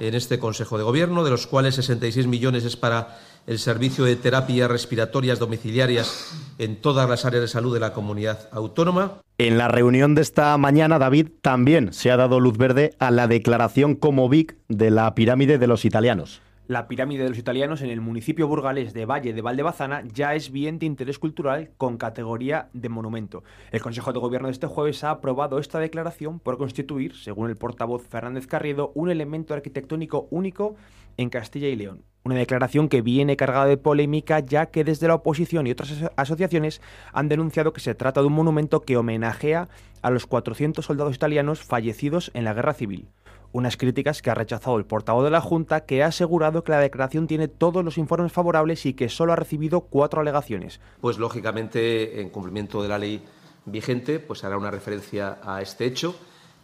en 0.00 0.14
este 0.14 0.38
Consejo 0.38 0.78
de 0.78 0.84
Gobierno, 0.84 1.24
de 1.24 1.30
los 1.30 1.46
cuales 1.46 1.74
66 1.76 2.26
millones 2.26 2.64
es 2.64 2.76
para 2.76 3.18
el 3.46 3.58
servicio 3.58 4.04
de 4.04 4.16
terapias 4.16 4.70
respiratorias 4.70 5.38
domiciliarias 5.38 6.32
en 6.58 6.76
todas 6.76 7.08
las 7.08 7.24
áreas 7.24 7.42
de 7.42 7.48
salud 7.48 7.72
de 7.72 7.80
la 7.80 7.92
comunidad 7.92 8.48
autónoma. 8.52 9.22
En 9.38 9.56
la 9.56 9.68
reunión 9.68 10.14
de 10.14 10.22
esta 10.22 10.56
mañana, 10.58 10.98
David, 10.98 11.28
también 11.40 11.92
se 11.92 12.10
ha 12.10 12.16
dado 12.16 12.40
luz 12.40 12.58
verde 12.58 12.94
a 12.98 13.10
la 13.10 13.26
declaración 13.26 13.94
como 13.94 14.28
BIC 14.28 14.56
de 14.68 14.90
la 14.90 15.14
pirámide 15.14 15.58
de 15.58 15.66
los 15.66 15.84
italianos. 15.84 16.42
La 16.68 16.86
pirámide 16.86 17.22
de 17.22 17.30
los 17.30 17.38
italianos 17.38 17.80
en 17.80 17.88
el 17.88 18.02
municipio 18.02 18.46
burgalés 18.46 18.92
de 18.92 19.06
Valle 19.06 19.32
de 19.32 19.40
Valdebazana 19.40 20.02
ya 20.12 20.34
es 20.34 20.52
bien 20.52 20.78
de 20.78 20.84
interés 20.84 21.18
cultural 21.18 21.70
con 21.78 21.96
categoría 21.96 22.68
de 22.74 22.90
monumento. 22.90 23.42
El 23.70 23.80
Consejo 23.80 24.12
de 24.12 24.18
Gobierno 24.18 24.48
de 24.48 24.52
este 24.52 24.66
jueves 24.66 25.02
ha 25.02 25.12
aprobado 25.12 25.60
esta 25.60 25.78
declaración 25.78 26.40
por 26.40 26.58
constituir, 26.58 27.16
según 27.16 27.48
el 27.48 27.56
portavoz 27.56 28.06
Fernández 28.06 28.46
Carriedo, 28.46 28.92
un 28.94 29.08
elemento 29.08 29.54
arquitectónico 29.54 30.28
único 30.30 30.76
en 31.16 31.30
Castilla 31.30 31.68
y 31.68 31.76
León. 31.76 32.02
Una 32.24 32.34
declaración 32.34 32.90
que 32.90 33.00
viene 33.00 33.38
cargada 33.38 33.64
de 33.64 33.78
polémica 33.78 34.40
ya 34.40 34.66
que 34.66 34.84
desde 34.84 35.08
la 35.08 35.14
oposición 35.14 35.66
y 35.66 35.70
otras 35.70 36.04
asociaciones 36.16 36.82
han 37.14 37.30
denunciado 37.30 37.72
que 37.72 37.80
se 37.80 37.94
trata 37.94 38.20
de 38.20 38.26
un 38.26 38.34
monumento 38.34 38.82
que 38.82 38.98
homenajea 38.98 39.70
a 40.02 40.10
los 40.10 40.26
400 40.26 40.84
soldados 40.84 41.16
italianos 41.16 41.62
fallecidos 41.62 42.30
en 42.34 42.44
la 42.44 42.52
guerra 42.52 42.74
civil. 42.74 43.08
Unas 43.50 43.76
críticas 43.78 44.20
que 44.20 44.30
ha 44.30 44.34
rechazado 44.34 44.76
el 44.76 44.84
portavoz 44.84 45.24
de 45.24 45.30
la 45.30 45.40
Junta, 45.40 45.86
que 45.86 46.02
ha 46.02 46.08
asegurado 46.08 46.64
que 46.64 46.72
la 46.72 46.80
declaración 46.80 47.26
tiene 47.26 47.48
todos 47.48 47.82
los 47.82 47.96
informes 47.96 48.30
favorables 48.30 48.84
y 48.84 48.92
que 48.92 49.08
solo 49.08 49.32
ha 49.32 49.36
recibido 49.36 49.80
cuatro 49.80 50.20
alegaciones. 50.20 50.80
Pues 51.00 51.18
lógicamente, 51.18 52.20
en 52.20 52.28
cumplimiento 52.28 52.82
de 52.82 52.88
la 52.88 52.98
ley 52.98 53.22
vigente, 53.64 54.18
pues 54.18 54.44
hará 54.44 54.58
una 54.58 54.70
referencia 54.70 55.38
a 55.42 55.62
este 55.62 55.86
hecho 55.86 56.14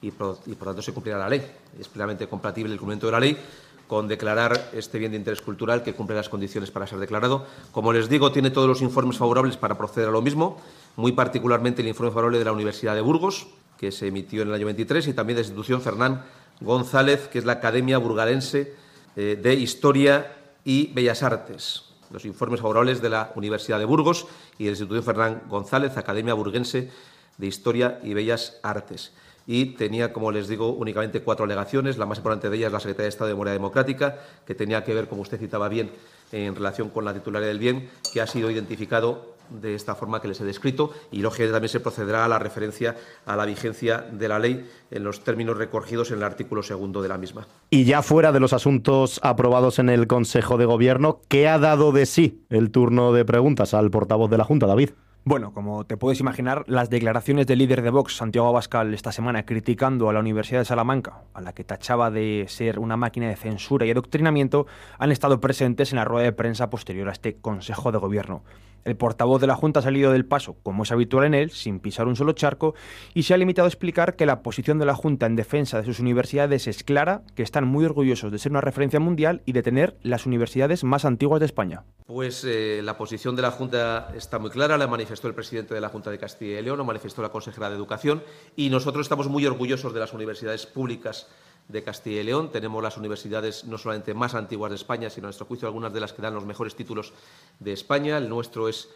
y 0.02 0.10
por, 0.10 0.36
tanto 0.36 0.82
se 0.82 0.92
cumplirá 0.92 1.18
la 1.18 1.28
ley. 1.28 1.42
Es 1.80 1.88
plenamente 1.88 2.26
compatible 2.26 2.72
el 2.72 2.78
cumplimiento 2.78 3.06
de 3.06 3.12
la 3.12 3.20
ley 3.20 3.38
con 3.86 4.08
declarar 4.08 4.70
este 4.72 4.98
bien 4.98 5.12
de 5.12 5.18
interés 5.18 5.40
cultural 5.40 5.82
que 5.82 5.94
cumple 5.94 6.16
las 6.16 6.28
condiciones 6.28 6.70
para 6.70 6.86
ser 6.86 6.98
declarado. 6.98 7.46
Como 7.72 7.92
les 7.92 8.08
digo, 8.08 8.32
tiene 8.32 8.50
todos 8.50 8.68
los 8.68 8.82
informes 8.82 9.18
favorables 9.18 9.56
para 9.56 9.76
proceder 9.76 10.08
a 10.08 10.12
lo 10.12 10.22
mismo, 10.22 10.58
muy 10.96 11.12
particularmente 11.12 11.82
el 11.82 11.88
informe 11.88 12.10
favorable 12.10 12.38
de 12.38 12.44
la 12.44 12.52
Universidad 12.52 12.94
de 12.94 13.02
Burgos, 13.02 13.46
que 13.78 13.92
se 13.92 14.08
emitió 14.08 14.42
en 14.42 14.48
el 14.48 14.54
año 14.54 14.66
23, 14.66 15.08
y 15.08 15.14
también 15.14 15.36
de 15.36 15.42
la 15.42 15.46
institución 15.46 15.82
Fernán 15.82 16.22
González, 16.64 17.28
que 17.28 17.38
es 17.38 17.44
la 17.44 17.52
Academia 17.52 17.98
Burgalense 17.98 18.74
eh, 19.16 19.38
de 19.40 19.54
Historia 19.54 20.36
y 20.64 20.92
Bellas 20.92 21.22
Artes. 21.22 21.84
Los 22.10 22.24
informes 22.24 22.60
favorables 22.60 23.00
de 23.00 23.10
la 23.10 23.32
Universidad 23.34 23.78
de 23.78 23.84
Burgos 23.84 24.26
y 24.58 24.64
de 24.64 24.70
la 24.70 24.72
institución 24.72 25.04
Fernán 25.04 25.42
González, 25.48 25.96
Academia 25.96 26.34
Burguense 26.34 26.90
de 27.38 27.46
Historia 27.46 28.00
y 28.02 28.14
Bellas 28.14 28.58
Artes 28.62 29.12
y 29.46 29.66
tenía, 29.66 30.12
como 30.12 30.32
les 30.32 30.48
digo, 30.48 30.70
únicamente 30.72 31.20
cuatro 31.20 31.44
alegaciones. 31.44 31.98
La 31.98 32.06
más 32.06 32.18
importante 32.18 32.48
de 32.48 32.56
ellas, 32.56 32.72
la 32.72 32.80
Secretaría 32.80 33.04
de 33.04 33.08
Estado 33.10 33.28
de 33.28 33.34
Memoria 33.34 33.52
Democrática, 33.52 34.18
que 34.46 34.54
tenía 34.54 34.82
que 34.84 34.94
ver, 34.94 35.08
como 35.08 35.22
usted 35.22 35.38
citaba 35.38 35.68
bien, 35.68 35.90
en 36.32 36.54
relación 36.54 36.88
con 36.88 37.04
la 37.04 37.12
titularidad 37.12 37.48
del 37.48 37.58
bien, 37.58 37.90
que 38.12 38.20
ha 38.20 38.26
sido 38.26 38.50
identificado 38.50 39.33
de 39.50 39.74
esta 39.74 39.94
forma 39.94 40.20
que 40.20 40.28
les 40.28 40.40
he 40.40 40.44
descrito 40.44 40.92
y, 41.10 41.20
lógicamente, 41.20 41.52
también 41.52 41.68
se 41.68 41.80
procederá 41.80 42.24
a 42.24 42.28
la 42.28 42.38
referencia 42.38 42.96
a 43.26 43.36
la 43.36 43.44
vigencia 43.44 43.98
de 43.98 44.28
la 44.28 44.38
ley 44.38 44.68
en 44.90 45.04
los 45.04 45.24
términos 45.24 45.56
recogidos 45.56 46.10
en 46.10 46.18
el 46.18 46.24
artículo 46.24 46.62
segundo 46.62 47.02
de 47.02 47.08
la 47.08 47.18
misma. 47.18 47.46
Y 47.70 47.84
ya 47.84 48.02
fuera 48.02 48.32
de 48.32 48.40
los 48.40 48.52
asuntos 48.52 49.20
aprobados 49.22 49.78
en 49.78 49.88
el 49.88 50.06
Consejo 50.06 50.56
de 50.56 50.64
Gobierno, 50.64 51.20
¿qué 51.28 51.48
ha 51.48 51.58
dado 51.58 51.92
de 51.92 52.06
sí 52.06 52.44
el 52.50 52.70
turno 52.70 53.12
de 53.12 53.24
preguntas 53.24 53.74
al 53.74 53.90
portavoz 53.90 54.30
de 54.30 54.38
la 54.38 54.44
Junta, 54.44 54.66
David? 54.66 54.90
Bueno, 55.26 55.54
como 55.54 55.86
te 55.86 55.96
puedes 55.96 56.20
imaginar, 56.20 56.64
las 56.66 56.90
declaraciones 56.90 57.46
del 57.46 57.60
líder 57.60 57.80
de 57.80 57.88
Vox, 57.88 58.14
Santiago 58.14 58.48
Abascal, 58.48 58.92
esta 58.92 59.10
semana 59.10 59.46
criticando 59.46 60.10
a 60.10 60.12
la 60.12 60.20
Universidad 60.20 60.60
de 60.60 60.66
Salamanca, 60.66 61.22
a 61.32 61.40
la 61.40 61.54
que 61.54 61.64
tachaba 61.64 62.10
de 62.10 62.44
ser 62.46 62.78
una 62.78 62.98
máquina 62.98 63.28
de 63.28 63.36
censura 63.36 63.86
y 63.86 63.90
adoctrinamiento, 63.90 64.66
han 64.98 65.12
estado 65.12 65.40
presentes 65.40 65.92
en 65.92 65.96
la 65.96 66.04
rueda 66.04 66.24
de 66.26 66.32
prensa 66.32 66.68
posterior 66.68 67.08
a 67.08 67.12
este 67.12 67.36
Consejo 67.36 67.90
de 67.90 67.96
Gobierno. 67.96 68.42
El 68.84 68.96
portavoz 68.96 69.40
de 69.40 69.46
la 69.46 69.54
Junta 69.54 69.80
ha 69.80 69.82
salido 69.82 70.12
del 70.12 70.26
paso, 70.26 70.56
como 70.62 70.82
es 70.82 70.92
habitual 70.92 71.24
en 71.24 71.34
él, 71.34 71.50
sin 71.50 71.80
pisar 71.80 72.06
un 72.06 72.16
solo 72.16 72.32
charco, 72.32 72.74
y 73.14 73.22
se 73.22 73.32
ha 73.32 73.38
limitado 73.38 73.66
a 73.66 73.68
explicar 73.68 74.14
que 74.14 74.26
la 74.26 74.42
posición 74.42 74.78
de 74.78 74.84
la 74.84 74.94
Junta 74.94 75.26
en 75.26 75.36
defensa 75.36 75.78
de 75.78 75.84
sus 75.84 76.00
universidades 76.00 76.66
es 76.66 76.84
clara, 76.84 77.22
que 77.34 77.42
están 77.42 77.66
muy 77.66 77.84
orgullosos 77.84 78.30
de 78.30 78.38
ser 78.38 78.52
una 78.52 78.60
referencia 78.60 79.00
mundial 79.00 79.42
y 79.46 79.52
de 79.52 79.62
tener 79.62 79.96
las 80.02 80.26
universidades 80.26 80.84
más 80.84 81.04
antiguas 81.04 81.40
de 81.40 81.46
España. 81.46 81.84
Pues 82.06 82.44
eh, 82.44 82.82
la 82.82 82.98
posición 82.98 83.36
de 83.36 83.42
la 83.42 83.50
Junta 83.50 84.10
está 84.14 84.38
muy 84.38 84.50
clara, 84.50 84.76
la 84.76 84.86
manifestó 84.86 85.28
el 85.28 85.34
presidente 85.34 85.74
de 85.74 85.80
la 85.80 85.88
Junta 85.88 86.10
de 86.10 86.18
Castilla 86.18 86.60
y 86.60 86.62
León, 86.62 86.76
lo 86.76 86.84
manifestó 86.84 87.22
la 87.22 87.30
consejera 87.30 87.70
de 87.70 87.76
Educación, 87.76 88.22
y 88.54 88.68
nosotros 88.68 89.06
estamos 89.06 89.28
muy 89.28 89.46
orgullosos 89.46 89.94
de 89.94 90.00
las 90.00 90.12
universidades 90.12 90.66
públicas 90.66 91.28
de 91.68 91.82
Castilla 91.82 92.20
y 92.20 92.24
León. 92.24 92.50
Tenemos 92.50 92.82
las 92.82 92.96
universidades 92.96 93.64
no 93.64 93.78
solamente 93.78 94.14
más 94.14 94.34
antiguas 94.34 94.70
de 94.70 94.76
España, 94.76 95.10
sino, 95.10 95.26
a 95.26 95.28
nuestro 95.28 95.46
juicio, 95.46 95.66
algunas 95.68 95.92
de 95.92 96.00
las 96.00 96.12
que 96.12 96.22
dan 96.22 96.34
los 96.34 96.44
mejores 96.44 96.74
títulos 96.74 97.12
de 97.60 97.72
España. 97.72 98.18
El 98.18 98.28
nuestro 98.28 98.68
es 98.68 98.88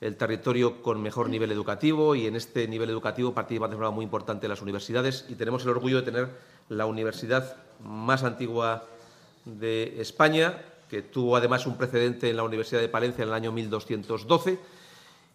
el 0.00 0.16
territorio 0.16 0.82
con 0.82 1.02
mejor 1.02 1.28
nivel 1.28 1.50
educativo 1.52 2.14
y 2.14 2.26
en 2.26 2.36
este 2.36 2.68
nivel 2.68 2.90
educativo 2.90 3.32
participan 3.32 3.70
de 3.70 3.76
forma 3.76 3.90
muy 3.90 4.04
importante 4.04 4.46
las 4.46 4.60
universidades 4.60 5.24
y 5.28 5.34
tenemos 5.34 5.64
el 5.64 5.70
orgullo 5.70 5.96
de 5.96 6.02
tener 6.02 6.28
la 6.68 6.86
universidad 6.86 7.56
más 7.80 8.22
antigua 8.22 8.84
de 9.44 10.00
España, 10.00 10.62
que 10.90 11.02
tuvo 11.02 11.36
además 11.36 11.66
un 11.66 11.76
precedente 11.76 12.28
en 12.28 12.36
la 12.36 12.42
Universidad 12.42 12.80
de 12.80 12.88
Palencia 12.88 13.22
en 13.22 13.28
el 13.28 13.34
año 13.34 13.52
1212 13.52 14.58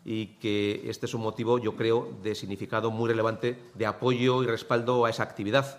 y 0.03 0.37
que 0.37 0.81
este 0.89 1.05
es 1.05 1.13
un 1.13 1.21
motivo, 1.21 1.59
yo 1.59 1.75
creo, 1.75 2.11
de 2.23 2.35
significado 2.35 2.91
muy 2.91 3.09
relevante 3.09 3.57
de 3.75 3.85
apoyo 3.85 4.43
y 4.43 4.47
respaldo 4.47 5.05
a 5.05 5.09
esa 5.09 5.23
actividad 5.23 5.77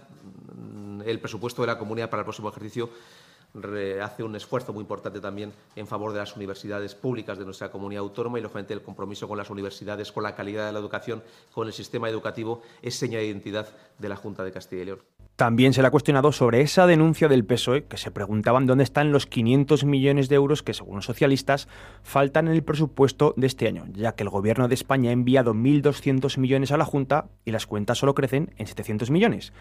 el 1.05 1.21
presupuesto 1.21 1.63
de 1.63 1.69
la 1.69 1.79
comunidad 1.79 2.11
para 2.11 2.21
el 2.21 2.25
próximo 2.25 2.49
ejercicio 2.49 2.91
hace 4.03 4.23
un 4.23 4.35
esfuerzo 4.35 4.73
muy 4.73 4.81
importante 4.81 5.21
también 5.21 5.53
en 5.77 5.87
favor 5.87 6.13
de 6.13 6.19
las 6.19 6.35
universidades 6.37 6.95
públicas 6.95 7.39
de 7.39 7.45
nuestra 7.45 7.71
comunidad 7.71 8.01
autónoma 8.01 8.39
y, 8.39 8.43
lógicamente, 8.43 8.73
el 8.73 8.83
compromiso 8.83 9.29
con 9.29 9.37
las 9.37 9.51
universidades, 9.51 10.11
con 10.11 10.23
la 10.23 10.35
calidad 10.35 10.67
de 10.67 10.73
la 10.73 10.79
educación, 10.79 11.23
con 11.53 11.67
el 11.67 11.75
sistema 11.75 12.09
educativo, 12.09 12.63
es 12.81 12.95
seña 12.95 13.19
de 13.19 13.27
identidad 13.27 13.69
de 13.99 14.09
la 14.09 14.17
Junta 14.17 14.43
de 14.43 14.53
Castilla 14.53 14.83
y 14.83 14.85
León. 14.87 15.12
También 15.37 15.73
se 15.73 15.81
le 15.81 15.89
ha 15.89 15.91
cuestionado 15.91 16.31
sobre 16.31 16.61
esa 16.61 16.87
denuncia 16.87 17.27
del 17.27 17.45
PSOE, 17.45 17.85
que 17.85 17.97
se 17.97 18.11
preguntaban 18.11 18.67
dónde 18.67 18.85
están 18.85 19.13
los 19.13 19.27
500 19.27 19.85
millones 19.85 20.29
de 20.29 20.37
euros 20.37 20.63
que, 20.63 20.75
según 20.75 20.97
los 20.97 21.07
socialistas, 21.07 21.69
faltan 22.03 22.49
en 22.49 22.55
el 22.55 22.63
presupuesto 22.63 23.33
de 23.37 23.47
este 23.47 23.67
año, 23.67 23.87
ya 23.93 24.15
que 24.15 24.25
el 24.25 24.29
Gobierno 24.29 24.69
de 24.69 24.75
España 24.75 25.11
ha 25.11 25.15
enviado 25.15 25.55
1.200 25.55 26.39
millones 26.39 26.71
a 26.71 26.77
la 26.77 26.85
Junta 26.85 27.27
y 27.45 27.51
las 27.51 27.67
cuentas 27.67 27.99
solo 27.99 28.15
crecen 28.15 28.53
en 28.59 28.67
700 28.67 29.11
millones. 29.11 29.53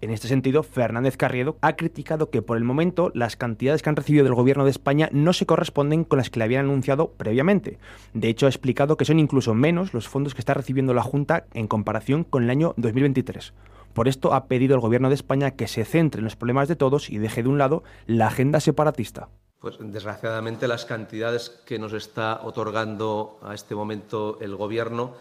En 0.00 0.10
este 0.10 0.28
sentido, 0.28 0.64
Fernández 0.64 1.16
Carriedo 1.16 1.56
ha 1.62 1.76
criticado 1.76 2.28
que 2.28 2.42
por 2.42 2.58
el 2.58 2.64
momento 2.64 3.10
las 3.14 3.36
cantidades 3.36 3.80
que 3.80 3.88
han 3.88 3.96
recibido 3.96 4.24
del 4.24 4.34
Gobierno 4.34 4.64
de 4.64 4.70
España 4.70 5.08
no 5.12 5.32
se 5.32 5.46
corresponden 5.46 6.04
con 6.04 6.18
las 6.18 6.28
que 6.28 6.40
le 6.40 6.44
habían 6.44 6.66
anunciado 6.66 7.12
previamente. 7.12 7.78
De 8.12 8.28
hecho, 8.28 8.46
ha 8.46 8.50
explicado 8.50 8.96
que 8.96 9.04
son 9.04 9.20
incluso 9.20 9.54
menos 9.54 9.94
los 9.94 10.08
fondos 10.08 10.34
que 10.34 10.40
está 10.40 10.52
recibiendo 10.52 10.92
la 10.92 11.02
Junta 11.02 11.46
en 11.54 11.68
comparación 11.68 12.24
con 12.24 12.42
el 12.42 12.50
año 12.50 12.74
2023. 12.76 13.54
Por 13.94 14.08
esto 14.08 14.34
ha 14.34 14.48
pedido 14.48 14.74
el 14.74 14.80
Gobierno 14.80 15.08
de 15.08 15.14
España 15.14 15.52
que 15.52 15.68
se 15.68 15.84
centre 15.84 16.18
en 16.18 16.24
los 16.24 16.34
problemas 16.34 16.66
de 16.66 16.74
todos 16.74 17.10
y 17.10 17.18
deje 17.18 17.44
de 17.44 17.48
un 17.48 17.58
lado 17.58 17.84
la 18.06 18.26
agenda 18.26 18.58
separatista. 18.58 19.28
Pues 19.60 19.76
desgraciadamente 19.78 20.66
las 20.66 20.84
cantidades 20.84 21.50
que 21.64 21.78
nos 21.78 21.92
está 21.92 22.40
otorgando 22.42 23.38
a 23.42 23.54
este 23.54 23.76
momento 23.76 24.36
el 24.40 24.56
Gobierno 24.56 25.14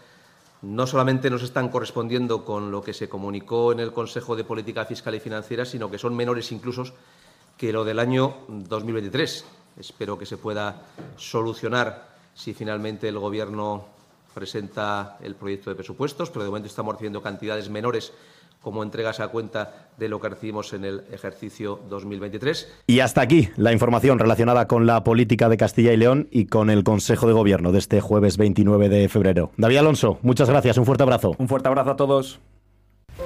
no 0.64 0.88
solamente 0.88 1.30
nos 1.30 1.44
están 1.44 1.70
correspondiendo 1.70 2.44
con 2.44 2.72
lo 2.72 2.82
que 2.82 2.94
se 2.94 3.08
comunicó 3.08 3.72
en 3.72 3.80
el 3.80 3.94
Consejo 3.94 4.36
de 4.36 4.44
Política 4.44 4.86
Fiscal 4.86 5.14
y 5.14 5.20
Financiera, 5.20 5.66
sino 5.66 5.92
que 5.92 6.00
son 6.00 6.16
menores 6.16 6.52
incluso 6.52 6.84
que 7.56 7.72
lo 7.72 7.86
del 7.86 8.00
año 8.00 8.38
2023. 8.48 9.46
Espero 9.78 10.18
que 10.18 10.26
se 10.26 10.38
pueda 10.38 10.82
solucionar 11.16 12.08
si 12.34 12.54
finalmente 12.54 13.08
el 13.08 13.20
Gobierno 13.20 13.86
presenta 14.34 15.18
el 15.22 15.36
proyecto 15.36 15.70
de 15.70 15.76
presupuestos, 15.76 16.32
pero 16.32 16.44
de 16.44 16.50
momento 16.50 16.68
estamos 16.68 16.94
recibiendo 16.96 17.22
cantidades 17.22 17.70
menores 17.70 18.14
como 18.64 18.82
entregas 18.82 19.20
a 19.20 19.28
cuenta 19.28 19.90
de 19.98 20.10
lo 20.10 20.20
que 20.20 20.30
recibimos 20.30 20.74
en 20.74 20.86
el 20.86 21.04
ejercicio 21.12 21.80
2023. 21.90 22.84
Y 22.88 23.02
hasta 23.02 23.22
aquí 23.22 23.50
la 23.58 23.74
información 23.74 24.18
relacionada 24.18 24.68
con 24.68 24.88
la 24.88 25.04
política 25.04 25.50
de 25.50 25.58
Castilla 25.58 25.94
y 25.94 25.98
León 25.98 26.30
y 26.32 26.46
con 26.46 26.72
el 26.72 26.84
Consejo 26.84 27.28
de 27.28 27.34
Gobierno 27.34 27.72
de 27.72 27.80
este 27.80 28.02
jueves 28.02 28.38
29 28.38 28.90
de 28.90 29.10
febrero. 29.10 29.52
David 29.58 29.78
Alonso, 29.78 30.18
muchas 30.24 30.50
gracias, 30.50 30.78
un 30.78 30.86
fuerte 30.86 31.04
abrazo. 31.04 31.36
Un 31.38 31.48
fuerte 31.48 31.68
abrazo 31.68 31.92
a 31.92 31.96
todos. 31.96 32.40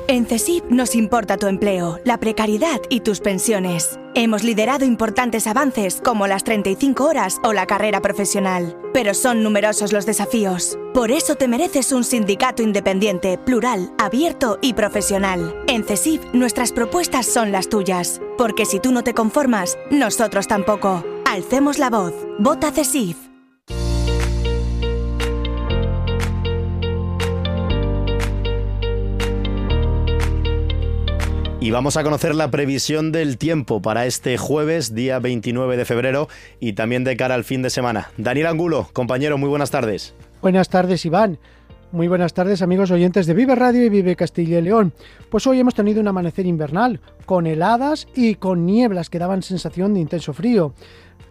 En 0.08 0.26
CESIP 0.26 0.66
nos 0.70 0.96
importa 0.96 1.38
tu 1.38 1.48
empleo, 1.48 2.00
la 2.04 2.18
precariedad 2.18 2.82
y 2.90 3.02
tus 3.02 3.20
pensiones. 3.22 4.00
Hemos 4.16 4.44
liderado 4.44 4.86
importantes 4.86 5.48
avances 5.48 6.02
como 6.04 6.28
las 6.28 6.44
35 6.44 7.06
horas 7.06 7.40
o 7.44 7.54
la 7.54 7.68
carrera 7.68 8.02
profesional, 8.02 8.78
pero 8.94 9.14
son 9.14 9.44
numerosos 9.44 9.94
los 9.94 10.06
desafíos. 10.06 10.78
Por 10.98 11.12
eso 11.12 11.36
te 11.36 11.48
mereces 11.48 11.92
un 11.92 12.04
sindicato 12.04 12.64
independiente, 12.64 13.38
plural, 13.38 13.94
abierto 14.00 14.58
y 14.64 14.74
profesional. 14.74 15.54
En 15.68 15.84
CESIP 15.84 16.24
nuestras 16.34 16.72
propuestas 16.72 17.28
son 17.28 17.52
las 17.52 17.70
tuyas, 17.70 18.20
porque 18.36 18.66
si 18.66 18.80
tú 18.80 18.92
no 18.92 19.04
te 19.04 19.14
conformas, 19.14 19.78
nosotros 19.92 20.48
tampoco. 20.48 21.06
Alcemos 21.24 21.78
la 21.78 21.92
voz. 21.92 22.16
Vota 22.40 22.72
CESIF. 22.72 23.16
Y 31.60 31.70
vamos 31.70 31.96
a 31.98 32.04
conocer 32.04 32.34
la 32.34 32.50
previsión 32.50 33.12
del 33.12 33.38
tiempo 33.38 33.84
para 33.84 34.08
este 34.08 34.40
jueves, 34.40 34.96
día 34.96 35.20
29 35.20 35.78
de 35.78 35.86
febrero, 35.86 36.28
y 36.60 36.74
también 36.74 37.04
de 37.04 37.16
cara 37.16 37.36
al 37.36 37.44
fin 37.44 37.62
de 37.62 37.70
semana. 37.70 38.10
Daniel 38.18 38.48
Angulo, 38.48 38.90
compañero, 38.94 39.38
muy 39.38 39.50
buenas 39.50 39.70
tardes. 39.70 40.16
Buenas 40.42 40.70
tardes, 40.70 41.04
Iván. 41.04 41.40
Muy 41.92 42.08
buenas 42.08 42.34
tardes, 42.34 42.62
amigos 42.62 42.92
oyentes 42.92 43.26
de 43.26 43.34
Vive 43.34 43.56
Radio 43.56 43.84
y 43.84 43.90
Vive 43.90 44.16
Castilla 44.16 44.60
y 44.60 44.62
León. 44.62 44.94
Pues 45.32 45.48
hoy 45.48 45.60
hemos 45.60 45.74
tenido 45.74 46.00
un 46.00 46.08
amanecer 46.08 46.46
invernal, 46.46 47.00
con 47.26 47.48
heladas 47.48 48.08
y 48.14 48.36
con 48.36 48.64
nieblas 48.64 49.10
que 49.10 49.18
daban 49.18 49.42
sensación 49.42 49.96
de 49.96 50.02
intenso 50.02 50.34
frío. 50.34 50.74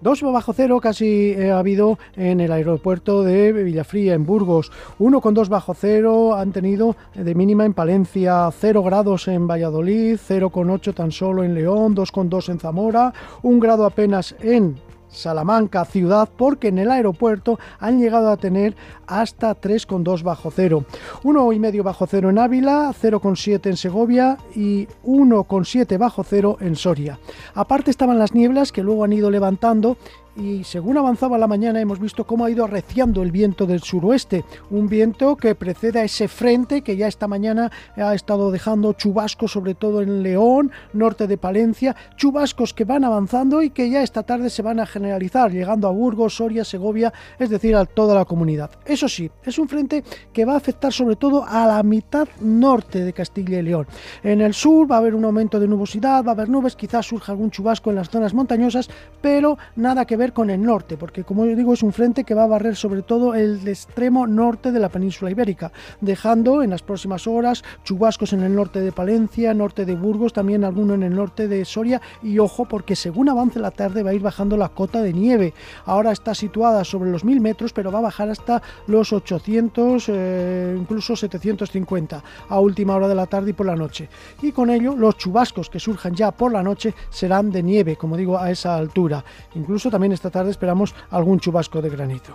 Dos 0.00 0.22
bajo 0.22 0.52
cero 0.52 0.80
casi 0.80 1.30
eh, 1.30 1.52
ha 1.52 1.60
habido 1.60 1.98
en 2.16 2.40
el 2.40 2.50
aeropuerto 2.50 3.22
de 3.22 3.52
Villafría, 3.52 4.14
en 4.14 4.26
Burgos. 4.26 4.72
Uno 4.98 5.20
con 5.20 5.34
dos 5.34 5.48
bajo 5.48 5.72
cero 5.72 6.34
han 6.34 6.50
tenido 6.50 6.96
de 7.14 7.34
mínima 7.36 7.64
en 7.64 7.72
Palencia, 7.72 8.50
cero 8.58 8.82
grados 8.82 9.28
en 9.28 9.46
Valladolid, 9.46 10.18
cero 10.20 10.50
con 10.50 10.68
ocho 10.70 10.92
tan 10.92 11.12
solo 11.12 11.44
en 11.44 11.54
León, 11.54 11.94
dos 11.94 12.10
con 12.10 12.28
dos 12.28 12.48
en 12.48 12.58
Zamora, 12.58 13.12
un 13.42 13.60
grado 13.60 13.86
apenas 13.86 14.34
en 14.40 14.80
Salamanca 15.16 15.84
ciudad 15.86 16.28
porque 16.36 16.68
en 16.68 16.78
el 16.78 16.90
aeropuerto 16.90 17.58
han 17.80 17.98
llegado 17.98 18.30
a 18.30 18.36
tener 18.36 18.76
hasta 19.06 19.58
3,2 19.58 20.22
bajo 20.22 20.50
cero. 20.50 20.84
1,5 21.22 21.82
bajo 21.82 22.06
cero 22.06 22.30
en 22.30 22.38
Ávila, 22.38 22.92
0,7 22.92 23.66
en 23.66 23.76
Segovia 23.76 24.36
y 24.54 24.86
1,7 25.04 25.98
bajo 25.98 26.22
cero 26.22 26.58
en 26.60 26.76
Soria. 26.76 27.18
Aparte 27.54 27.90
estaban 27.90 28.18
las 28.18 28.34
nieblas 28.34 28.72
que 28.72 28.82
luego 28.82 29.04
han 29.04 29.12
ido 29.12 29.30
levantando 29.30 29.96
y 30.36 30.64
según 30.64 30.98
avanzaba 30.98 31.38
la 31.38 31.46
mañana 31.46 31.80
hemos 31.80 31.98
visto 31.98 32.24
cómo 32.24 32.44
ha 32.44 32.50
ido 32.50 32.64
arreciando 32.64 33.22
el 33.22 33.30
viento 33.30 33.66
del 33.66 33.80
suroeste, 33.82 34.44
un 34.70 34.88
viento 34.88 35.36
que 35.36 35.54
precede 35.54 36.00
a 36.00 36.04
ese 36.04 36.28
frente 36.28 36.82
que 36.82 36.96
ya 36.96 37.08
esta 37.08 37.26
mañana 37.26 37.70
ha 37.96 38.14
estado 38.14 38.50
dejando 38.50 38.92
chubascos 38.92 39.52
sobre 39.52 39.74
todo 39.74 40.02
en 40.02 40.22
León, 40.22 40.70
norte 40.92 41.26
de 41.26 41.38
Palencia, 41.38 41.96
chubascos 42.16 42.74
que 42.74 42.84
van 42.84 43.04
avanzando 43.04 43.62
y 43.62 43.70
que 43.70 43.88
ya 43.88 44.02
esta 44.02 44.22
tarde 44.22 44.50
se 44.50 44.62
van 44.62 44.80
a 44.80 44.86
generalizar, 44.86 45.50
llegando 45.50 45.88
a 45.88 45.92
Burgos, 45.92 46.36
Soria, 46.36 46.64
Segovia, 46.64 47.12
es 47.38 47.50
decir, 47.50 47.74
a 47.74 47.86
toda 47.86 48.14
la 48.14 48.24
comunidad. 48.24 48.70
Eso 48.84 49.08
sí, 49.08 49.30
es 49.44 49.58
un 49.58 49.68
frente 49.68 50.04
que 50.32 50.44
va 50.44 50.54
a 50.54 50.58
afectar 50.58 50.92
sobre 50.92 51.16
todo 51.16 51.44
a 51.46 51.66
la 51.66 51.82
mitad 51.82 52.28
norte 52.40 53.04
de 53.04 53.12
Castilla 53.12 53.58
y 53.58 53.62
León. 53.62 53.86
En 54.22 54.40
el 54.40 54.54
sur 54.54 54.90
va 54.90 54.96
a 54.96 54.98
haber 54.98 55.14
un 55.14 55.24
aumento 55.24 55.58
de 55.58 55.68
nubosidad, 55.68 56.24
va 56.24 56.32
a 56.32 56.34
haber 56.34 56.48
nubes, 56.48 56.76
quizás 56.76 57.06
surja 57.06 57.32
algún 57.32 57.50
chubasco 57.50 57.90
en 57.90 57.96
las 57.96 58.10
zonas 58.10 58.34
montañosas, 58.34 58.90
pero 59.20 59.56
nada 59.76 60.04
que 60.04 60.16
ver 60.16 60.25
con 60.32 60.50
el 60.50 60.62
norte, 60.62 60.96
porque 60.96 61.24
como 61.24 61.44
yo 61.46 61.56
digo 61.56 61.72
es 61.72 61.82
un 61.82 61.92
frente 61.92 62.24
que 62.24 62.34
va 62.34 62.44
a 62.44 62.48
barrer 62.48 62.76
sobre 62.76 63.02
todo 63.02 63.34
el 63.34 63.66
extremo 63.66 64.26
norte 64.26 64.72
de 64.72 64.80
la 64.80 64.88
península 64.88 65.30
ibérica, 65.30 65.72
dejando 66.00 66.62
en 66.62 66.70
las 66.70 66.82
próximas 66.82 67.26
horas 67.26 67.62
chubascos 67.84 68.32
en 68.32 68.42
el 68.42 68.54
norte 68.54 68.80
de 68.80 68.92
Palencia, 68.92 69.54
norte 69.54 69.84
de 69.84 69.94
Burgos, 69.94 70.32
también 70.32 70.64
alguno 70.64 70.94
en 70.94 71.02
el 71.02 71.14
norte 71.14 71.48
de 71.48 71.64
Soria 71.64 72.00
y 72.22 72.38
ojo 72.38 72.64
porque 72.64 72.96
según 72.96 73.28
avance 73.28 73.58
la 73.58 73.70
tarde 73.70 74.02
va 74.02 74.10
a 74.10 74.14
ir 74.14 74.22
bajando 74.22 74.56
la 74.56 74.68
cota 74.68 75.02
de 75.02 75.12
nieve. 75.12 75.54
Ahora 75.84 76.12
está 76.12 76.34
situada 76.34 76.84
sobre 76.84 77.10
los 77.10 77.24
1000 77.24 77.40
metros, 77.40 77.72
pero 77.72 77.92
va 77.92 77.98
a 77.98 78.02
bajar 78.02 78.28
hasta 78.28 78.62
los 78.86 79.12
800, 79.12 80.04
eh, 80.08 80.76
incluso 80.78 81.16
750 81.16 82.22
a 82.48 82.60
última 82.60 82.96
hora 82.96 83.08
de 83.08 83.14
la 83.14 83.26
tarde 83.26 83.50
y 83.50 83.52
por 83.52 83.66
la 83.66 83.76
noche. 83.76 84.08
Y 84.42 84.52
con 84.52 84.70
ello 84.70 84.96
los 84.96 85.16
chubascos 85.16 85.70
que 85.70 85.80
surjan 85.80 86.14
ya 86.14 86.30
por 86.30 86.52
la 86.52 86.62
noche 86.62 86.94
serán 87.10 87.50
de 87.50 87.62
nieve, 87.62 87.96
como 87.96 88.16
digo, 88.16 88.38
a 88.38 88.50
esa 88.50 88.76
altura. 88.76 89.24
Incluso 89.54 89.90
también 89.90 90.12
esta 90.16 90.30
tarde 90.30 90.50
esperamos 90.50 90.94
algún 91.10 91.38
chubasco 91.38 91.80
de 91.80 91.90
granito. 91.90 92.34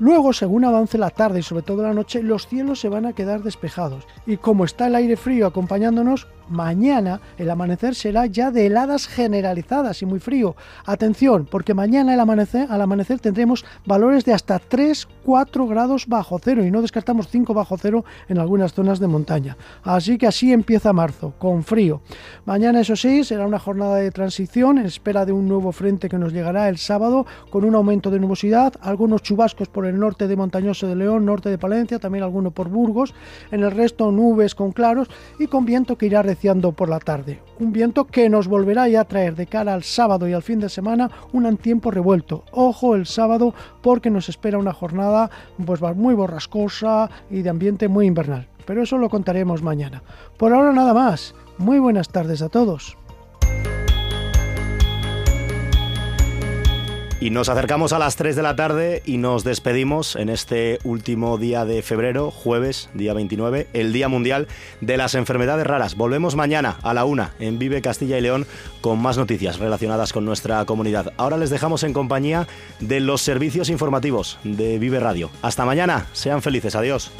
Luego, 0.00 0.32
según 0.32 0.64
avance 0.64 0.98
la 0.98 1.10
tarde 1.10 1.38
y 1.38 1.42
sobre 1.42 1.62
todo 1.62 1.82
la 1.82 1.94
noche, 1.94 2.22
los 2.22 2.48
cielos 2.48 2.80
se 2.80 2.88
van 2.88 3.06
a 3.06 3.12
quedar 3.12 3.42
despejados. 3.42 4.04
Y 4.26 4.38
como 4.38 4.64
está 4.64 4.88
el 4.88 4.96
aire 4.96 5.16
frío 5.16 5.46
acompañándonos, 5.46 6.26
mañana 6.48 7.20
el 7.38 7.48
amanecer 7.48 7.94
será 7.94 8.26
ya 8.26 8.50
de 8.50 8.66
heladas 8.66 9.06
generalizadas 9.06 10.02
y 10.02 10.06
muy 10.06 10.18
frío. 10.18 10.56
Atención, 10.84 11.46
porque 11.50 11.74
mañana 11.74 12.14
al 12.14 12.20
amanecer, 12.20 12.66
al 12.70 12.82
amanecer 12.82 13.20
tendremos 13.20 13.64
valores 13.86 14.24
de 14.24 14.32
hasta 14.32 14.58
3, 14.58 15.08
4 15.24 15.66
grados 15.66 16.06
bajo 16.06 16.38
cero 16.42 16.64
y 16.64 16.70
no 16.70 16.82
descartamos 16.82 17.28
5 17.28 17.54
bajo 17.54 17.78
cero 17.78 18.04
en 18.28 18.38
algunas 18.38 18.74
zonas 18.74 18.98
de 18.98 19.06
montaña. 19.06 19.56
Así 19.82 20.18
que 20.18 20.26
así 20.26 20.52
empieza 20.52 20.92
marzo, 20.92 21.34
con 21.38 21.62
frío. 21.62 22.02
Mañana, 22.44 22.80
eso 22.80 22.96
sí, 22.96 23.24
será 23.24 23.46
una 23.46 23.58
jornada 23.58 23.96
de 23.96 24.10
transición 24.10 24.78
en 24.78 24.86
espera 24.86 25.24
de 25.24 25.32
un 25.32 25.48
nuevo 25.48 25.72
frente 25.72 26.08
que 26.08 26.18
nos 26.18 26.32
llegará 26.32 26.68
el 26.68 26.78
sábado 26.78 27.26
con 27.50 27.64
un 27.64 27.74
aumento 27.74 28.10
de 28.10 28.20
nubosidad, 28.20 28.74
algunos 28.80 29.22
chubascos 29.22 29.68
por 29.68 29.83
el 29.86 29.98
norte 29.98 30.28
de 30.28 30.36
Montañoso 30.36 30.86
de 30.86 30.96
León, 30.96 31.24
norte 31.24 31.48
de 31.50 31.58
Palencia, 31.58 31.98
también 31.98 32.24
alguno 32.24 32.50
por 32.50 32.68
Burgos, 32.68 33.14
en 33.50 33.62
el 33.62 33.70
resto 33.70 34.10
nubes 34.10 34.54
con 34.54 34.72
claros 34.72 35.08
y 35.38 35.46
con 35.46 35.64
viento 35.64 35.96
que 35.96 36.06
irá 36.06 36.22
reciando 36.22 36.72
por 36.72 36.88
la 36.88 36.98
tarde. 36.98 37.40
Un 37.58 37.72
viento 37.72 38.06
que 38.06 38.28
nos 38.28 38.48
volverá 38.48 38.88
ya 38.88 39.02
a 39.02 39.04
traer 39.04 39.34
de 39.36 39.46
cara 39.46 39.74
al 39.74 39.84
sábado 39.84 40.28
y 40.28 40.32
al 40.32 40.42
fin 40.42 40.60
de 40.60 40.68
semana 40.68 41.10
un 41.32 41.44
tiempo 41.56 41.90
revuelto. 41.90 42.44
Ojo 42.52 42.94
el 42.94 43.06
sábado 43.06 43.54
porque 43.82 44.10
nos 44.10 44.28
espera 44.28 44.58
una 44.58 44.72
jornada 44.72 45.30
pues 45.64 45.80
muy 45.94 46.14
borrascosa 46.14 47.10
y 47.30 47.42
de 47.42 47.50
ambiente 47.50 47.88
muy 47.88 48.06
invernal. 48.06 48.48
Pero 48.66 48.82
eso 48.82 48.98
lo 48.98 49.10
contaremos 49.10 49.62
mañana. 49.62 50.02
Por 50.38 50.52
ahora 50.52 50.72
nada 50.72 50.94
más. 50.94 51.34
Muy 51.58 51.78
buenas 51.78 52.08
tardes 52.08 52.42
a 52.42 52.48
todos. 52.48 52.96
Y 57.24 57.30
nos 57.30 57.48
acercamos 57.48 57.94
a 57.94 57.98
las 57.98 58.16
3 58.16 58.36
de 58.36 58.42
la 58.42 58.54
tarde 58.54 59.00
y 59.06 59.16
nos 59.16 59.44
despedimos 59.44 60.14
en 60.14 60.28
este 60.28 60.78
último 60.84 61.38
día 61.38 61.64
de 61.64 61.80
febrero, 61.80 62.30
jueves, 62.30 62.90
día 62.92 63.14
29, 63.14 63.66
el 63.72 63.94
Día 63.94 64.08
Mundial 64.08 64.46
de 64.82 64.98
las 64.98 65.14
Enfermedades 65.14 65.66
Raras. 65.66 65.94
Volvemos 65.94 66.36
mañana 66.36 66.76
a 66.82 66.92
la 66.92 67.06
una 67.06 67.32
en 67.38 67.58
Vive 67.58 67.80
Castilla 67.80 68.18
y 68.18 68.20
León 68.20 68.46
con 68.82 69.00
más 69.00 69.16
noticias 69.16 69.58
relacionadas 69.58 70.12
con 70.12 70.26
nuestra 70.26 70.62
comunidad. 70.66 71.14
Ahora 71.16 71.38
les 71.38 71.48
dejamos 71.48 71.82
en 71.82 71.94
compañía 71.94 72.46
de 72.80 73.00
los 73.00 73.22
servicios 73.22 73.70
informativos 73.70 74.38
de 74.44 74.78
Vive 74.78 75.00
Radio. 75.00 75.30
Hasta 75.40 75.64
mañana, 75.64 76.08
sean 76.12 76.42
felices, 76.42 76.76
adiós. 76.76 77.10